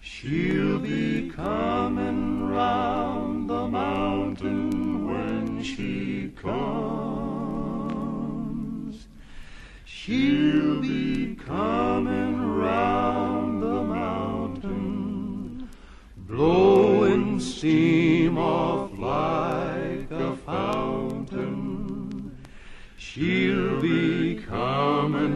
She'll 0.00 0.80
be 0.80 1.30
coming 1.30 2.48
round 2.48 3.48
the 3.48 3.68
mountain 3.68 5.06
when 5.06 5.62
she 5.62 6.32
comes. 6.36 6.56
She'll 9.84 10.80
be 10.80 11.36
coming 11.36 11.75
be 24.56 24.62
coming 24.62 25.35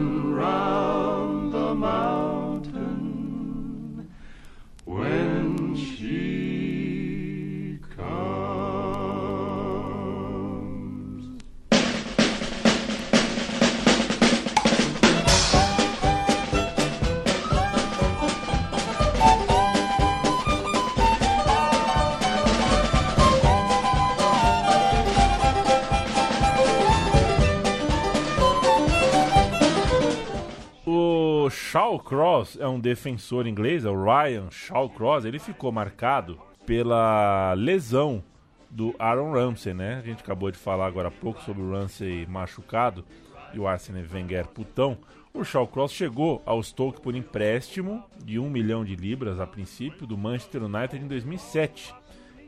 Shawcross 31.71 32.57
é 32.59 32.67
um 32.67 32.77
defensor 32.77 33.47
inglês, 33.47 33.85
é 33.85 33.89
o 33.89 34.03
Ryan 34.03 34.51
Shawcross. 34.51 35.23
Ele 35.23 35.39
ficou 35.39 35.71
marcado 35.71 36.37
pela 36.65 37.53
lesão 37.53 38.21
do 38.69 38.93
Aaron 38.99 39.31
Ramsey, 39.31 39.73
né? 39.73 39.99
A 39.99 40.01
gente 40.01 40.21
acabou 40.21 40.51
de 40.51 40.57
falar 40.57 40.85
agora 40.85 41.07
há 41.07 41.11
pouco 41.11 41.41
sobre 41.43 41.63
o 41.63 41.71
Ramsey 41.71 42.25
machucado. 42.25 43.05
e 43.53 43.59
o 43.59 43.65
Arsene 43.65 44.05
Wenger 44.05 44.49
putão, 44.49 44.97
o 45.33 45.45
Shawcross 45.45 45.93
chegou 45.93 46.41
ao 46.45 46.61
Stoke 46.61 46.99
por 46.99 47.15
empréstimo 47.15 48.03
de 48.21 48.37
1 48.37 48.49
milhão 48.49 48.83
de 48.83 48.97
libras 48.97 49.39
a 49.39 49.47
princípio 49.47 50.05
do 50.05 50.17
Manchester 50.17 50.63
United 50.63 51.01
em 51.01 51.07
2007, 51.07 51.95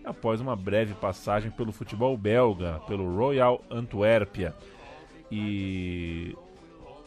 após 0.03 0.41
uma 0.41 0.53
breve 0.55 0.95
passagem 0.95 1.49
pelo 1.49 1.71
futebol 1.71 2.17
belga, 2.17 2.81
pelo 2.87 3.15
Royal 3.15 3.63
Antuérpia. 3.71 4.53
E 5.31 6.35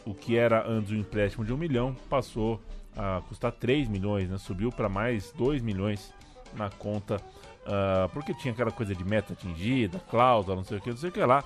o 0.07 0.13
que 0.13 0.37
era 0.37 0.65
antes 0.65 0.91
um 0.91 0.95
empréstimo 0.95 1.43
de 1.43 1.53
1 1.53 1.57
milhão 1.57 1.95
passou 2.09 2.61
a 2.95 3.21
custar 3.27 3.51
3 3.51 3.89
milhões, 3.89 4.29
né? 4.29 4.37
subiu 4.37 4.71
para 4.71 4.87
mais 4.87 5.31
2 5.33 5.61
milhões 5.61 6.13
na 6.53 6.69
conta, 6.69 7.21
ah, 7.65 8.09
porque 8.13 8.33
tinha 8.33 8.53
aquela 8.53 8.71
coisa 8.71 8.95
de 8.95 9.03
meta 9.03 9.33
atingida, 9.33 9.99
cláusula, 10.09 10.55
não 10.55 10.63
sei 10.63 10.77
o 10.77 10.81
que, 10.81 10.89
não 10.89 10.97
sei 10.97 11.09
o 11.09 11.11
que 11.11 11.19
lá. 11.19 11.43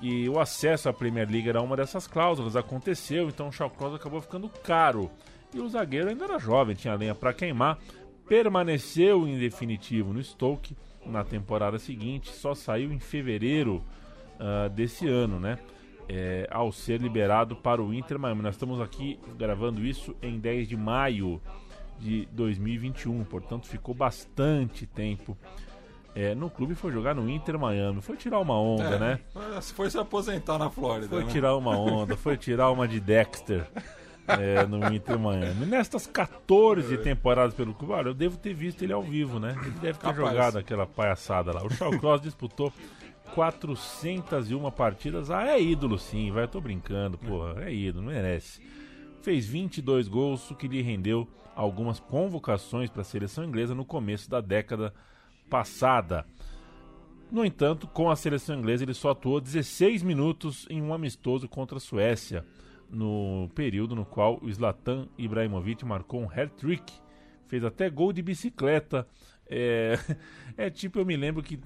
E 0.00 0.28
o 0.28 0.40
acesso 0.40 0.88
à 0.88 0.92
Premier 0.92 1.30
League 1.30 1.48
era 1.48 1.62
uma 1.62 1.76
dessas 1.76 2.08
cláusulas, 2.08 2.56
aconteceu, 2.56 3.28
então 3.28 3.48
o 3.48 3.52
Shawcross 3.52 3.94
acabou 3.94 4.20
ficando 4.20 4.48
caro. 4.48 5.08
E 5.54 5.60
o 5.60 5.68
zagueiro 5.68 6.08
ainda 6.08 6.24
era 6.24 6.38
jovem, 6.40 6.74
tinha 6.74 6.94
lenha 6.94 7.14
para 7.14 7.32
queimar, 7.32 7.78
permaneceu 8.26 9.28
em 9.28 9.38
definitivo 9.38 10.12
no 10.12 10.22
Stoke 10.22 10.76
na 11.06 11.22
temporada 11.22 11.78
seguinte, 11.78 12.32
só 12.32 12.52
saiu 12.52 12.92
em 12.92 12.98
fevereiro 12.98 13.84
ah, 14.40 14.66
desse 14.66 15.06
ano, 15.06 15.38
né? 15.38 15.56
É, 16.08 16.46
ao 16.50 16.72
ser 16.72 17.00
liberado 17.00 17.56
para 17.56 17.82
o 17.82 17.94
Inter 17.94 18.18
Miami. 18.18 18.42
Nós 18.42 18.54
estamos 18.54 18.80
aqui 18.80 19.18
gravando 19.38 19.84
isso 19.84 20.14
em 20.20 20.38
10 20.38 20.68
de 20.68 20.76
maio 20.76 21.40
de 21.98 22.26
2021, 22.32 23.24
portanto 23.24 23.66
ficou 23.68 23.94
bastante 23.94 24.84
tempo 24.84 25.36
é, 26.14 26.34
no 26.34 26.50
clube. 26.50 26.74
Foi 26.74 26.92
jogar 26.92 27.14
no 27.14 27.28
Inter 27.30 27.58
Miami, 27.58 28.02
foi 28.02 28.16
tirar 28.16 28.40
uma 28.40 28.60
onda, 28.60 28.96
É, 28.96 28.98
né? 28.98 29.20
Foi 29.74 29.88
se 29.88 29.98
aposentar 29.98 30.58
na 30.58 30.68
Flórida. 30.68 31.08
Foi 31.08 31.24
né? 31.24 31.30
tirar 31.30 31.56
uma 31.56 31.78
onda, 31.78 32.16
foi 32.16 32.36
tirar 32.36 32.70
uma 32.70 32.86
de 32.86 32.98
Dexter 33.00 33.64
é, 34.26 34.66
no 34.66 34.92
Inter 34.92 35.18
Miami. 35.18 35.66
Nestas 35.66 36.06
14 36.06 36.98
temporadas 36.98 37.54
pelo 37.54 37.74
clube, 37.74 37.92
olha, 37.92 38.08
eu 38.08 38.14
devo 38.14 38.36
ter 38.36 38.54
visto 38.54 38.82
ele 38.82 38.92
ao 38.92 39.02
vivo, 39.02 39.38
né? 39.38 39.54
Ele 39.60 39.70
deve 39.80 39.98
ter 39.98 40.06
Capaz. 40.06 40.16
jogado 40.16 40.58
aquela 40.58 40.86
palhaçada 40.86 41.52
lá. 41.52 41.64
O 41.64 41.70
Shawcross 41.70 42.20
disputou 42.20 42.72
401 43.34 44.70
partidas. 44.70 45.30
Ah, 45.30 45.46
é 45.46 45.60
ídolo 45.60 45.98
sim, 45.98 46.30
vai, 46.30 46.46
tô 46.46 46.60
brincando, 46.60 47.18
porra, 47.18 47.64
é 47.64 47.72
ídolo, 47.72 48.06
merece. 48.06 48.60
Fez 49.22 49.46
22 49.46 50.08
gols, 50.08 50.50
o 50.50 50.54
que 50.54 50.68
lhe 50.68 50.82
rendeu 50.82 51.28
algumas 51.54 52.00
convocações 52.00 52.90
para 52.90 53.02
a 53.02 53.04
seleção 53.04 53.44
inglesa 53.44 53.74
no 53.74 53.84
começo 53.84 54.28
da 54.28 54.40
década 54.40 54.92
passada. 55.48 56.26
No 57.30 57.44
entanto, 57.44 57.86
com 57.86 58.10
a 58.10 58.16
seleção 58.16 58.58
inglesa, 58.58 58.84
ele 58.84 58.94
só 58.94 59.10
atuou 59.10 59.40
16 59.40 60.02
minutos 60.02 60.66
em 60.68 60.82
um 60.82 60.92
amistoso 60.92 61.48
contra 61.48 61.78
a 61.78 61.80
Suécia, 61.80 62.44
no 62.90 63.48
período 63.54 63.96
no 63.96 64.04
qual 64.04 64.38
o 64.42 64.52
Zlatan 64.52 65.08
Ibrahimovic 65.16 65.84
marcou 65.84 66.20
um 66.20 66.28
hat-trick, 66.28 66.92
fez 67.46 67.64
até 67.64 67.88
gol 67.88 68.12
de 68.12 68.20
bicicleta. 68.20 69.06
É, 69.46 69.98
é 70.56 70.70
tipo, 70.70 70.98
eu 70.98 71.06
me 71.06 71.16
lembro 71.16 71.42
que, 71.42 71.58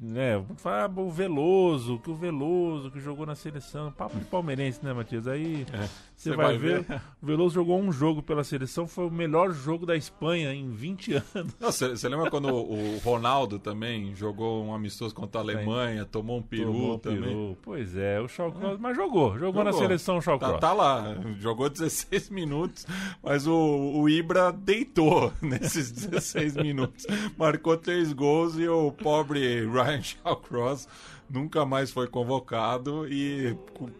né, 0.00 0.44
ah, 0.64 0.90
o 0.96 1.10
Veloso, 1.10 1.98
que 1.98 2.10
o 2.10 2.14
Veloso 2.14 2.90
que 2.90 3.00
jogou 3.00 3.24
na 3.24 3.34
seleção, 3.34 3.92
papo 3.92 4.18
de 4.18 4.24
palmeirense, 4.24 4.84
né, 4.84 4.92
Matias? 4.92 5.26
Aí 5.26 5.66
você 6.14 6.30
Você 6.30 6.36
vai, 6.36 6.46
vai 6.46 6.58
ver, 6.58 6.82
ver. 6.82 7.02
o 7.22 7.26
Veloso 7.26 7.54
jogou 7.54 7.80
um 7.80 7.90
jogo 7.90 8.22
pela 8.22 8.44
seleção, 8.44 8.86
foi 8.86 9.06
o 9.06 9.10
melhor 9.10 9.52
jogo 9.52 9.84
da 9.84 9.96
Espanha 9.96 10.52
em 10.52 10.70
20 10.70 11.14
anos. 11.34 11.54
Você 11.60 12.08
lembra 12.08 12.30
quando 12.30 12.48
o 12.48 12.84
o 12.94 12.98
Ronaldo 12.98 13.58
também 13.58 14.14
jogou 14.14 14.64
um 14.64 14.74
amistoso 14.74 15.14
contra 15.14 15.40
a 15.40 15.44
Alemanha, 15.44 16.04
tomou 16.04 16.38
um 16.38 16.42
peru 16.42 16.72
Tomou 16.72 16.98
também? 16.98 17.22
peru. 17.22 17.58
Pois 17.62 17.96
é, 17.96 18.20
o 18.20 18.28
Shawcross, 18.28 18.78
mas 18.78 18.96
jogou, 18.96 19.38
jogou, 19.38 19.64
na 19.64 19.72
seleção 19.72 20.20
Shawcross. 20.20 20.54
Tá, 20.54 20.58
tá 20.58 20.72
lá, 20.72 21.16
jogou 21.38 21.68
16 21.68 22.30
minutos, 22.30 22.86
mas 23.22 23.46
o, 23.46 23.54
o 23.54 24.08
Ibra 24.08 24.52
deitou 24.52 25.32
nesses 25.40 25.90
16 25.90 26.56
minutos. 26.56 27.06
Marcou 27.36 27.76
três 27.76 28.12
gols 28.12 28.58
e 28.58 28.68
o 28.68 28.92
pobre 28.92 29.66
Ryan 29.66 30.02
Shawcross 30.02 30.88
nunca 31.34 31.66
mais 31.66 31.90
foi 31.90 32.06
convocado 32.06 33.06
e 33.08 33.56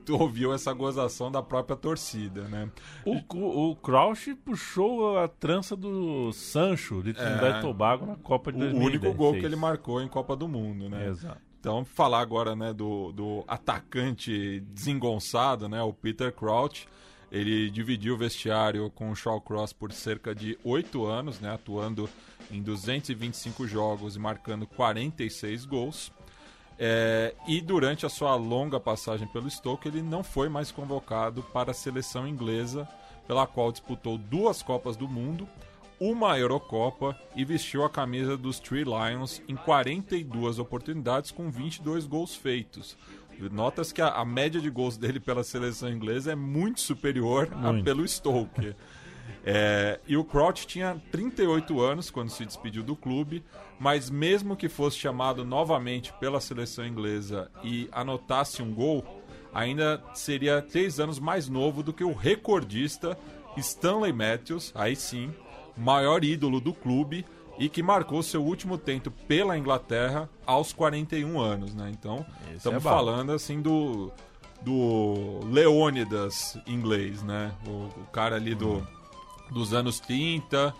ouviu 0.08 0.54
essa 0.54 0.72
gozação 0.72 1.30
da 1.32 1.42
própria 1.42 1.76
torcida, 1.76 2.42
né? 2.48 2.70
O, 3.04 3.16
o, 3.36 3.70
o 3.70 3.76
Crouch 3.76 4.34
puxou 4.36 5.18
a 5.18 5.26
trança 5.26 5.74
do 5.74 6.32
Sancho 6.32 7.02
de 7.02 7.12
Trinidad 7.12 7.56
É. 7.56 7.58
e 7.58 7.60
Tobago 7.60 8.06
na 8.06 8.16
Copa 8.16 8.52
de 8.52 8.58
O 8.58 8.60
2016. 8.60 8.94
único 9.04 9.12
gol 9.18 9.32
que 9.34 9.44
ele 9.44 9.56
marcou 9.56 10.00
em 10.00 10.06
Copa 10.08 10.36
do 10.36 10.46
Mundo, 10.46 10.88
né? 10.88 11.08
Exato. 11.08 11.40
Então, 11.58 11.84
falar 11.84 12.20
agora 12.20 12.54
né, 12.54 12.72
do, 12.72 13.10
do 13.12 13.42
atacante 13.48 14.60
desengonçado, 14.72 15.68
né, 15.68 15.82
o 15.82 15.92
Peter 15.92 16.30
Crouch. 16.32 16.86
Ele 17.32 17.68
dividiu 17.70 18.14
o 18.14 18.18
vestiário 18.18 18.88
com 18.90 19.10
o 19.10 19.16
Shawcross 19.16 19.72
por 19.72 19.90
cerca 19.92 20.32
de 20.34 20.56
oito 20.62 21.04
anos, 21.04 21.40
né, 21.40 21.52
atuando 21.52 22.08
em 22.50 22.62
225 22.62 23.66
jogos 23.66 24.14
e 24.14 24.18
marcando 24.20 24.66
46 24.68 25.64
gols. 25.64 26.12
É, 26.78 27.34
e 27.46 27.60
durante 27.60 28.04
a 28.04 28.08
sua 28.08 28.34
longa 28.34 28.80
passagem 28.80 29.26
pelo 29.28 29.48
Stoke, 29.48 29.86
ele 29.86 30.02
não 30.02 30.24
foi 30.24 30.48
mais 30.48 30.70
convocado 30.70 31.42
para 31.42 31.70
a 31.70 31.74
seleção 31.74 32.26
inglesa, 32.26 32.88
pela 33.26 33.46
qual 33.46 33.70
disputou 33.70 34.18
duas 34.18 34.62
Copas 34.62 34.96
do 34.96 35.08
Mundo, 35.08 35.48
uma 35.98 36.38
Eurocopa 36.38 37.18
e 37.36 37.44
vestiu 37.44 37.84
a 37.84 37.90
camisa 37.90 38.36
dos 38.36 38.58
Three 38.58 38.84
Lions 38.84 39.40
em 39.48 39.54
42 39.54 40.58
oportunidades 40.58 41.30
com 41.30 41.50
22 41.50 42.06
gols 42.06 42.34
feitos. 42.34 42.96
Notas 43.50 43.92
que 43.92 44.02
a, 44.02 44.08
a 44.08 44.24
média 44.24 44.60
de 44.60 44.70
gols 44.70 44.96
dele 44.96 45.18
pela 45.18 45.42
seleção 45.42 45.90
inglesa 45.90 46.32
é 46.32 46.34
muito 46.34 46.80
superior 46.80 47.50
Muito. 47.50 47.84
pelo 47.84 48.06
Stoke. 48.06 48.74
É, 49.46 50.00
e 50.06 50.16
o 50.16 50.24
Crouch 50.24 50.66
tinha 50.66 51.00
38 51.12 51.78
anos 51.78 52.10
quando 52.10 52.30
se 52.30 52.46
despediu 52.46 52.82
do 52.82 52.96
clube, 52.96 53.44
mas 53.78 54.10
mesmo 54.10 54.56
que 54.56 54.68
fosse 54.68 54.96
chamado 54.96 55.44
novamente 55.44 56.12
pela 56.14 56.40
seleção 56.40 56.86
inglesa 56.86 57.50
e 57.62 57.88
anotasse 57.92 58.62
um 58.62 58.72
gol, 58.72 59.04
ainda 59.52 60.02
seria 60.14 60.62
três 60.62 60.98
anos 60.98 61.18
mais 61.18 61.48
novo 61.48 61.82
do 61.82 61.92
que 61.92 62.04
o 62.04 62.12
recordista 62.12 63.18
Stanley 63.56 64.12
Matthews, 64.12 64.72
aí 64.74 64.96
sim, 64.96 65.32
maior 65.76 66.24
ídolo 66.24 66.60
do 66.60 66.72
clube 66.72 67.24
e 67.58 67.68
que 67.68 67.82
marcou 67.82 68.22
seu 68.22 68.44
último 68.44 68.76
tento 68.76 69.10
pela 69.10 69.56
Inglaterra 69.56 70.28
aos 70.44 70.72
41 70.72 71.40
anos, 71.40 71.74
né? 71.74 71.90
Então, 71.92 72.26
Esse 72.46 72.56
estamos 72.56 72.84
é 72.84 72.88
falando 72.88 73.32
assim 73.32 73.60
do 73.60 74.12
do 74.60 75.40
Leônidas 75.44 76.58
inglês, 76.66 77.22
né? 77.22 77.52
O, 77.66 78.00
o 78.00 78.06
cara 78.10 78.36
ali 78.36 78.54
do, 78.54 78.86
dos 79.50 79.74
anos 79.74 80.00
30 80.00 80.74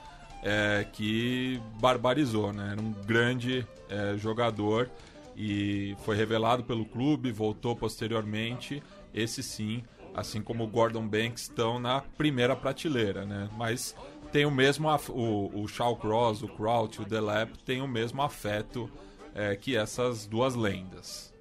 é, 0.45 0.87
que 0.93 1.61
barbarizou, 1.81 2.53
né? 2.53 2.73
Era 2.73 2.81
um 2.81 2.93
grande 2.93 3.67
é, 3.89 4.17
jogador 4.19 4.91
e 5.35 5.97
foi 6.05 6.15
revelado 6.15 6.63
pelo 6.63 6.85
clube, 6.85 7.33
voltou 7.33 7.75
posteriormente. 7.75 8.83
Esse 9.13 9.43
sim, 9.43 9.83
assim 10.15 10.43
como 10.43 10.65
o 10.65 10.67
Gordon 10.67 11.09
Banks, 11.09 11.45
estão 11.45 11.81
na 11.81 12.03
primeira 12.03 12.55
prateleira, 12.55 13.25
né? 13.25 13.49
Mas 13.57 13.97
tem 14.31 14.45
o 14.45 14.51
mesmo 14.51 14.89
o, 15.09 15.63
o 15.63 15.67
Shawcross, 15.67 16.43
o 16.43 16.49
Crouch, 16.49 17.01
o 17.01 17.05
Delap 17.07 17.57
tem 17.65 17.81
o 17.81 17.89
mesmo 17.89 18.21
afeto 18.21 18.91
é, 19.35 19.57
que 19.57 19.77
essas 19.77 20.27
duas 20.27 20.55
lendas. 20.55 21.33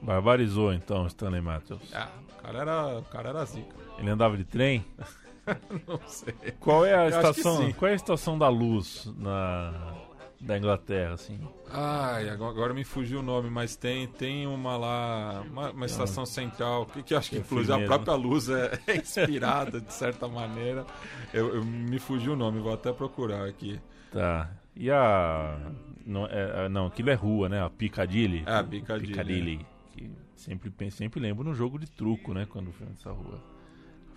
Barbarizou 0.00 0.72
então 0.72 1.06
Stanley 1.06 1.42
Matthews. 1.42 1.92
Ah, 1.92 2.08
o 2.38 2.42
cara 2.42 2.58
era, 2.60 2.98
o 2.98 3.02
cara 3.02 3.28
era 3.30 3.44
zica. 3.44 3.76
Ele 3.98 4.08
andava 4.08 4.36
de 4.36 4.44
trem? 4.44 4.84
Não 5.86 6.00
sei. 6.06 6.34
Qual 6.60 6.84
é 6.84 6.94
a 6.94 7.04
Eu 7.04 7.08
estação? 7.10 7.72
Qual 7.72 7.88
é 7.88 7.92
a 7.92 7.96
estação 7.96 8.38
da 8.38 8.48
luz 8.48 9.12
na 9.16 9.94
da 10.40 10.56
Inglaterra, 10.56 11.14
assim? 11.14 11.40
Ai, 11.70 12.28
agora, 12.28 12.72
me 12.72 12.84
fugiu 12.84 13.18
o 13.20 13.22
nome, 13.22 13.50
mas 13.50 13.74
tem, 13.76 14.06
tem 14.06 14.46
uma 14.46 14.76
lá, 14.76 15.44
uma, 15.50 15.70
uma 15.72 15.86
estação 15.86 16.24
central, 16.24 16.86
que, 16.86 17.02
que 17.02 17.12
eu 17.14 17.18
acho 17.18 17.30
que 17.30 17.38
inclusive 17.38 17.72
a 17.72 17.84
própria 17.84 18.14
luz 18.14 18.48
é, 18.48 18.78
é 18.86 18.96
inspirada 18.96 19.80
de 19.80 19.92
certa 19.92 20.28
maneira. 20.28 20.86
Eu, 21.34 21.56
eu- 21.56 21.64
me 21.64 21.98
fugiu 21.98 22.34
o 22.34 22.36
nome, 22.36 22.60
vou 22.60 22.72
até 22.72 22.92
procurar 22.92 23.46
aqui. 23.48 23.80
Tá. 24.12 24.50
E 24.76 24.90
a 24.90 25.58
não, 26.06 26.24
é, 26.26 26.66
é- 26.66 26.68
não, 26.68 26.86
aquilo 26.86 27.10
é 27.10 27.14
rua, 27.14 27.48
né? 27.48 27.60
A 27.62 27.68
Piccadilly. 27.68 28.44
É, 28.46 28.54
a 28.54 28.62
Piccadilly, 28.64 29.08
Piccadilly, 29.08 29.66
que 29.92 30.10
sempre 30.36 30.72
sempre 30.90 31.20
lembro 31.20 31.42
no 31.42 31.52
jogo 31.52 31.78
de 31.78 31.90
truco, 31.90 32.32
né, 32.32 32.46
quando 32.48 32.72
foi 32.72 32.86
nessa 32.86 33.10
rua. 33.10 33.42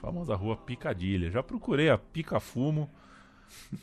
Famosa 0.02 0.36
rua 0.36 0.58
Piccadilly. 0.58 1.30
Já 1.30 1.44
procurei 1.44 1.90
a 1.90 1.98
Pica 1.98 2.40
Fumo 2.40 2.90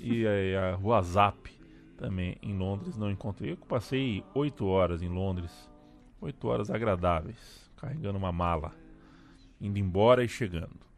e 0.00 0.26
a, 0.26 0.72
a 0.72 0.74
rua 0.74 1.00
Zap 1.00 1.48
também 1.96 2.36
em 2.42 2.56
Londres, 2.56 2.96
não 2.96 3.10
encontrei. 3.10 3.52
Eu 3.52 3.56
passei 3.56 4.24
oito 4.34 4.66
horas 4.66 5.00
em 5.00 5.08
Londres, 5.08 5.70
oito 6.20 6.48
horas 6.48 6.70
agradáveis, 6.70 7.70
carregando 7.76 8.18
uma 8.18 8.32
mala, 8.32 8.72
indo 9.60 9.78
embora 9.78 10.24
e 10.24 10.28
chegando. 10.28 10.88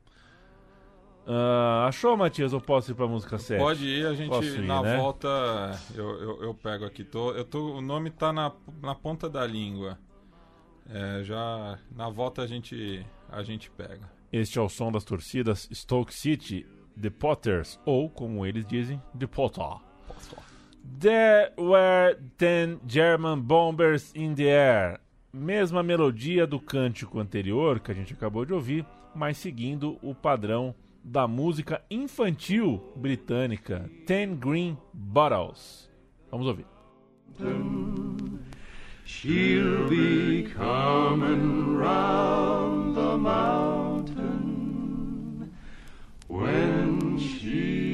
Ah, 1.26 1.86
achou, 1.86 2.16
Matias? 2.16 2.54
Ou 2.54 2.60
posso 2.60 2.90
ir 2.90 2.94
pra 2.94 3.06
música 3.06 3.38
7? 3.38 3.60
Pode 3.60 3.86
ir, 3.86 4.06
a 4.06 4.14
gente 4.14 4.34
ir, 4.44 4.62
na 4.62 4.82
né? 4.82 4.96
volta 4.96 5.28
eu, 5.94 6.08
eu, 6.18 6.42
eu 6.44 6.54
pego 6.54 6.84
aqui. 6.86 7.04
Tô, 7.04 7.32
eu 7.32 7.44
tô, 7.44 7.76
o 7.76 7.80
nome 7.82 8.10
tá 8.10 8.32
na, 8.32 8.50
na 8.82 8.94
ponta 8.94 9.28
da 9.28 9.46
língua. 9.46 9.98
É, 10.88 11.22
já 11.22 11.78
na 11.94 12.08
volta 12.08 12.42
a 12.42 12.46
gente 12.46 13.06
a 13.28 13.42
gente 13.42 13.70
pega. 13.70 14.19
Este 14.32 14.58
é 14.58 14.62
o 14.62 14.68
som 14.68 14.92
das 14.92 15.04
torcidas 15.04 15.68
Stoke 15.72 16.14
City, 16.14 16.64
The 17.00 17.10
Potters, 17.10 17.80
ou 17.84 18.08
como 18.08 18.46
eles 18.46 18.64
dizem, 18.64 19.02
The 19.18 19.26
Potter. 19.26 19.80
There 20.98 21.52
were 21.58 22.16
ten 22.38 22.80
German 22.86 23.40
bombers 23.40 24.12
in 24.14 24.34
the 24.34 24.48
air. 24.48 25.00
Mesma 25.32 25.82
melodia 25.82 26.46
do 26.46 26.60
cântico 26.60 27.18
anterior 27.18 27.80
que 27.80 27.90
a 27.90 27.94
gente 27.94 28.12
acabou 28.12 28.44
de 28.44 28.52
ouvir, 28.52 28.84
mas 29.14 29.38
seguindo 29.38 29.98
o 30.02 30.14
padrão 30.14 30.74
da 31.02 31.26
música 31.26 31.82
infantil 31.90 32.80
britânica, 32.96 33.90
Ten 34.06 34.36
Green 34.36 34.76
Bottles. 34.92 35.90
Vamos 36.30 36.46
ouvir. 36.46 36.66
She'll 39.04 39.88
be 39.88 40.44
coming 40.54 41.76
round 41.76 42.94
the 42.94 43.16
mountain 44.00 45.52
when 46.28 47.18
she 47.18 47.89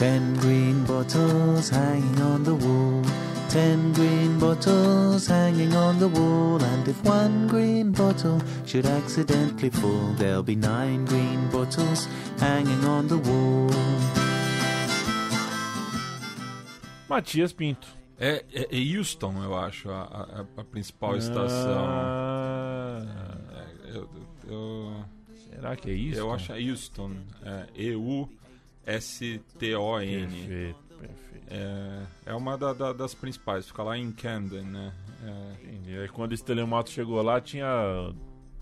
Ten 0.00 0.34
green 0.36 0.84
bottles 0.86 1.68
hanging 1.68 2.20
on 2.22 2.42
the 2.42 2.54
wall. 2.54 3.02
Ten 3.50 3.92
green 3.92 4.38
bottles 4.38 5.26
hanging 5.26 5.74
on 5.74 5.98
the 5.98 6.08
wall. 6.08 6.58
And 6.62 6.88
if 6.88 7.04
one 7.04 7.46
green 7.48 7.92
bottle 7.92 8.40
should 8.64 8.86
accidentally 8.86 9.68
fall, 9.70 10.14
there'll 10.16 10.42
be 10.42 10.56
nine 10.56 11.04
green 11.04 11.48
bottles 11.50 12.08
hanging 12.38 12.82
on 12.86 13.08
the 13.08 13.18
wall. 13.18 13.68
Matias 17.08 17.52
Pinto. 17.52 17.86
É, 18.18 18.44
é, 18.54 18.68
é 18.70 18.96
Houston, 18.96 19.42
eu 19.42 19.54
acho, 19.56 19.90
a, 19.90 20.02
a- 20.02 20.60
a 20.60 20.64
principal 20.64 21.16
estação. 21.16 21.84
Ah, 21.88 23.02
É, 23.86 23.96
eu, 23.96 24.08
eu, 24.48 25.04
será 25.50 25.74
que 25.76 25.90
é 25.90 25.94
isso? 25.94 26.20
eu 26.20 26.30
acho 26.32 26.52
Houston. 26.52 27.12
É, 27.42 27.66
E-U-S-T-O-N. 28.86 30.26
Perfeito, 30.26 30.78
perfeito. 30.98 31.46
É, 31.50 32.02
é 32.26 32.34
uma 32.34 32.56
da- 32.56 32.72
da- 32.72 32.92
das 32.92 33.14
principais, 33.14 33.66
fica 33.66 33.82
lá 33.82 33.98
em 33.98 34.10
Camden, 34.12 34.62
né? 34.64 34.92
É, 35.24 35.64
Entendi. 35.64 35.98
Aí 35.98 36.08
quando 36.08 36.32
esse 36.32 36.44
telemato 36.44 36.90
chegou 36.90 37.20
lá, 37.22 37.40
tinha 37.40 38.12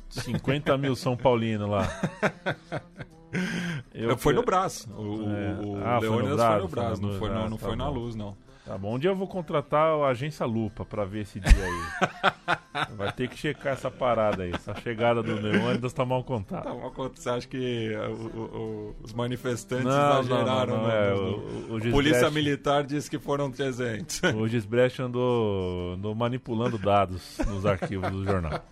50 0.09 0.77
mil 0.79 0.97
São 0.97 1.17
Paulino 1.17 1.67
lá. 1.69 1.87
Eu 3.95 4.17
foi 4.17 4.33
no 4.33 4.43
Brás. 4.43 4.87
O, 4.97 5.03
o- 5.03 5.31
É. 5.31 5.53
o 5.63 5.77
Ah, 5.85 5.99
foi 6.01 6.09
no 6.09 6.17
Leônidas 6.17 6.41
foi 6.41 6.57
no 6.57 6.63
no 7.01 7.09
não 7.13 7.19
foi, 7.19 7.29
não, 7.29 7.51
não 7.51 7.57
tá 7.59 7.67
foi 7.67 7.77
na 7.77 7.85
bom. 7.87 7.93
luz, 7.93 8.15
não. 8.15 8.35
Tá 8.69 8.77
bom, 8.77 8.97
um 8.97 8.99
dia 8.99 9.09
eu 9.09 9.17
vou 9.17 9.27
contratar 9.27 9.89
a 9.99 10.09
agência 10.09 10.45
Lupa 10.45 10.85
pra 10.85 11.07
ver 11.07 11.23
esse 11.23 11.41
dia 11.41 11.65
aí. 11.65 12.89
Vai 12.99 13.11
ter 13.13 13.27
que 13.29 13.37
checar 13.39 13.73
essa 13.73 13.91
parada 13.91 14.43
aí. 14.43 14.53
Essa 14.53 14.75
chegada 14.75 15.23
do 15.23 15.35
Leônidas 15.41 15.91
tá 15.95 16.05
mal 16.05 16.23
contada. 16.23 16.65
Tá, 16.65 16.75
mas 16.75 16.93
quando 16.93 17.17
você 17.17 17.31
acha 17.31 17.49
que 17.49 17.93
uh, 17.97 18.13
o- 18.13 18.41
o- 18.41 18.97
os 19.03 19.15
manifestantes 19.15 19.87
Não, 19.87 19.93
não, 19.93 20.21
exageraram? 20.21 20.77
não, 20.77 20.83
não, 20.83 20.85
no- 20.87 20.91
é, 20.93 21.11
no- 21.15 21.75
o- 21.75 21.77
o 21.79 21.91
Polícia 21.91 22.31
Militar 22.31 22.85
disse 22.85 23.09
que 23.09 23.19
foram 23.19 23.51
300. 23.51 24.21
O 24.37 24.47
Gisbrecht 24.47 25.01
andou, 25.01 25.95
andou 25.95 26.15
manipulando 26.15 26.77
dados 26.77 27.39
nos 27.49 27.65
arquivos 27.65 28.11
do 28.11 28.23
jornal. 28.25 28.63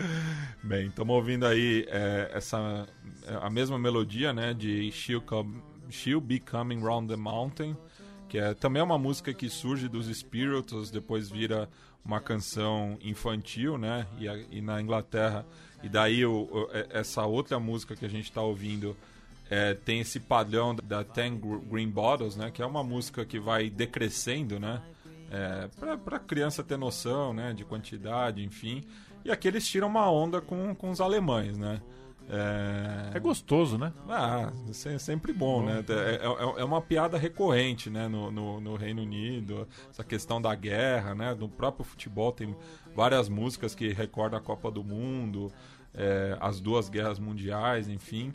Bem, 0.64 0.86
estamos 0.86 1.14
ouvindo 1.14 1.46
aí 1.46 1.86
é, 1.90 2.30
essa 2.32 2.86
a 3.42 3.50
mesma 3.50 3.78
melodia, 3.78 4.32
né, 4.32 4.54
de 4.54 4.90
She'll, 4.90 5.20
Come, 5.20 5.62
She'll 5.90 6.20
Be 6.22 6.40
Coming 6.40 6.80
Round 6.82 7.08
the 7.08 7.16
Mountain, 7.16 7.76
que 8.32 8.38
é 8.38 8.54
também 8.54 8.80
é 8.80 8.82
uma 8.82 8.96
música 8.96 9.34
que 9.34 9.50
surge 9.50 9.88
dos 9.88 10.06
Spirituals, 10.06 10.90
depois 10.90 11.28
vira 11.28 11.68
uma 12.02 12.18
canção 12.18 12.96
infantil, 13.02 13.76
né, 13.76 14.06
e, 14.18 14.26
a- 14.26 14.38
e 14.50 14.62
na 14.62 14.80
Inglaterra. 14.80 15.44
E 15.82 15.88
daí 15.88 16.24
o- 16.24 16.48
o- 16.50 16.68
é- 16.72 16.86
essa 16.92 17.26
outra 17.26 17.60
música 17.60 17.94
que 17.94 18.06
a 18.06 18.08
gente 18.08 18.24
está 18.24 18.40
ouvindo 18.40 18.96
é, 19.50 19.74
tem 19.74 20.00
esse 20.00 20.18
padrão 20.18 20.74
da 20.74 21.04
Ten 21.04 21.36
Gr- 21.36 21.58
Green 21.70 21.90
Bottles, 21.90 22.34
né, 22.36 22.50
que 22.50 22.62
é 22.62 22.66
uma 22.66 22.82
música 22.82 23.22
que 23.26 23.38
vai 23.38 23.68
decrescendo, 23.68 24.58
né, 24.58 24.80
é, 25.30 25.68
para 26.02 26.18
criança 26.18 26.64
ter 26.64 26.78
noção, 26.78 27.34
né, 27.34 27.52
de 27.52 27.62
quantidade, 27.66 28.42
enfim. 28.42 28.82
E 29.26 29.30
aqui 29.30 29.46
eles 29.46 29.68
tiram 29.68 29.88
uma 29.88 30.10
onda 30.10 30.40
com, 30.40 30.74
com 30.74 30.90
os 30.90 31.02
alemães, 31.02 31.58
né? 31.58 31.82
É, 32.28 33.16
É 33.16 33.20
gostoso, 33.20 33.76
né? 33.76 33.92
ah, 34.08 34.50
é 34.86 34.98
sempre 34.98 35.32
bom, 35.32 35.62
né? 35.64 35.84
É, 35.88 36.14
é- 36.26 36.60
é 36.60 36.64
uma 36.64 36.80
piada 36.80 37.18
recorrente, 37.18 37.90
né? 37.90 38.08
No, 38.08 38.30
no, 38.30 38.60
no 38.60 38.76
Reino 38.76 39.02
Unido, 39.02 39.66
essa 39.90 40.02
questão 40.04 40.40
da 40.40 40.54
guerra, 40.54 41.14
né? 41.14 41.34
No 41.34 41.48
próprio 41.48 41.84
futebol 41.84 42.32
tem 42.32 42.56
várias 42.94 43.28
músicas 43.28 43.74
que 43.74 43.92
recordam 43.92 44.38
a 44.38 44.42
Copa 44.42 44.70
do 44.70 44.82
Mundo, 44.82 45.52
é, 45.94 46.36
as 46.40 46.60
duas 46.60 46.88
guerras 46.88 47.18
mundiais, 47.18 47.88
enfim. 47.88 48.32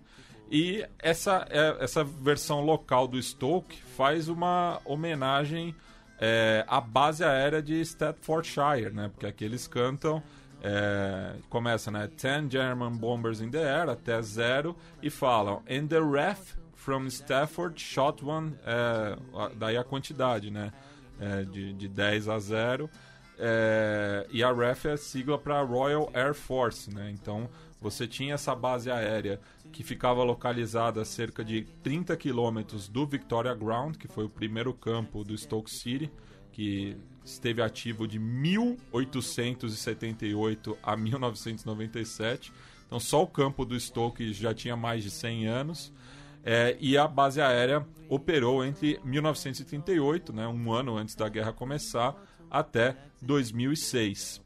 E 0.51 0.85
essa, 0.99 1.45
é- 1.49 1.77
essa 1.83 2.03
versão 2.03 2.61
local 2.61 3.07
do 3.07 3.21
Stoke 3.21 3.81
faz 3.95 4.29
uma 4.29 4.79
homenagem 4.85 5.75
é, 6.19 6.65
à 6.67 6.81
base 6.81 7.23
aérea 7.23 7.61
de 7.61 7.79
Staffordshire, 7.81 8.91
né? 8.91 9.07
Porque 9.09 9.25
aqui 9.27 9.43
eles 9.45 9.67
cantam 9.67 10.21
é, 10.67 11.35
começa, 11.49 11.89
né? 11.89 12.09
10 12.21 12.51
German 12.51 12.97
bombers 12.97 13.39
in 13.39 13.49
the 13.49 13.63
air, 13.63 13.89
até 13.89 14.21
zero, 14.21 14.75
e 15.01 15.09
falam, 15.09 15.63
and 15.69 15.87
the 15.87 16.01
ref 16.01 16.57
from 16.75 17.07
Stafford 17.07 17.81
shot 17.81 18.23
one, 18.23 18.53
é, 18.65 19.17
daí 19.55 19.77
a 19.77 19.83
quantidade, 19.83 20.51
né? 20.51 20.73
É, 21.19 21.43
de, 21.43 21.73
de 21.73 21.87
10 21.87 22.27
a 22.27 22.37
0. 22.37 22.89
É, 23.39 24.27
e 24.31 24.43
a 24.43 24.51
REF 24.51 24.87
é 24.87 24.97
sigla 24.97 25.37
para 25.37 25.61
Royal 25.61 26.09
Air 26.13 26.33
Force, 26.33 26.93
né? 26.93 27.11
Então 27.11 27.49
você 27.79 28.07
tinha 28.07 28.33
essa 28.33 28.55
base 28.55 28.89
aérea 28.91 29.39
que 29.71 29.83
ficava 29.83 30.23
localizada 30.23 31.01
a 31.01 31.05
cerca 31.05 31.43
de 31.45 31.63
30 31.83 32.15
quilômetros 32.17 32.87
do 32.87 33.05
Victoria 33.05 33.53
Ground, 33.53 33.95
que 33.95 34.07
foi 34.07 34.25
o 34.25 34.29
primeiro 34.29 34.73
campo 34.73 35.23
do 35.23 35.37
Stoke 35.37 35.71
City, 35.71 36.11
que 36.51 36.97
esteve 37.23 37.61
ativo 37.61 38.07
de 38.07 38.17
1878 38.17 40.77
a 40.81 40.95
1997. 40.95 42.51
Então 42.85 42.99
só 42.99 43.21
o 43.21 43.27
campo 43.27 43.65
do 43.65 43.79
Stoke 43.79 44.33
já 44.33 44.53
tinha 44.53 44.75
mais 44.75 45.03
de 45.03 45.11
100 45.11 45.47
anos. 45.47 45.93
É, 46.43 46.75
e 46.79 46.97
a 46.97 47.07
base 47.07 47.41
aérea 47.41 47.85
operou 48.07 48.63
entre 48.63 48.99
1938, 49.03 50.31
né, 50.31 50.47
um 50.47 50.71
ano 50.71 50.95
antes 50.95 51.13
da 51.13 51.27
guerra 51.27 51.51
começar, 51.51 52.15
até 52.49 52.95
2006. 53.21 54.41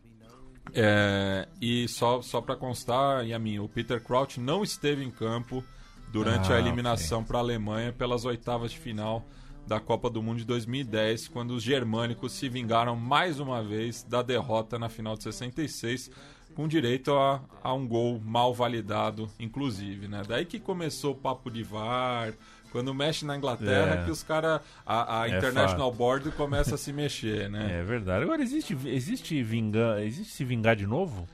É, 0.74 1.48
e 1.62 1.88
só, 1.88 2.22
só 2.22 2.42
para 2.42 2.56
constar, 2.56 3.24
Yamin, 3.26 3.60
o 3.60 3.70
Peter 3.70 4.02
Crouch 4.02 4.40
não 4.40 4.64
esteve 4.64 5.04
em 5.04 5.12
campo 5.12 5.64
durante 6.12 6.52
Ah, 6.52 6.56
a 6.56 6.60
eliminação 6.60 7.24
para 7.24 7.38
a 7.38 7.42
Alemanha 7.42 7.94
pelas 7.94 8.26
oitavas 8.26 8.72
de 8.72 8.80
final 8.80 9.24
da 9.72 9.80
Copa 9.80 10.10
do 10.10 10.22
Mundo 10.22 10.40
de 10.40 10.44
2010, 10.44 11.30
quando 11.30 11.52
os 11.52 11.64
germânicos 11.64 12.34
se 12.34 12.50
vingaram 12.50 12.94
mais 12.94 13.40
uma 13.40 13.64
vez 13.64 14.04
da 14.04 14.22
derrota 14.22 14.78
na 14.78 14.90
final 14.90 15.16
de 15.16 15.24
66 15.24 16.12
com 16.54 16.68
direito 16.68 17.14
a, 17.14 17.42
a 17.64 17.74
um 17.74 17.88
gol 17.88 18.20
mal 18.20 18.54
validado, 18.54 19.30
inclusive, 19.40 20.10
né? 20.10 20.24
Daí 20.28 20.44
que 20.44 20.60
começou 20.60 21.14
o 21.14 21.16
papo 21.16 21.50
de 21.50 21.64
VAR, 21.64 22.34
quando 22.74 22.94
mexe 22.94 23.24
na 23.24 23.38
Inglaterra, 23.38 24.02
É. 24.02 24.04
que 24.04 24.12
os 24.12 24.22
caras, 24.22 24.60
a, 24.86 25.22
a 25.22 25.30
É 25.30 25.38
International 25.38 25.90
fato. 25.90 25.98
Board 25.98 26.32
começa 26.32 26.76
a 26.76 26.78
se 26.78 26.92
mexer, 26.92 27.50
né? 27.50 27.70
É 27.80 27.82
verdade. 27.82 28.26
Agora 28.26 28.44
existe, 28.44 28.78
existe 28.86 29.42
vingar, 29.42 30.02
existe 30.02 30.34
se 30.34 30.44
vingar 30.44 30.76
de 30.76 30.86
novo? 30.86 31.26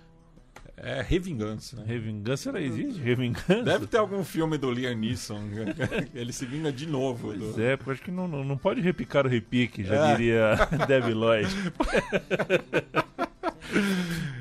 É, 0.80 1.02
revingança, 1.02 1.76
né? 1.78 1.84
Revingança 1.88 2.50
era 2.50 2.62
existe? 2.62 3.02
Revingança? 3.02 3.64
Deve 3.64 3.88
ter 3.88 3.98
algum 3.98 4.24
filme 4.24 4.60
do 4.60 4.70
Liam 4.72 4.94
Neeson, 4.96 5.42
ele 6.14 6.32
se 6.32 6.46
vinga 6.46 6.72
de 6.72 6.86
novo. 6.86 7.34
Pois 7.36 7.56
do- 7.56 7.62
é, 7.64 7.76
porque 7.76 7.92
acho 7.92 8.02
que 8.04 8.12
não, 8.12 8.28
não, 8.28 8.44
pode 8.58 8.80
repicar 8.80 9.26
o 9.26 9.30
repique, 9.30 9.84
já 9.84 9.96
É. 9.96 10.12
diria 10.12 10.56
Debbie 10.88 11.14
Lloyd. 11.16 11.50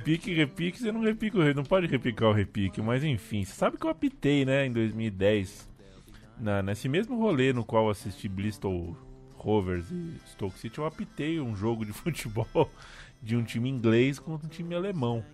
Pique 0.04 0.32
repique, 0.34 0.78
você 0.78 0.92
não 0.92 1.00
repica 1.00 1.38
o 1.38 1.54
não 1.54 1.64
pode 1.64 1.86
repicar 1.86 2.28
o 2.28 2.32
repique, 2.32 2.80
mas 2.80 3.02
enfim, 3.02 3.44
você 3.44 3.52
sabe 3.54 3.76
que 3.76 3.84
eu 3.86 3.90
apitei, 3.90 4.44
né, 4.44 4.66
em 4.66 4.72
2010, 4.72 5.68
na, 6.38 6.62
nesse 6.62 6.88
mesmo 6.88 7.18
rolê 7.18 7.52
no 7.52 7.64
qual 7.64 7.90
assisti 7.90 8.28
Bristol 8.28 8.96
Rovers 9.34 9.90
e 9.90 10.12
Stoke 10.32 10.58
City, 10.58 10.78
eu 10.78 10.86
apitei 10.86 11.40
um 11.40 11.56
jogo 11.56 11.84
de 11.84 11.92
futebol 11.92 12.70
de 13.22 13.36
um 13.36 13.42
time 13.42 13.68
inglês 13.68 14.18
contra 14.18 14.46
um 14.46 14.50
time 14.50 14.74
alemão 14.74 15.24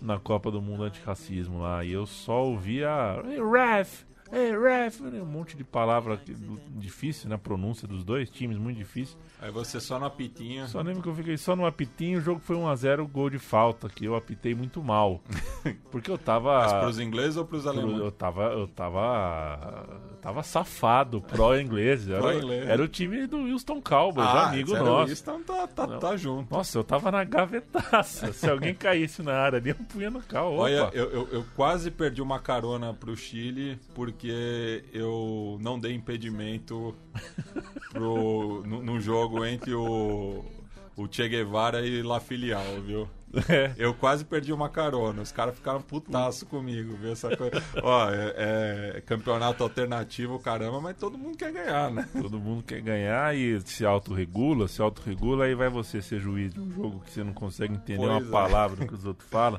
na 0.00 0.18
Copa 0.18 0.50
do 0.50 0.60
Mundo 0.60 0.84
Antirracismo 0.84 1.60
lá, 1.60 1.84
e 1.84 1.92
eu 1.92 2.06
só 2.06 2.44
ouvia 2.44 3.22
ref, 3.52 4.04
hey, 4.32 4.52
ref, 4.58 5.00
um 5.02 5.24
monte 5.26 5.56
de 5.56 5.64
palavra 5.64 6.20
difícil, 6.70 7.28
na 7.28 7.36
pronúncia 7.38 7.86
dos 7.86 8.02
dois 8.04 8.30
times, 8.30 8.56
muito 8.58 8.78
difícil. 8.78 9.16
Aí 9.40 9.50
você 9.50 9.80
só 9.80 9.98
no 9.98 10.06
apitinho. 10.06 10.66
Só 10.68 10.80
lembro 10.80 11.02
que 11.02 11.08
eu 11.08 11.14
fiquei 11.14 11.36
só 11.36 11.54
no 11.54 11.66
apitinho, 11.66 12.18
o 12.18 12.22
jogo 12.22 12.40
foi 12.40 12.56
1x0, 12.56 13.06
gol 13.08 13.28
de 13.30 13.38
falta, 13.38 13.88
que 13.88 14.04
eu 14.04 14.14
apitei 14.16 14.54
muito 14.54 14.82
mal. 14.82 15.20
Porque 15.90 16.10
eu 16.10 16.16
tava. 16.18 16.58
Mas 16.60 16.72
pros 16.72 16.98
ingleses 16.98 17.36
ou 17.36 17.44
pros 17.44 17.62
pro- 17.62 17.72
alemães? 17.72 17.98
Eu 17.98 18.10
tava. 18.10 18.44
Eu 18.44 18.68
tava. 18.68 19.86
eu 20.12 20.16
tava 20.20 20.42
safado, 20.42 21.20
pró-inglês. 21.20 22.08
Era, 22.08 22.20
Pró-inglês. 22.20 22.68
era 22.68 22.82
o 22.82 22.88
time 22.88 23.26
do 23.26 23.38
Wilson 23.42 23.80
Cowboys, 23.82 24.26
amigo 24.28 24.70
sério, 24.70 24.86
nosso. 24.86 25.12
Isso 25.12 25.22
então 25.22 25.42
tá, 25.42 25.66
tá, 25.66 25.98
tá 25.98 26.16
junto. 26.16 26.52
Nossa, 26.54 26.78
eu 26.78 26.84
tava 26.84 27.10
na 27.10 27.24
gavetaça. 27.24 28.32
Se 28.32 28.48
alguém 28.48 28.74
caísse 28.74 29.22
na 29.22 29.34
área 29.34 29.58
ali, 29.58 29.70
eu 29.70 29.76
punha 29.76 30.10
no 30.10 30.22
carro. 30.22 30.56
Olha, 30.56 30.90
eu, 30.92 31.10
eu, 31.10 31.28
eu 31.32 31.44
quase 31.56 31.90
perdi 31.90 32.22
uma 32.22 32.38
carona 32.38 32.94
pro 32.94 33.16
Chile 33.16 33.78
porque 33.94 34.21
eu 34.92 35.58
não 35.60 35.78
dei 35.78 35.94
impedimento 35.94 36.94
pro, 37.90 38.62
no, 38.66 38.82
no 38.82 39.00
jogo 39.00 39.44
entre 39.44 39.74
o, 39.74 40.44
o 40.96 41.08
Che 41.10 41.28
Guevara 41.28 41.84
e 41.86 42.02
La 42.02 42.20
Filial, 42.20 42.80
viu? 42.84 43.08
É. 43.48 43.72
Eu 43.78 43.94
quase 43.94 44.26
perdi 44.26 44.52
uma 44.52 44.68
carona, 44.68 45.22
os 45.22 45.32
caras 45.32 45.54
ficaram 45.54 45.80
putaço 45.80 46.44
comigo, 46.44 46.94
viu? 46.96 47.12
Essa 47.12 47.34
coisa. 47.34 47.62
Ó, 47.82 48.10
é, 48.10 48.96
é 48.96 49.00
campeonato 49.00 49.62
alternativo, 49.62 50.38
caramba, 50.38 50.80
mas 50.80 50.96
todo 50.96 51.16
mundo 51.16 51.38
quer 51.38 51.50
ganhar, 51.50 51.90
né? 51.90 52.06
Todo 52.20 52.38
mundo 52.38 52.62
quer 52.62 52.82
ganhar 52.82 53.34
e 53.34 53.58
se 53.62 53.86
autorregula, 53.86 54.68
se 54.68 54.82
autorregula, 54.82 55.46
aí 55.46 55.54
vai 55.54 55.70
você 55.70 56.02
ser 56.02 56.20
juiz 56.20 56.52
de 56.52 56.60
um 56.60 56.70
jogo 56.72 57.00
que 57.00 57.10
você 57.10 57.24
não 57.24 57.32
consegue 57.32 57.72
entender 57.74 58.06
Pois 58.06 58.10
uma 58.10 58.28
é. 58.28 58.30
palavra 58.30 58.86
que 58.86 58.92
os 58.92 59.06
outros 59.06 59.26
falam. 59.30 59.58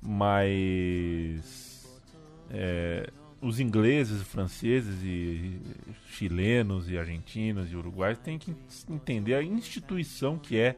Mas 0.00 1.74
é, 2.50 3.10
os 3.44 3.60
ingleses, 3.60 4.22
franceses 4.22 4.96
e 5.02 5.60
chilenos 6.10 6.88
e 6.90 6.96
argentinos 6.96 7.70
e 7.70 7.76
uruguaios 7.76 8.18
têm 8.18 8.38
que 8.38 8.54
entender 8.88 9.34
a 9.34 9.42
instituição 9.42 10.38
que 10.38 10.56
é 10.58 10.76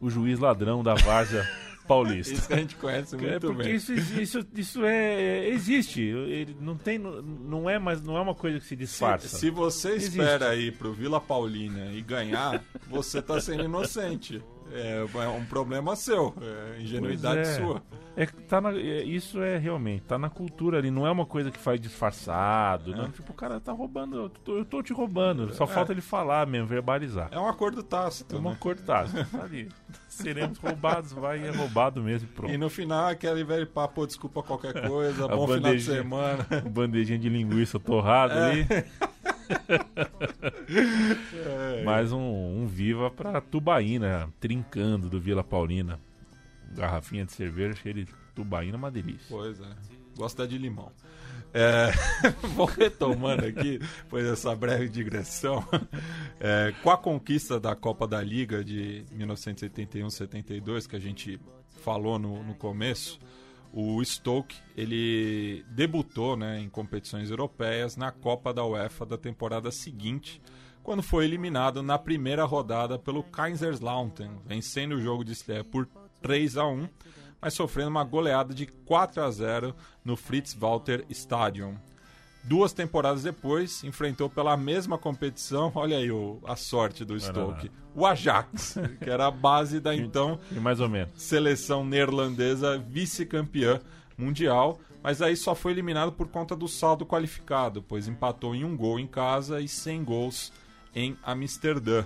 o 0.00 0.10
juiz 0.10 0.38
ladrão 0.38 0.82
da 0.82 0.94
várzea 0.94 1.48
paulista. 1.88 2.34
Isso 2.34 2.52
a 2.52 2.56
gente 2.56 2.76
conhece 2.76 3.14
É 3.14 3.18
muito 3.18 3.46
porque 3.46 3.62
bem. 3.62 3.74
isso, 3.76 3.92
isso, 3.94 4.46
isso 4.54 4.84
é 4.84 5.48
existe, 5.48 6.02
ele 6.02 6.54
não 6.60 6.76
tem, 6.76 6.98
não 6.98 7.70
é, 7.70 7.78
mas 7.78 8.02
não 8.02 8.16
é 8.16 8.20
uma 8.20 8.34
coisa 8.34 8.58
que 8.60 8.66
se 8.66 8.76
disfarça. 8.76 9.28
Se, 9.28 9.38
se 9.38 9.50
você 9.50 9.92
Existe. 9.92 10.18
espera 10.18 10.54
ir 10.54 10.72
pro 10.76 10.92
Vila 10.92 11.20
Paulina 11.20 11.92
e 11.92 12.02
ganhar, 12.02 12.62
você 12.88 13.22
tá 13.22 13.40
sendo 13.40 13.64
inocente. 13.64 14.42
É, 14.72 15.04
é 15.14 15.28
um 15.28 15.44
problema 15.44 15.94
seu, 15.96 16.34
é 16.40 16.80
ingenuidade 16.82 17.40
é. 17.40 17.44
sua. 17.44 17.82
É, 18.16 18.24
tá 18.26 18.60
na- 18.60 18.72
é, 18.72 19.02
isso 19.04 19.42
é 19.42 19.58
realmente, 19.58 20.02
tá 20.04 20.18
na 20.18 20.28
cultura 20.30 20.78
ali, 20.78 20.90
não 20.90 21.06
é 21.06 21.10
uma 21.10 21.26
coisa 21.26 21.50
que 21.50 21.58
faz 21.58 21.78
disfarçado, 21.80 22.92
É. 22.92 22.96
não, 22.96 23.10
tipo, 23.10 23.30
o 23.30 23.34
cara 23.34 23.60
tá 23.60 23.72
roubando, 23.72 24.16
eu 24.16 24.28
tô, 24.30 24.56
eu 24.58 24.64
tô 24.64 24.82
te 24.82 24.92
roubando, 24.92 25.52
só 25.54 25.66
falta 25.66 25.92
ele 25.92 26.00
falar 26.00 26.46
mesmo, 26.46 26.66
verbalizar. 26.66 27.28
É 27.30 27.38
um 27.38 27.46
acordo 27.46 27.82
tácito. 27.82 28.34
É 28.34 28.38
uma 28.38 28.50
né? 28.52 28.56
cortada, 28.58 29.24
tá 29.30 29.42
ali. 29.42 29.68
Seremos 30.08 30.58
roubados, 30.58 31.12
vai, 31.12 31.46
é 31.46 31.50
roubado 31.50 32.02
mesmo 32.02 32.26
e 32.26 32.30
E 32.30 32.34
pronto. 32.34 32.58
no 32.58 32.70
final, 32.70 33.06
aquele 33.08 33.44
velho 33.44 33.66
papo, 33.66 34.06
desculpa 34.06 34.42
qualquer 34.42 34.88
coisa, 34.88 35.28
bom 35.28 35.46
final 35.46 35.74
de 35.74 35.82
semana. 35.82 36.46
Bandejinha 36.70 37.18
de 37.18 37.28
linguiça 37.28 37.78
torrada 37.78 38.34
É. 38.34 38.50
ali. 38.50 38.66
Mais 41.84 42.12
um, 42.12 42.62
um 42.62 42.66
viva 42.66 43.10
pra 43.10 43.40
Tubaína, 43.40 44.32
trincando 44.40 45.08
do 45.08 45.20
Vila 45.20 45.44
Paulina. 45.44 46.00
Garrafinha 46.74 47.24
de 47.24 47.32
cerveja 47.32 47.74
cheia 47.74 47.94
de 47.94 48.06
tubaína, 48.34 48.76
uma 48.76 48.90
delícia. 48.90 49.26
Pois 49.28 49.60
é, 49.60 49.68
gosto 50.16 50.36
da 50.36 50.46
de 50.46 50.58
limão. 50.58 50.92
É, 51.54 51.90
vou 52.54 52.66
retomando 52.66 53.46
aqui, 53.46 53.78
depois 53.78 54.26
dessa 54.26 54.54
breve 54.54 54.88
digressão. 54.88 55.66
É, 56.38 56.74
com 56.82 56.90
a 56.90 56.98
conquista 56.98 57.58
da 57.58 57.74
Copa 57.74 58.06
da 58.06 58.20
Liga 58.20 58.62
de 58.62 59.06
1971-72, 59.14 60.86
que 60.86 60.96
a 60.96 61.00
gente 61.00 61.40
falou 61.82 62.18
no, 62.18 62.42
no 62.42 62.54
começo, 62.54 63.18
o 63.72 64.02
Stoke 64.04 64.56
ele 64.76 65.64
debutou 65.70 66.36
né, 66.36 66.60
em 66.60 66.68
competições 66.68 67.30
europeias 67.30 67.96
na 67.96 68.10
Copa 68.10 68.52
da 68.52 68.64
UEFA 68.64 69.06
da 69.06 69.18
temporada 69.18 69.70
seguinte, 69.70 70.40
quando 70.82 71.02
foi 71.02 71.24
eliminado 71.24 71.82
na 71.82 71.98
primeira 71.98 72.44
rodada 72.44 72.98
pelo 72.98 73.22
Kaiserslautern, 73.22 74.38
vencendo 74.46 74.94
o 74.94 75.00
jogo 75.00 75.24
de 75.24 75.32
estreia 75.32 75.64
por 75.64 75.88
3 76.22 76.56
a 76.56 76.66
1 76.66 76.88
mas 77.40 77.54
sofrendo 77.54 77.90
uma 77.90 78.04
goleada 78.04 78.54
de 78.54 78.66
4 78.66 79.22
a 79.22 79.30
0 79.30 79.74
no 80.04 80.16
Fritz 80.16 80.54
Walter 80.54 81.04
Stadium. 81.10 81.76
Duas 82.46 82.72
temporadas 82.72 83.24
depois, 83.24 83.82
enfrentou 83.82 84.30
pela 84.30 84.56
mesma 84.56 84.96
competição, 84.96 85.72
olha 85.74 85.96
aí 85.98 86.10
o- 86.12 86.38
a 86.46 86.54
sorte 86.54 87.04
do 87.04 87.18
Stoke, 87.18 87.70
o 87.94 88.06
Ajax, 88.06 88.76
que 89.02 89.10
era 89.10 89.26
a 89.26 89.30
base 89.30 89.80
da 89.80 89.94
então 89.96 90.38
E 90.52 90.60
mais 90.60 90.78
ou 90.80 90.88
menos. 90.88 91.10
seleção 91.20 91.84
neerlandesa 91.84 92.78
vice-campeã 92.78 93.80
mundial, 94.16 94.78
mas 95.02 95.20
aí 95.20 95.36
só 95.36 95.54
foi 95.56 95.72
eliminado 95.72 96.12
por 96.12 96.28
conta 96.28 96.54
do 96.54 96.68
saldo 96.68 97.04
qualificado, 97.04 97.82
pois 97.82 98.06
empatou 98.06 98.54
em 98.54 98.64
um 98.64 98.76
gol 98.76 99.00
em 99.00 99.06
casa 99.08 99.60
e 99.60 99.66
100 99.68 100.04
gols 100.04 100.52
em 100.94 101.16
Amsterdã. 101.24 102.04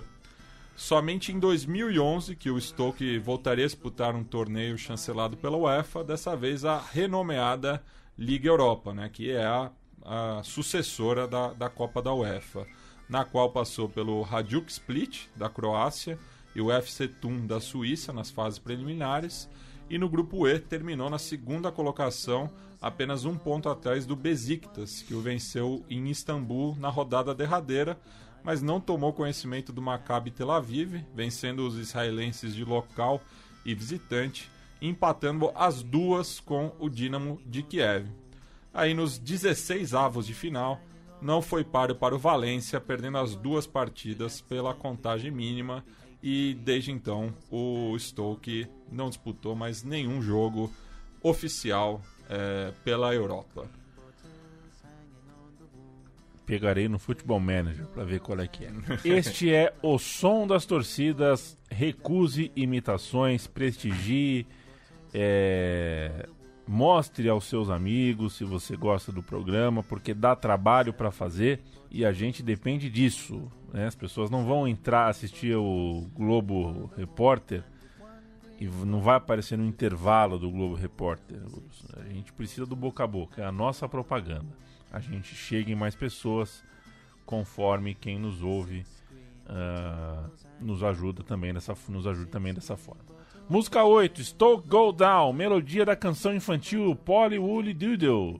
Somente 0.75 1.31
em 1.31 1.39
2011 1.39 2.35
que 2.35 2.49
o 2.49 2.59
Stoke 2.59 3.19
voltaria 3.19 3.65
a 3.65 3.67
disputar 3.67 4.15
um 4.15 4.23
torneio 4.23 4.77
chancelado 4.77 5.37
pela 5.37 5.55
UEFA, 5.57 6.03
dessa 6.03 6.35
vez 6.35 6.65
a 6.65 6.79
renomeada 6.79 7.83
Liga 8.17 8.47
Europa, 8.49 8.93
né, 8.93 9.09
que 9.11 9.29
é 9.31 9.45
a, 9.45 9.71
a 10.03 10.41
sucessora 10.43 11.27
da, 11.27 11.53
da 11.53 11.69
Copa 11.69 12.01
da 12.01 12.13
UEFA, 12.13 12.65
na 13.09 13.25
qual 13.25 13.51
passou 13.51 13.89
pelo 13.89 14.23
Hajduk 14.23 14.71
Split 14.71 15.27
da 15.35 15.49
Croácia 15.49 16.17
e 16.55 16.61
o 16.61 16.71
FC 16.71 17.07
Thun 17.07 17.45
da 17.45 17.59
Suíça 17.59 18.13
nas 18.13 18.29
fases 18.29 18.59
preliminares, 18.59 19.49
e 19.89 19.97
no 19.97 20.07
grupo 20.07 20.47
E 20.47 20.57
terminou 20.57 21.09
na 21.09 21.19
segunda 21.19 21.71
colocação, 21.71 22.49
apenas 22.81 23.25
um 23.25 23.37
ponto 23.37 23.67
atrás 23.67 24.05
do 24.05 24.15
Besiktas, 24.15 25.01
que 25.01 25.13
o 25.13 25.19
venceu 25.19 25.83
em 25.89 26.09
Istambul 26.09 26.77
na 26.79 26.87
rodada 26.89 27.35
derradeira, 27.35 27.99
mas 28.43 28.61
não 28.61 28.79
tomou 28.79 29.13
conhecimento 29.13 29.71
do 29.71 29.81
Maccabi 29.81 30.31
Tel 30.31 30.49
Aviv, 30.49 31.03
vencendo 31.13 31.67
os 31.67 31.77
israelenses 31.77 32.55
de 32.55 32.63
local 32.63 33.21
e 33.65 33.75
visitante, 33.75 34.49
empatando 34.81 35.51
as 35.53 35.83
duas 35.83 36.39
com 36.39 36.73
o 36.79 36.89
Dinamo 36.89 37.39
de 37.45 37.61
Kiev. 37.61 38.20
Aí 38.73 38.93
nos 38.93 39.17
16 39.17 39.93
avos 39.93 40.25
de 40.25 40.33
final, 40.33 40.79
não 41.21 41.41
foi 41.41 41.63
páreo 41.63 41.95
para 41.95 42.15
o 42.15 42.19
Valência, 42.19 42.79
perdendo 42.79 43.17
as 43.17 43.35
duas 43.35 43.67
partidas 43.67 44.41
pela 44.41 44.73
contagem 44.73 45.29
mínima 45.29 45.83
e 46.23 46.53
desde 46.63 46.91
então 46.91 47.33
o 47.49 47.97
Stoke 47.97 48.67
não 48.91 49.09
disputou 49.09 49.55
mais 49.55 49.83
nenhum 49.83 50.21
jogo 50.21 50.71
oficial 51.21 52.01
eh, 52.29 52.71
pela 52.83 53.13
Europa. 53.13 53.67
Pegarei 56.45 56.87
no 56.87 56.99
Futebol 56.99 57.39
Manager 57.39 57.85
pra 57.87 58.03
ver 58.03 58.19
qual 58.19 58.39
é 58.39 58.47
que 58.47 58.65
é. 58.65 58.71
Este 59.05 59.53
é 59.53 59.73
o 59.81 59.97
som 59.97 60.45
das 60.45 60.65
torcidas. 60.65 61.57
Recuse 61.69 62.51
imitações, 62.55 63.47
prestigie, 63.47 64.45
é, 65.13 66.27
mostre 66.71 67.27
aos 67.27 67.43
seus 67.49 67.69
amigos 67.69 68.37
se 68.37 68.45
você 68.45 68.77
gosta 68.77 69.11
do 69.11 69.21
programa, 69.21 69.83
porque 69.83 70.13
dá 70.13 70.37
trabalho 70.37 70.93
pra 70.93 71.11
fazer 71.11 71.59
e 71.91 72.05
a 72.05 72.13
gente 72.13 72.41
depende 72.41 72.89
disso. 72.89 73.51
né? 73.73 73.87
As 73.87 73.95
pessoas 73.95 74.29
não 74.29 74.45
vão 74.45 74.65
entrar 74.65 75.09
assistir 75.09 75.53
o 75.53 76.07
Globo 76.15 76.89
Repórter 76.95 77.61
e 78.57 78.67
não 78.85 79.01
vai 79.01 79.17
aparecer 79.17 79.57
no 79.57 79.65
intervalo 79.65 80.39
do 80.39 80.49
Globo 80.49 80.75
Repórter. 80.75 81.41
A 81.97 82.13
gente 82.13 82.31
precisa 82.31 82.65
do 82.65 82.75
boca 82.75 83.03
a 83.03 83.07
boca, 83.07 83.41
é 83.41 83.45
a 83.45 83.51
nossa 83.51 83.89
propaganda. 83.89 84.55
A 84.93 85.01
gente 85.01 85.35
chega 85.35 85.73
em 85.73 85.75
mais 85.75 85.93
pessoas 85.93 86.63
conforme 87.25 87.93
quem 87.93 88.17
nos 88.17 88.41
ouve 88.41 88.85
ah, 89.45 90.29
nos 90.57 90.83
ajuda 90.83 91.21
também 91.21 91.53
dessa 91.53 91.75
nos 91.89 92.07
ajuda 92.07 92.27
também 92.27 92.53
dessa 92.53 92.77
forma. 92.77 93.11
Música 93.49 93.83
8, 93.83 94.23
Stoke 94.23 94.67
Go 94.67 94.91
Down, 94.91 95.33
melodia 95.33 95.85
da 95.85 95.95
canção 95.95 96.33
infantil 96.33 96.95
Polly 96.95 97.37
Woolly 97.37 97.73
Doodle, 97.73 98.39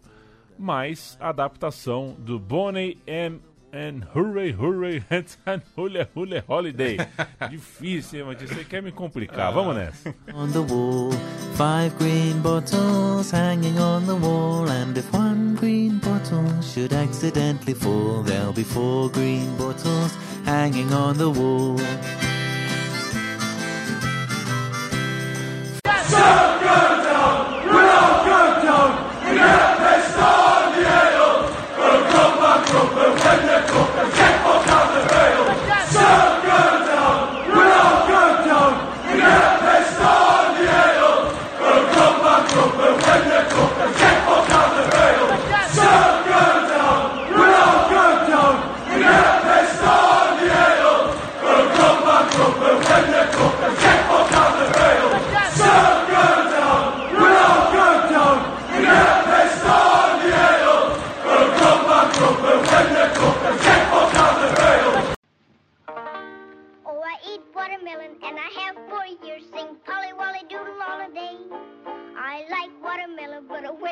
mais 0.57 1.17
adaptação 1.19 2.15
do 2.17 2.39
Bonnie 2.39 2.97
M 3.05 3.41
and 3.73 4.01
Hooray 4.15 4.51
Hooray 4.51 5.03
and 5.45 5.61
Hula 5.77 6.07
Hula 6.15 6.43
Holiday. 6.47 6.97
Difícil, 7.49 8.19
hein, 8.19 8.25
Matias? 8.25 8.51
Você 8.51 8.63
quer 8.63 8.81
me 8.81 8.91
complicar? 8.91 9.51
Vamos 9.53 9.75
nessa. 9.75 10.15
on 10.33 10.49
the 10.51 10.59
wall. 10.59 11.11
Five 11.55 11.93
green 11.97 12.41
bottles 12.41 13.31
hanging 13.31 13.77
on 13.79 14.05
the 14.05 14.15
wall, 14.15 14.67
and 14.69 14.97
if 14.97 15.11
one 15.13 15.55
green 15.55 15.99
bottle 15.99 16.61
should 16.61 16.93
accidentally 16.93 17.73
fall, 17.73 18.23
there'll 18.23 18.53
be 18.53 18.63
four 18.63 19.09
green 19.09 19.55
bottles 19.57 20.15
hanging 20.45 20.91
on 20.93 21.17
the 21.17 21.29
wall. 21.29 21.77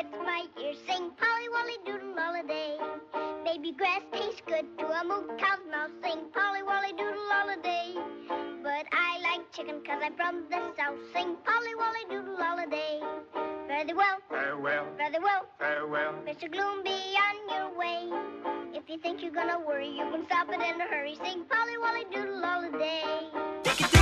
wets 0.00 0.16
my 0.24 0.46
ears. 0.62 0.76
Sing 0.86 1.10
Polly 1.18 1.48
Wolly 1.48 1.78
Doodle 1.86 2.18
all 2.18 2.34
a 2.34 2.42
day. 2.46 2.76
Baby 3.44 3.72
grass 3.72 4.02
tastes 4.12 4.42
good 4.46 4.66
to 4.78 4.86
a 4.86 5.04
moo 5.04 5.26
cow's 5.38 5.58
mouth. 5.70 5.90
Sing 6.02 6.20
Polly 6.34 6.62
Wolly 6.62 6.92
Doodle 6.96 7.30
all 7.32 7.48
a 7.48 7.56
day. 7.62 7.94
But 8.62 8.86
I 8.92 9.18
like 9.22 9.50
chicken 9.52 9.80
cause 9.86 10.00
I'm 10.02 10.14
from 10.16 10.44
the 10.50 10.72
south. 10.76 10.98
Sing 11.14 11.36
Polly 11.44 11.74
Wolly 11.74 12.04
Doodle 12.10 12.42
all 12.42 12.58
a 12.58 12.66
day. 12.70 13.00
Very 13.66 13.94
well, 13.94 14.18
Farewell, 14.28 14.86
very 14.96 15.18
well. 15.22 15.46
farewell. 15.58 16.14
Mr. 16.26 16.50
Gloom, 16.50 16.82
be 16.82 16.90
on 16.90 17.36
your 17.48 17.78
way. 17.78 18.08
If 18.74 18.88
you 18.88 18.98
think 18.98 19.22
you're 19.22 19.32
gonna 19.32 19.58
worry, 19.60 19.88
you 19.88 20.04
can 20.10 20.24
stop 20.26 20.48
it 20.48 20.54
in 20.54 20.80
a 20.80 20.84
hurry. 20.84 21.16
Sing 21.24 21.44
Polly 21.48 21.78
Wolly 21.78 22.04
Doodle 22.12 22.44
all 22.44 22.62
the 22.62 22.78
day. 22.78 23.28
There's 23.64 23.80
a 23.80 24.00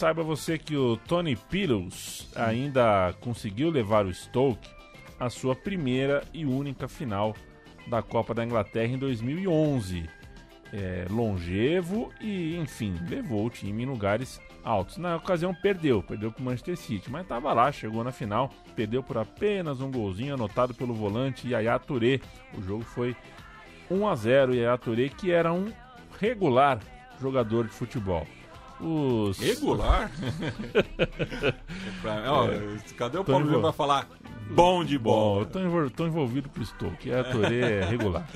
saiba 0.00 0.22
você 0.22 0.56
que 0.56 0.74
o 0.74 0.96
Tony 0.96 1.36
Pillows 1.36 2.26
ainda 2.34 3.12
conseguiu 3.20 3.68
levar 3.68 4.06
o 4.06 4.14
Stoke 4.14 4.66
à 5.18 5.28
sua 5.28 5.54
primeira 5.54 6.24
e 6.32 6.46
única 6.46 6.88
final 6.88 7.36
da 7.86 8.00
Copa 8.00 8.32
da 8.32 8.42
Inglaterra 8.42 8.94
em 8.94 8.96
2011. 8.96 10.08
É, 10.72 11.04
longevo 11.10 12.10
e, 12.18 12.56
enfim, 12.56 12.94
levou 13.10 13.44
o 13.44 13.50
time 13.50 13.82
em 13.82 13.86
lugares 13.86 14.40
altos. 14.64 14.96
Na 14.96 15.16
ocasião 15.16 15.54
perdeu, 15.54 16.02
perdeu 16.02 16.32
para 16.32 16.40
o 16.40 16.44
Manchester 16.46 16.78
City, 16.78 17.10
mas 17.10 17.24
estava 17.24 17.52
lá, 17.52 17.70
chegou 17.70 18.02
na 18.02 18.10
final, 18.10 18.50
perdeu 18.74 19.02
por 19.02 19.18
apenas 19.18 19.82
um 19.82 19.90
golzinho 19.90 20.32
anotado 20.32 20.72
pelo 20.72 20.94
volante 20.94 21.46
Yaya 21.46 21.78
Touré. 21.78 22.20
O 22.56 22.62
jogo 22.62 22.84
foi 22.84 23.14
1 23.90 24.08
a 24.08 24.14
0 24.14 24.54
Yaya 24.54 24.78
Touré, 24.78 25.10
que 25.10 25.30
era 25.30 25.52
um 25.52 25.70
regular 26.18 26.80
jogador 27.20 27.64
de 27.66 27.72
futebol. 27.74 28.26
Os 28.80 29.38
Regular? 29.38 30.10
Pra- 32.00 32.24
ó, 32.32 32.48
Cadê 32.96 33.18
o 33.18 33.24
Tô 33.24 33.32
Paulo 33.32 33.44
Júnior 33.44 33.60
pra 33.62 33.72
falar 33.72 34.08
bom 34.50 34.84
de 34.84 34.98
Bom, 34.98 35.10
bola? 35.12 35.42
eu 35.42 35.46
tô, 35.46 35.60
envol- 35.60 35.90
tô 35.90 36.06
envolvido 36.06 36.48
com 36.48 36.60
o 36.60 36.66
Stoke, 36.66 37.10
a 37.12 37.18
é 37.52 37.84
regular. 37.84 38.26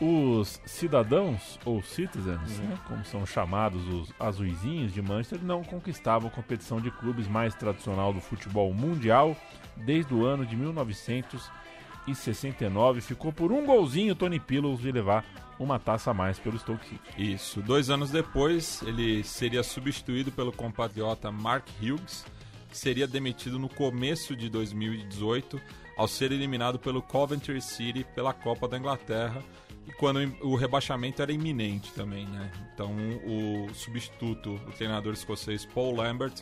Os 0.00 0.60
cidadãos, 0.66 1.56
ou 1.64 1.80
citizens, 1.82 2.58
né, 2.58 2.76
como 2.88 3.04
são 3.04 3.24
chamados 3.24 3.86
os 3.88 4.12
azuizinhos 4.18 4.92
de 4.92 5.00
Manchester, 5.00 5.38
não 5.42 5.62
conquistavam 5.62 6.26
a 6.28 6.32
competição 6.32 6.80
de 6.80 6.90
clubes 6.90 7.28
mais 7.28 7.54
tradicional 7.54 8.12
do 8.12 8.20
futebol 8.20 8.74
mundial 8.74 9.36
desde 9.76 10.12
o 10.12 10.26
ano 10.26 10.44
de 10.44 10.56
1969. 10.56 13.00
Ficou 13.00 13.32
por 13.32 13.52
um 13.52 13.64
golzinho 13.64 14.16
Tony 14.16 14.40
Pillows 14.40 14.80
de 14.80 14.90
levar 14.90 15.24
uma 15.58 15.78
taça 15.78 16.10
a 16.10 16.14
mais 16.14 16.38
pelo 16.38 16.58
Stoke 16.58 16.86
City. 16.86 17.32
Isso. 17.34 17.62
Dois 17.62 17.90
anos 17.90 18.10
depois, 18.10 18.82
ele 18.82 19.22
seria 19.22 19.62
substituído 19.62 20.32
pelo 20.32 20.52
compatriota 20.52 21.30
Mark 21.30 21.66
Hughes, 21.80 22.24
que 22.68 22.76
seria 22.76 23.06
demitido 23.06 23.58
no 23.58 23.68
começo 23.68 24.34
de 24.34 24.48
2018 24.48 25.60
ao 25.96 26.08
ser 26.08 26.32
eliminado 26.32 26.78
pelo 26.78 27.00
Coventry 27.00 27.60
City 27.60 28.04
pela 28.14 28.32
Copa 28.32 28.66
da 28.66 28.76
Inglaterra 28.76 29.42
e 29.86 29.92
quando 29.92 30.18
o 30.40 30.56
rebaixamento 30.56 31.22
era 31.22 31.32
iminente 31.32 31.92
também, 31.92 32.26
né? 32.26 32.50
Então 32.72 32.90
o 33.24 33.72
substituto, 33.74 34.54
o 34.66 34.72
treinador 34.72 35.12
escocês 35.12 35.64
Paul 35.66 35.96
Lambert, 35.96 36.34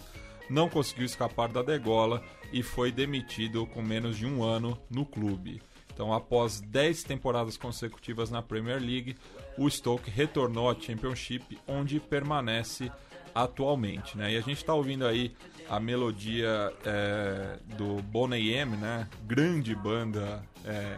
não 0.48 0.68
conseguiu 0.68 1.04
escapar 1.04 1.48
da 1.48 1.62
degola 1.62 2.22
e 2.52 2.62
foi 2.62 2.92
demitido 2.92 3.66
com 3.66 3.82
menos 3.82 4.16
de 4.16 4.26
um 4.26 4.42
ano 4.42 4.78
no 4.90 5.04
clube. 5.04 5.60
Então, 6.02 6.12
após 6.12 6.60
10 6.60 7.04
temporadas 7.04 7.56
consecutivas 7.56 8.28
na 8.28 8.42
Premier 8.42 8.80
League, 8.80 9.14
o 9.56 9.70
Stoke 9.70 10.10
retornou 10.10 10.68
à 10.68 10.74
Championship, 10.74 11.56
onde 11.64 12.00
permanece 12.00 12.90
atualmente. 13.32 14.18
Né? 14.18 14.32
E 14.32 14.36
a 14.36 14.40
gente 14.40 14.56
está 14.56 14.74
ouvindo 14.74 15.06
aí 15.06 15.32
a 15.70 15.78
melodia 15.78 16.72
é, 16.84 17.56
do 17.78 18.02
Boney 18.02 18.52
M, 18.52 18.76
né? 18.78 19.06
grande 19.28 19.76
banda 19.76 20.42
é, 20.64 20.96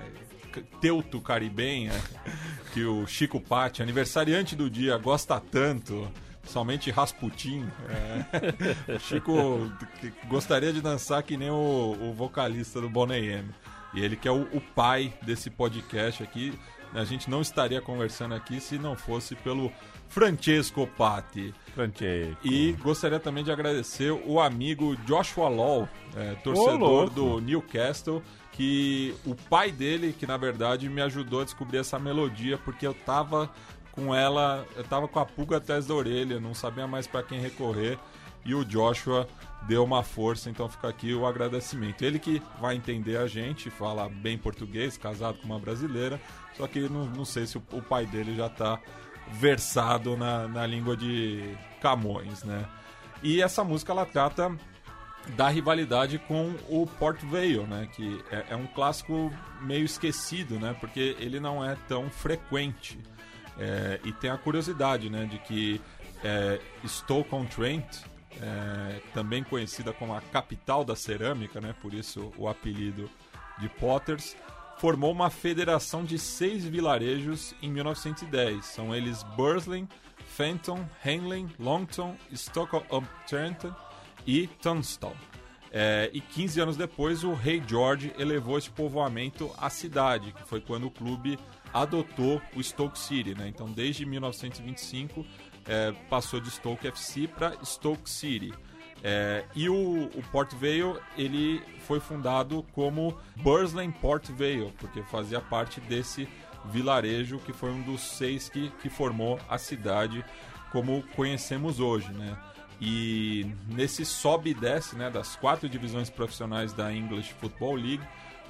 c- 0.54 0.62
teuto-caribenha, 0.80 1.92
que 2.72 2.82
o 2.86 3.06
Chico 3.06 3.38
Patti, 3.38 3.82
aniversariante 3.82 4.56
do 4.56 4.70
dia, 4.70 4.96
gosta 4.96 5.38
tanto. 5.38 6.10
Somente 6.44 6.90
Rasputin. 6.90 7.66
É. 7.90 8.98
Chico 9.00 9.70
gostaria 10.28 10.72
de 10.72 10.80
dançar 10.80 11.22
que 11.22 11.36
nem 11.36 11.50
o, 11.50 11.94
o 12.00 12.14
vocalista 12.14 12.80
do 12.80 12.88
Boney 12.88 13.28
M. 13.32 13.50
E 13.94 14.04
ele 14.04 14.16
que 14.16 14.28
é 14.28 14.32
o, 14.32 14.42
o 14.52 14.60
pai 14.60 15.12
desse 15.22 15.50
podcast 15.50 16.22
aqui. 16.22 16.52
A 16.92 17.04
gente 17.04 17.28
não 17.28 17.40
estaria 17.40 17.80
conversando 17.80 18.34
aqui 18.34 18.60
se 18.60 18.78
não 18.78 18.94
fosse 18.94 19.34
pelo 19.34 19.72
Francesco 20.08 20.86
Patti. 20.86 21.52
Francesco. 21.74 22.38
E 22.44 22.72
gostaria 22.74 23.18
também 23.18 23.42
de 23.42 23.50
agradecer 23.50 24.12
o 24.12 24.40
amigo 24.40 24.96
Joshua 24.98 25.48
Law, 25.48 25.88
é, 26.14 26.34
torcedor 26.36 27.10
do 27.10 27.40
Newcastle, 27.40 28.22
que 28.52 29.12
o 29.26 29.34
pai 29.34 29.72
dele, 29.72 30.14
que 30.16 30.24
na 30.24 30.36
verdade 30.36 30.88
me 30.88 31.02
ajudou 31.02 31.40
a 31.40 31.44
descobrir 31.44 31.78
essa 31.78 31.98
melodia, 31.98 32.56
porque 32.58 32.86
eu 32.86 32.94
tava 32.94 33.50
com 33.90 34.14
ela, 34.14 34.64
eu 34.76 34.84
tava 34.84 35.08
com 35.08 35.18
a 35.18 35.26
pulga 35.26 35.56
atrás 35.56 35.86
da 35.86 35.94
orelha, 35.94 36.38
não 36.38 36.54
sabia 36.54 36.86
mais 36.86 37.06
para 37.08 37.22
quem 37.22 37.40
recorrer, 37.40 37.98
e 38.44 38.54
o 38.54 38.64
Joshua 38.64 39.26
deu 39.66 39.84
uma 39.84 40.02
força, 40.02 40.50
então 40.50 40.68
fica 40.68 40.88
aqui 40.88 41.14
o 41.14 41.26
agradecimento. 41.26 42.02
Ele 42.02 42.18
que 42.18 42.42
vai 42.60 42.76
entender 42.76 43.16
a 43.16 43.26
gente, 43.26 43.70
fala 43.70 44.08
bem 44.08 44.36
português, 44.36 44.96
casado 44.96 45.38
com 45.38 45.46
uma 45.46 45.58
brasileira, 45.58 46.20
só 46.56 46.66
que 46.66 46.80
não, 46.88 47.06
não 47.06 47.24
sei 47.24 47.46
se 47.46 47.58
o, 47.58 47.62
o 47.72 47.82
pai 47.82 48.06
dele 48.06 48.34
já 48.34 48.48
tá 48.48 48.78
versado 49.32 50.16
na, 50.16 50.46
na 50.48 50.66
língua 50.66 50.96
de 50.96 51.56
Camões, 51.80 52.42
né? 52.44 52.66
E 53.22 53.40
essa 53.40 53.64
música 53.64 53.92
ela 53.92 54.04
trata 54.04 54.54
da 55.36 55.48
rivalidade 55.48 56.18
com 56.18 56.54
o 56.68 56.86
Port 56.86 57.20
Vale, 57.22 57.58
né? 57.60 57.88
Que 57.92 58.22
é, 58.30 58.46
é 58.50 58.56
um 58.56 58.66
clássico 58.66 59.32
meio 59.62 59.84
esquecido, 59.84 60.58
né? 60.58 60.76
Porque 60.78 61.16
ele 61.18 61.40
não 61.40 61.64
é 61.64 61.76
tão 61.88 62.10
frequente. 62.10 62.98
É, 63.58 64.00
e 64.04 64.12
tem 64.12 64.30
a 64.30 64.36
curiosidade, 64.36 65.08
né? 65.08 65.24
De 65.24 65.38
que 65.38 65.80
é, 66.22 66.60
Stoke-on-Trent, 66.86 68.02
é, 68.40 69.00
também 69.12 69.42
conhecida 69.44 69.92
como 69.92 70.14
a 70.14 70.20
capital 70.20 70.84
da 70.84 70.96
cerâmica, 70.96 71.60
né? 71.60 71.74
Por 71.80 71.94
isso 71.94 72.32
o 72.36 72.48
apelido 72.48 73.10
de 73.58 73.68
Potters, 73.68 74.36
formou 74.78 75.12
uma 75.12 75.30
federação 75.30 76.04
de 76.04 76.18
seis 76.18 76.64
vilarejos 76.64 77.54
em 77.62 77.70
1910. 77.70 78.64
São 78.64 78.94
eles 78.94 79.22
Bursley, 79.36 79.86
Fenton, 80.26 80.84
Henley, 81.04 81.46
Longton, 81.58 82.16
Stoke-on-Trent 82.34 83.64
e 84.26 84.46
Tunstall. 84.46 85.16
É, 85.70 86.08
e 86.12 86.20
15 86.20 86.60
anos 86.60 86.76
depois, 86.76 87.24
o 87.24 87.32
rei 87.32 87.62
George 87.66 88.12
elevou 88.16 88.56
esse 88.56 88.70
povoamento 88.70 89.50
à 89.58 89.68
cidade, 89.68 90.32
que 90.32 90.44
foi 90.44 90.60
quando 90.60 90.86
o 90.86 90.90
clube 90.90 91.38
adotou 91.72 92.40
o 92.54 92.62
Stoke 92.62 92.96
City. 92.96 93.34
Né? 93.34 93.48
Então, 93.48 93.68
desde 93.68 94.06
1925, 94.06 95.26
é, 95.66 95.92
passou 96.08 96.40
de 96.40 96.50
Stoke 96.50 96.86
FC 96.86 97.28
para 97.28 97.56
Stoke 97.64 98.08
City. 98.08 98.52
É, 99.02 99.44
e 99.54 99.68
o, 99.68 100.04
o 100.14 100.22
Port 100.32 100.52
Vale 100.54 100.98
ele 101.16 101.62
foi 101.86 102.00
fundado 102.00 102.64
como 102.72 103.16
Bursley 103.36 103.92
Port 103.92 104.30
Vale, 104.30 104.72
porque 104.78 105.02
fazia 105.02 105.40
parte 105.40 105.80
desse 105.80 106.26
vilarejo 106.66 107.38
que 107.38 107.52
foi 107.52 107.70
um 107.70 107.82
dos 107.82 108.00
seis 108.00 108.48
que, 108.48 108.70
que 108.80 108.88
formou 108.88 109.38
a 109.48 109.58
cidade 109.58 110.24
como 110.72 111.02
conhecemos 111.14 111.80
hoje, 111.80 112.10
né? 112.12 112.36
E 112.80 113.46
nesse 113.68 114.04
sobe 114.04 114.50
e 114.50 114.54
desce 114.54 114.96
né, 114.96 115.08
das 115.08 115.36
quatro 115.36 115.68
divisões 115.68 116.10
profissionais 116.10 116.72
da 116.72 116.92
English 116.92 117.32
Football 117.34 117.76
League, 117.76 118.02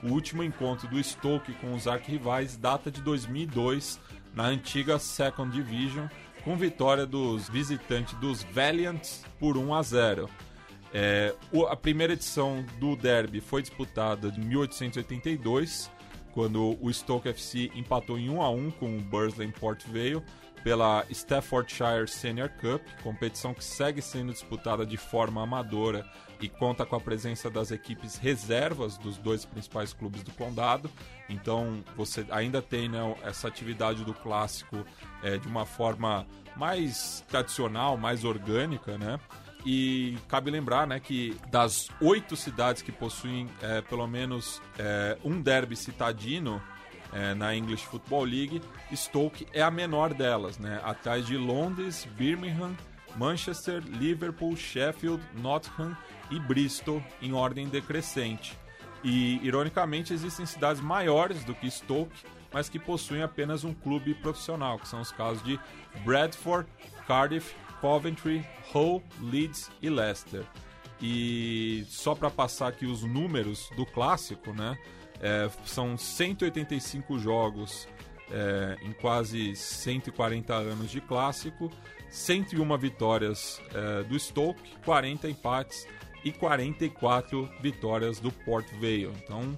o 0.03 0.09
último 0.09 0.43
encontro 0.43 0.89
do 0.89 1.03
Stoke 1.03 1.53
com 1.55 1.75
os 1.75 1.87
arquirrivais 1.87 2.57
data 2.57 2.91
de 2.91 3.03
2002, 3.03 4.01
na 4.35 4.45
antiga 4.45 4.99
Second 4.99 5.53
Division, 5.53 6.07
com 6.45 6.57
vitória 6.57 7.07
dos 7.07 7.49
visitantes 7.49 8.15
dos 8.19 8.43
Valiants 8.45 9.25
por 9.41 9.57
1 9.57 9.75
a 9.75 9.83
0. 9.83 10.31
É, 10.93 11.35
a 11.69 11.75
primeira 11.75 12.13
edição 12.13 12.65
do 12.79 12.95
Derby 12.95 13.41
foi 13.41 13.63
disputada 13.63 14.29
em 14.29 14.41
1882, 14.41 15.91
quando 16.33 16.79
o 16.81 16.93
Stoke 16.93 17.29
FC 17.29 17.71
empatou 17.75 18.19
em 18.19 18.29
1 18.29 18.43
a 18.43 18.51
1 18.51 18.71
com 18.73 18.97
o 18.97 19.01
Bursley 19.01 19.51
Port 19.53 19.83
Vale 19.87 20.23
pela 20.63 21.05
Staffordshire 21.11 22.09
Senior 22.09 22.51
Cup, 22.61 22.83
competição 23.03 23.53
que 23.53 23.65
segue 23.65 24.01
sendo 24.01 24.33
disputada 24.33 24.87
de 24.87 24.97
forma 24.97 25.43
amadora 25.43 26.07
e 26.45 26.49
conta 26.49 26.85
com 26.85 26.95
a 26.95 27.01
presença 27.01 27.49
das 27.49 27.71
equipes 27.71 28.19
reservas 28.19 28.99
dos 28.99 29.17
dois 29.17 29.47
principais 29.47 29.95
clubes 29.95 30.23
do 30.23 30.31
condado. 30.33 30.91
Então 31.27 31.83
você 31.97 32.27
ainda 32.31 32.61
tem 32.61 32.87
né, 32.87 33.17
essa 33.23 33.49
atividade 33.49 34.05
do 34.05 34.13
clássico 34.13 34.85
é, 35.23 35.39
de 35.39 35.49
uma 35.49 35.65
forma 35.65 36.27
mais 36.55 37.25
tradicional, 37.29 37.97
mais 37.97 38.25
orgânica, 38.25 38.99
né? 38.99 39.19
E 39.65 40.19
cabe 40.29 40.51
lembrar 40.51 40.87
né, 40.87 41.01
que 41.01 41.35
das 41.51 41.89
oito 41.99 42.37
cidades 42.37 42.83
que 42.83 42.93
possuem 42.93 43.49
é, 43.63 43.81
pelo 43.81 44.07
menos 44.07 44.61
é, 44.79 45.17
um 45.25 45.41
derby 45.41 45.75
citadino 45.75 46.63
é, 47.11 47.33
na 47.33 47.57
English 47.57 47.87
Football 47.87 48.25
League, 48.25 48.61
Stoke 48.95 49.47
é 49.55 49.63
a 49.63 49.71
menor 49.71 50.13
delas, 50.13 50.59
né? 50.59 50.81
atrás 50.85 51.27
de 51.27 51.39
Londres, 51.39 52.07
Birmingham, 52.15 52.77
Manchester, 53.17 53.83
Liverpool, 53.87 54.57
Sheffield, 54.57 55.23
Nottingham 55.35 55.97
e 56.31 56.39
Bristol 56.39 57.03
em 57.21 57.33
ordem 57.33 57.69
decrescente. 57.69 58.59
E, 59.03 59.39
ironicamente, 59.45 60.15
existem 60.15 60.47
cidades 60.47 60.81
maiores 60.81 61.45
do 61.45 61.55
que 61.55 61.71
Stoke, 61.71 62.25
mas 62.53 62.69
que 62.69 62.79
possuem 62.79 63.23
apenas 63.23 63.65
um 63.65 63.75
clube 63.75 64.15
profissional, 64.15 64.79
que 64.79 64.89
são 64.89 65.01
os 65.01 65.13
casos 65.13 65.43
de 65.43 65.61
Bradford, 66.05 66.69
Cardiff, 67.07 67.55
Coventry, 67.81 68.47
Hull, 68.73 69.03
Leeds 69.21 69.71
e 69.83 69.91
Leicester. 69.91 70.45
E 71.03 71.85
só 71.89 72.15
para 72.15 72.31
passar 72.31 72.69
aqui 72.69 72.87
os 72.87 73.03
números 73.03 73.69
do 73.77 73.85
clássico, 73.85 74.53
né? 74.53 74.79
É, 75.21 75.51
são 75.65 75.97
185 75.99 77.19
jogos 77.19 77.87
é, 78.31 78.77
em 78.83 78.93
quase 78.93 79.55
140 79.55 80.55
anos 80.55 80.91
de 80.91 81.01
clássico, 81.01 81.71
101 82.11 82.79
vitórias 82.79 83.61
é, 83.75 84.03
do 84.05 84.19
Stoke, 84.19 84.61
40 84.85 85.29
empates 85.29 85.87
e 86.25 86.33
44 86.33 87.49
vitórias 87.61 88.19
do 88.19 88.31
Port 88.31 88.67
Vale. 88.75 89.13
Então 89.23 89.57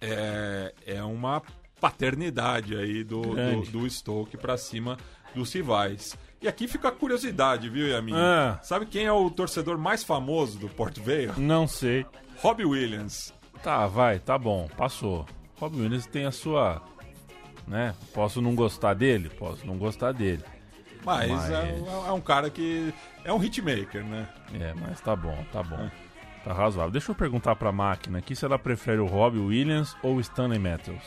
é, 0.00 0.74
é 0.86 1.02
uma 1.02 1.42
paternidade 1.80 2.76
aí 2.76 3.04
do, 3.04 3.22
do, 3.22 3.62
do 3.70 3.90
Stoke 3.90 4.36
para 4.36 4.56
cima 4.56 4.96
dos 5.34 5.52
rivais. 5.52 6.16
E 6.40 6.48
aqui 6.48 6.68
fica 6.68 6.88
a 6.88 6.92
curiosidade, 6.92 7.68
viu, 7.68 7.88
Yamin? 7.88 8.12
Ah. 8.14 8.58
Sabe 8.62 8.86
quem 8.86 9.06
é 9.06 9.12
o 9.12 9.30
torcedor 9.30 9.78
mais 9.78 10.04
famoso 10.04 10.58
do 10.58 10.68
Port 10.68 10.98
Vale? 10.98 11.32
Não 11.38 11.66
sei. 11.66 12.04
Robbie 12.42 12.64
Williams. 12.64 13.32
Tá, 13.62 13.86
vai, 13.86 14.18
tá 14.18 14.38
bom, 14.38 14.68
passou. 14.76 15.26
Rob 15.58 15.80
Williams 15.80 16.06
tem 16.06 16.26
a 16.26 16.30
sua. 16.30 16.82
Né? 17.66 17.94
Posso 18.14 18.40
não 18.40 18.54
gostar 18.54 18.94
dele? 18.94 19.28
Posso 19.28 19.66
não 19.66 19.76
gostar 19.76 20.12
dele. 20.12 20.44
Mas, 21.04 21.30
Mas- 21.30 21.50
É, 21.50 21.78
é 22.08 22.12
um 22.12 22.20
cara 22.20 22.48
que 22.50 22.92
é 23.24 23.32
um 23.32 23.42
hitmaker, 23.42 24.04
né? 24.04 24.28
É, 24.60 24.72
mas 24.74 25.00
tá 25.00 25.14
bom, 25.16 25.44
tá 25.52 25.62
bom. 25.62 25.88
Tá 26.44 26.52
razoável. 26.52 26.92
Deixa 26.92 27.10
eu 27.10 27.14
perguntar 27.14 27.56
pra 27.56 27.72
máquina 27.72 28.18
aqui 28.18 28.34
se 28.36 28.44
ela 28.44 28.58
prefere 28.58 28.98
o 29.00 29.06
Rob 29.06 29.36
Williams 29.38 29.96
ou 30.02 30.16
o 30.16 30.20
Stanley 30.20 30.58
Matthews. 30.60 31.02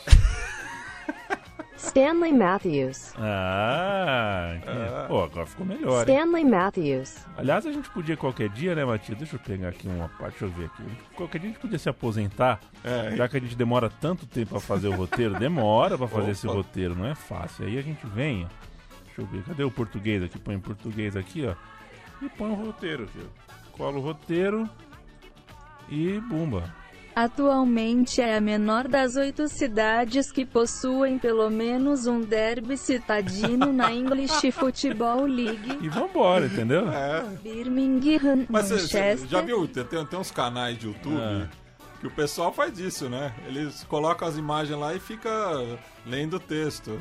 Stanley 1.82 2.32
Matthews. 2.32 3.14
Ah, 3.16 4.52
entendi. 4.56 5.08
Pô, 5.08 5.22
agora 5.24 5.46
ficou 5.46 5.64
melhor, 5.66 6.06
hein? 6.08 6.14
Stanley 6.14 6.44
Matthews. 6.44 7.16
Aliás, 7.36 7.66
a 7.66 7.72
gente 7.72 7.88
podia 7.90 8.16
qualquer 8.16 8.48
dia, 8.50 8.74
né, 8.74 8.84
Matias? 8.84 9.16
Deixa 9.18 9.36
eu 9.36 9.40
pegar 9.40 9.68
aqui 9.70 9.88
uma 9.88 10.08
parte, 10.08 10.38
deixa 10.40 10.44
eu 10.44 10.50
ver 10.50 10.66
aqui. 10.66 10.82
Qualquer 11.16 11.38
dia 11.38 11.48
a 11.48 11.52
gente 11.52 11.60
podia 11.60 11.78
se 11.78 11.88
aposentar, 11.88 12.60
É. 12.84 13.16
já 13.16 13.26
que 13.28 13.36
a 13.38 13.40
gente 13.40 13.56
demora 13.56 13.88
tanto 13.88 14.26
tempo 14.26 14.50
pra 14.50 14.60
fazer 14.60 14.88
o 14.88 14.92
roteiro. 14.94 15.38
Demora 15.38 15.96
pra 15.96 16.06
fazer 16.06 16.22
Opa. 16.24 16.30
esse 16.32 16.46
roteiro, 16.46 16.94
não 16.94 17.06
é 17.06 17.14
fácil. 17.14 17.66
Aí 17.66 17.78
a 17.78 17.82
gente 17.82 18.06
vem, 18.06 18.44
ó. 18.44 18.48
Deixa 19.06 19.20
eu 19.22 19.26
ver, 19.26 19.42
cadê 19.44 19.64
o 19.64 19.70
português 19.70 20.22
aqui? 20.22 20.38
Põe 20.38 20.54
em 20.56 20.60
português 20.60 21.16
aqui, 21.16 21.46
ó. 21.46 21.54
E 22.24 22.28
põe 22.28 22.50
o 22.50 22.54
roteiro 22.54 23.04
aqui, 23.04 23.18
ó. 23.24 23.76
Cola 23.76 23.96
o 23.96 24.00
roteiro 24.02 24.68
e 25.88 26.20
bumba. 26.20 26.62
Atualmente 27.14 28.20
é 28.20 28.36
a 28.36 28.40
menor 28.40 28.86
das 28.88 29.16
oito 29.16 29.48
cidades 29.48 30.30
que 30.30 30.44
possuem 30.46 31.18
pelo 31.18 31.50
menos 31.50 32.06
um 32.06 32.20
derby 32.20 32.76
citadino 32.76 33.72
na 33.72 33.92
English 33.92 34.50
Football 34.52 35.26
League. 35.26 35.78
E 35.80 35.88
vambora, 35.88 36.46
entendeu? 36.46 36.88
É. 36.90 37.22
Birmingham, 37.42 38.46
Mas 38.48 38.70
Manchester. 38.70 39.26
já 39.28 39.40
viu? 39.40 39.66
Tem, 39.66 39.84
tem, 39.84 40.04
tem 40.06 40.18
uns 40.18 40.30
canais 40.30 40.78
de 40.78 40.86
YouTube 40.86 41.16
É. 41.20 41.48
que 42.00 42.06
o 42.06 42.10
pessoal 42.10 42.52
faz 42.52 42.78
isso, 42.78 43.08
né? 43.08 43.32
Eles 43.46 43.84
colocam 43.84 44.26
as 44.26 44.36
imagens 44.36 44.78
lá 44.78 44.94
e 44.94 45.00
fica 45.00 45.30
lendo 46.06 46.36
o 46.36 46.40
texto. 46.40 47.00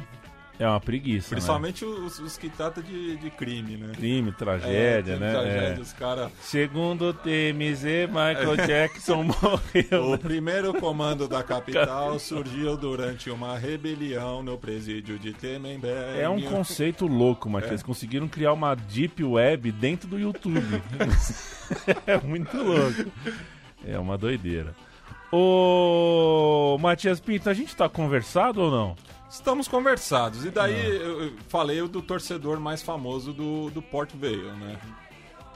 É 0.59 0.67
uma 0.67 0.81
preguiça, 0.81 1.29
né? 1.29 1.35
Principalmente 1.37 1.85
os, 1.85 2.19
os 2.19 2.37
que 2.37 2.49
tratam 2.49 2.83
de, 2.83 3.15
de 3.15 3.29
crime, 3.29 3.77
né? 3.77 3.93
Crime, 3.95 4.29
tragédia, 4.33 5.13
É, 5.13 5.17
né? 5.17 5.31
Tragédia, 5.31 5.77
É. 5.77 5.79
os 5.79 5.93
caras. 5.93 6.31
Segundo 6.41 7.05
o 7.05 7.13
TMZ, 7.13 7.83
Michael 8.09 8.57
Jackson 8.67 9.23
morreu. 9.23 10.11
O 10.11 10.17
primeiro 10.17 10.73
comando 10.73 11.29
da 11.29 11.41
capital 11.43 12.19
surgiu 12.19 12.75
durante 12.75 13.29
uma 13.29 13.57
rebelião 13.57 14.43
no 14.43 14.57
presídio 14.57 15.17
de 15.17 15.31
Temembé. 15.31 16.21
É 16.21 16.27
um 16.27 16.41
conceito 16.41 17.07
louco, 17.07 17.49
Matias. 17.49 17.81
Conseguiram 17.81 18.27
criar 18.27 18.51
uma 18.51 18.75
deep 18.75 19.23
web 19.23 19.71
dentro 19.71 20.09
do 20.09 20.19
YouTube. 20.19 20.81
é 22.05 22.17
muito 22.17 22.57
louco. 22.57 23.09
É 23.87 23.97
uma 23.97 24.17
doideira. 24.17 24.75
Ô, 25.31 26.77
Matias 26.81 27.19
Pinto, 27.19 27.49
a 27.49 27.53
gente 27.53 27.73
tá 27.75 27.87
conversado 27.87 28.59
ou 28.61 28.69
não? 28.69 28.95
Estamos 29.29 29.67
conversados. 29.67 30.43
E 30.43 30.49
daí 30.49 30.95
eu, 30.95 31.23
eu 31.23 31.33
falei 31.47 31.87
do 31.87 32.01
torcedor 32.01 32.59
mais 32.59 32.81
famoso 32.81 33.31
do, 33.31 33.69
do 33.69 33.81
Port 33.81 34.11
Vale, 34.15 34.51
né? 34.53 34.79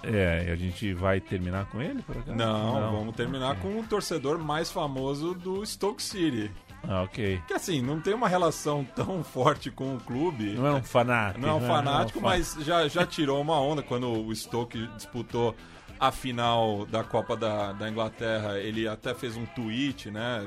É, 0.03 0.45
e 0.47 0.51
a 0.51 0.55
gente 0.55 0.93
vai 0.93 1.21
terminar 1.21 1.65
com 1.67 1.81
ele, 1.81 2.01
por 2.01 2.17
acaso? 2.17 2.37
Não, 2.37 2.91
vamos 2.91 3.15
terminar 3.15 3.57
com 3.59 3.79
o 3.79 3.83
torcedor 3.83 4.37
mais 4.37 4.69
famoso 4.69 5.33
do 5.33 5.65
Stoke 5.65 6.03
City. 6.03 6.51
Ah, 6.87 7.03
ok. 7.03 7.41
Que 7.47 7.53
assim, 7.53 7.81
não 7.81 8.01
tem 8.01 8.13
uma 8.13 8.27
relação 8.27 8.83
tão 8.95 9.23
forte 9.23 9.71
com 9.71 9.95
o 9.95 9.99
clube. 10.01 10.51
Não 10.55 10.67
é 10.67 10.73
um 10.73 10.83
fanático. 10.83 11.39
Não 11.39 11.49
é 11.49 11.53
um 11.53 11.59
né? 11.61 11.67
fanático, 11.67 12.19
Não 12.19 12.29
é 12.29 12.33
um 12.33 12.37
mas 12.37 12.57
já, 12.59 12.87
já 12.89 13.05
tirou 13.05 13.41
uma 13.41 13.59
onda 13.59 13.81
quando 13.81 14.11
o 14.11 14.35
Stoke 14.35 14.87
disputou 14.97 15.55
a 15.97 16.11
final 16.11 16.85
da 16.85 17.03
Copa 17.03 17.37
da, 17.37 17.71
da 17.71 17.89
Inglaterra. 17.89 18.59
Ele 18.59 18.85
até 18.87 19.13
fez 19.13 19.37
um 19.37 19.45
tweet, 19.45 20.11
né? 20.11 20.45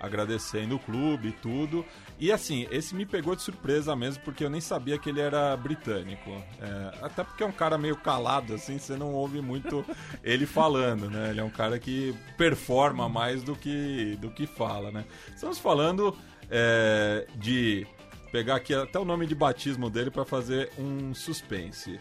Agradecendo 0.00 0.76
o 0.76 0.78
clube 0.78 1.28
e 1.28 1.32
tudo. 1.32 1.84
E 2.18 2.32
assim, 2.32 2.66
esse 2.70 2.94
me 2.94 3.06
pegou 3.06 3.34
de 3.34 3.42
surpresa 3.42 3.94
mesmo, 3.94 4.22
porque 4.24 4.44
eu 4.44 4.50
nem 4.50 4.60
sabia 4.60 4.98
que 4.98 5.08
ele 5.08 5.20
era 5.20 5.56
britânico. 5.56 6.30
É, 6.60 6.98
até 7.02 7.24
porque 7.24 7.42
é 7.42 7.46
um 7.46 7.52
cara 7.52 7.78
meio 7.78 7.96
calado, 7.96 8.54
assim, 8.54 8.78
você 8.78 8.96
não 8.96 9.12
ouve 9.12 9.40
muito 9.40 9.84
ele 10.22 10.46
falando, 10.46 11.10
né? 11.10 11.30
Ele 11.30 11.40
é 11.40 11.44
um 11.44 11.50
cara 11.50 11.78
que 11.78 12.14
performa 12.36 13.08
mais 13.08 13.42
do 13.42 13.54
que, 13.54 14.16
do 14.20 14.30
que 14.30 14.46
fala, 14.46 14.90
né? 14.90 15.04
Estamos 15.34 15.58
falando 15.58 16.16
é, 16.50 17.26
de 17.36 17.86
pegar 18.32 18.56
aqui 18.56 18.74
até 18.74 18.98
o 18.98 19.04
nome 19.04 19.26
de 19.26 19.34
batismo 19.34 19.88
dele 19.88 20.10
para 20.10 20.24
fazer 20.24 20.70
um 20.78 21.14
suspense. 21.14 21.98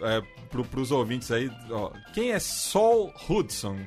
É, 0.00 0.22
pro, 0.48 0.64
pros 0.64 0.92
ouvintes 0.92 1.30
aí, 1.32 1.50
ó, 1.70 1.90
quem 2.14 2.30
é 2.30 2.38
Saul 2.38 3.12
Hudson, 3.28 3.78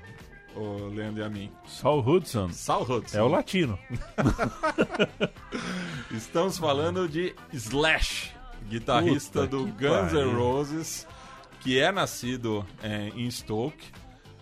o 0.56 0.88
Leandro 0.88 1.22
e 1.22 1.26
a 1.26 1.30
mim? 1.30 1.52
Saul 1.68 2.00
Hudson. 2.08 2.50
Saul 2.50 2.84
Hudson. 2.84 3.18
É 3.18 3.22
o 3.24 3.28
latino. 3.28 3.78
Estamos 6.12 6.58
falando 6.58 7.08
de 7.08 7.34
Slash, 7.54 8.34
guitarrista 8.68 9.42
Puta 9.42 9.48
do 9.48 9.66
Guns 9.68 10.14
N'. 10.14 10.34
Roses, 10.34 11.08
que 11.62 11.80
é 11.80 11.92
nascido 11.92 12.66
é, 12.84 13.10
em 13.16 13.30
Stoke. 13.30 13.92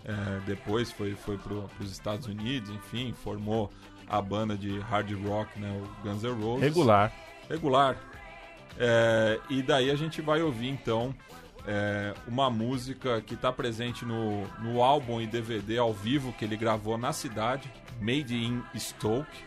é, 0.06 0.40
depois 0.46 0.92
foi, 0.92 1.14
foi 1.16 1.38
para 1.38 1.54
os 1.54 1.92
Estados 1.92 2.26
Unidos, 2.28 2.70
enfim, 2.70 3.14
formou 3.24 3.72
a 4.08 4.22
banda 4.22 4.58
de 4.58 4.80
hard 4.80 5.12
rock, 5.28 5.60
né, 5.60 5.82
o 5.84 6.04
Guns 6.04 6.24
N' 6.24 6.42
Roses. 6.42 6.64
Regular. 6.64 7.14
Regular. 7.48 7.98
É, 8.78 9.40
e 9.50 9.62
daí 9.62 9.92
a 9.92 9.96
gente 9.96 10.22
vai 10.22 10.42
ouvir 10.42 10.70
então 10.70 11.14
é, 11.70 12.16
uma 12.28 12.50
música 12.50 13.22
que 13.22 13.36
está 13.36 13.54
presente 13.54 14.04
no, 14.04 14.48
no 14.58 14.82
álbum 14.82 15.22
e 15.22 15.28
DVD 15.28 15.78
ao 15.78 15.94
vivo 15.94 16.34
que 16.34 16.44
ele 16.44 16.58
gravou 16.58 16.98
na 16.98 17.14
cidade, 17.14 17.72
Made 18.02 18.36
in 18.36 18.64
Stoke, 18.76 19.38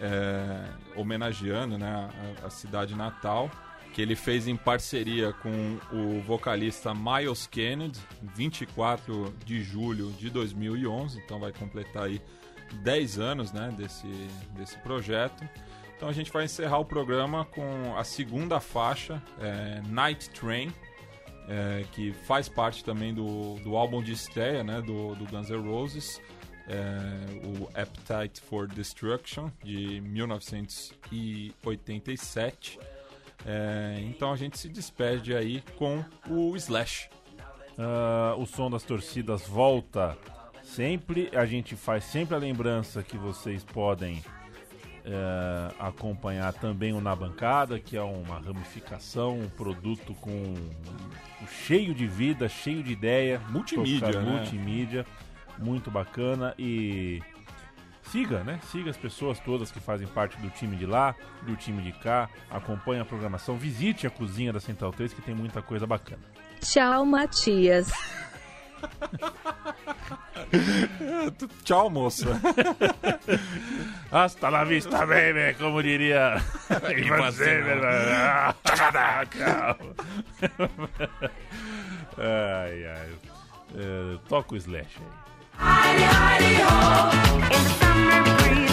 é, 0.00 0.64
homenageando 0.96 1.76
né, 1.76 2.08
a, 2.42 2.46
a 2.46 2.50
cidade 2.50 2.96
natal, 2.96 3.50
que 3.92 4.00
ele 4.00 4.16
fez 4.16 4.48
em 4.48 4.56
parceria 4.56 5.34
com 5.34 5.78
o 5.92 6.22
vocalista 6.22 6.94
Miles 6.94 7.46
Kennedy, 7.46 8.00
24 8.22 9.34
de 9.44 9.62
julho 9.62 10.12
de 10.12 10.30
2011, 10.30 11.18
então 11.18 11.38
vai 11.38 11.52
completar 11.52 12.04
aí 12.04 12.22
10 12.72 13.18
anos 13.18 13.52
né, 13.52 13.70
desse, 13.76 14.08
desse 14.52 14.78
projeto. 14.78 15.46
Então 15.94 16.08
a 16.08 16.12
gente 16.12 16.32
vai 16.32 16.46
encerrar 16.46 16.78
o 16.78 16.86
programa 16.86 17.44
com 17.44 17.94
a 17.98 18.04
segunda 18.04 18.60
faixa, 18.60 19.22
é, 19.38 19.82
Night 19.86 20.30
Train, 20.30 20.72
é, 21.48 21.84
que 21.92 22.12
faz 22.12 22.48
parte 22.48 22.84
também 22.84 23.14
do, 23.14 23.54
do 23.56 23.76
álbum 23.76 24.02
de 24.02 24.12
estreia 24.12 24.64
né, 24.64 24.80
do, 24.80 25.14
do 25.14 25.26
Guns 25.26 25.50
N' 25.50 25.68
Roses, 25.68 26.18
é, 26.68 26.86
o 27.46 27.68
Appetite 27.68 28.40
for 28.40 28.66
Destruction, 28.68 29.50
de 29.62 30.00
1987. 30.02 32.78
É, 33.44 33.98
então 34.02 34.32
a 34.32 34.36
gente 34.36 34.58
se 34.58 34.68
despede 34.68 35.34
aí 35.34 35.62
com 35.76 36.04
o 36.28 36.54
Slash. 36.56 37.08
Ah, 37.78 38.34
o 38.36 38.44
som 38.44 38.70
das 38.70 38.82
torcidas 38.82 39.48
volta 39.48 40.18
sempre. 40.62 41.30
A 41.34 41.46
gente 41.46 41.74
faz 41.74 42.04
sempre 42.04 42.34
a 42.34 42.38
lembrança 42.38 43.02
que 43.02 43.16
vocês 43.16 43.64
podem 43.64 44.22
eh, 45.04 45.74
acompanhar 45.78 46.52
também 46.52 46.92
o 46.92 47.00
Na 47.00 47.14
Bancada, 47.14 47.78
que 47.78 47.96
é 47.96 48.02
uma 48.02 48.38
ramificação, 48.38 49.38
um 49.38 49.48
produto 49.48 50.14
com 50.14 50.54
cheio 51.66 51.94
de 51.94 52.06
vida, 52.06 52.48
cheio 52.48 52.82
de 52.82 52.92
ideia. 52.92 53.40
Multimídia, 53.48 54.20
né? 54.20 54.38
Multimídia, 54.38 55.06
muito 55.58 55.90
bacana 55.90 56.54
e 56.58 57.22
siga, 58.10 58.42
né? 58.44 58.60
Siga 58.70 58.90
as 58.90 58.96
pessoas 58.96 59.38
todas 59.40 59.70
que 59.70 59.80
fazem 59.80 60.06
parte 60.06 60.36
do 60.38 60.50
time 60.50 60.76
de 60.76 60.86
lá, 60.86 61.14
do 61.42 61.56
time 61.56 61.82
de 61.82 61.92
cá, 61.92 62.28
acompanhe 62.50 63.00
a 63.00 63.04
programação, 63.04 63.56
visite 63.56 64.06
a 64.06 64.10
cozinha 64.10 64.52
da 64.52 64.60
Central 64.60 64.92
3 64.92 65.14
que 65.14 65.22
tem 65.22 65.34
muita 65.34 65.62
coisa 65.62 65.86
bacana. 65.86 66.22
Tchau, 66.60 67.06
Matias. 67.06 67.90
Tchau, 71.64 71.90
moça. 71.90 72.40
Hasta 74.10 74.50
la 74.50 74.64
vista, 74.64 75.04
baby, 75.06 75.54
como 75.58 75.80
diria 75.82 76.36
Ivan 76.96 77.32
Zimmer. 77.32 77.80
Ai, 82.18 82.84
ai. 82.86 83.12
Eh, 83.76 84.18
toca 84.28 84.54
o 84.54 84.60
Slash 84.60 84.96
aí. 84.98 85.06
In 86.40 87.40
the 87.48 87.58
summer 87.78 88.22
breeze, 88.36 88.69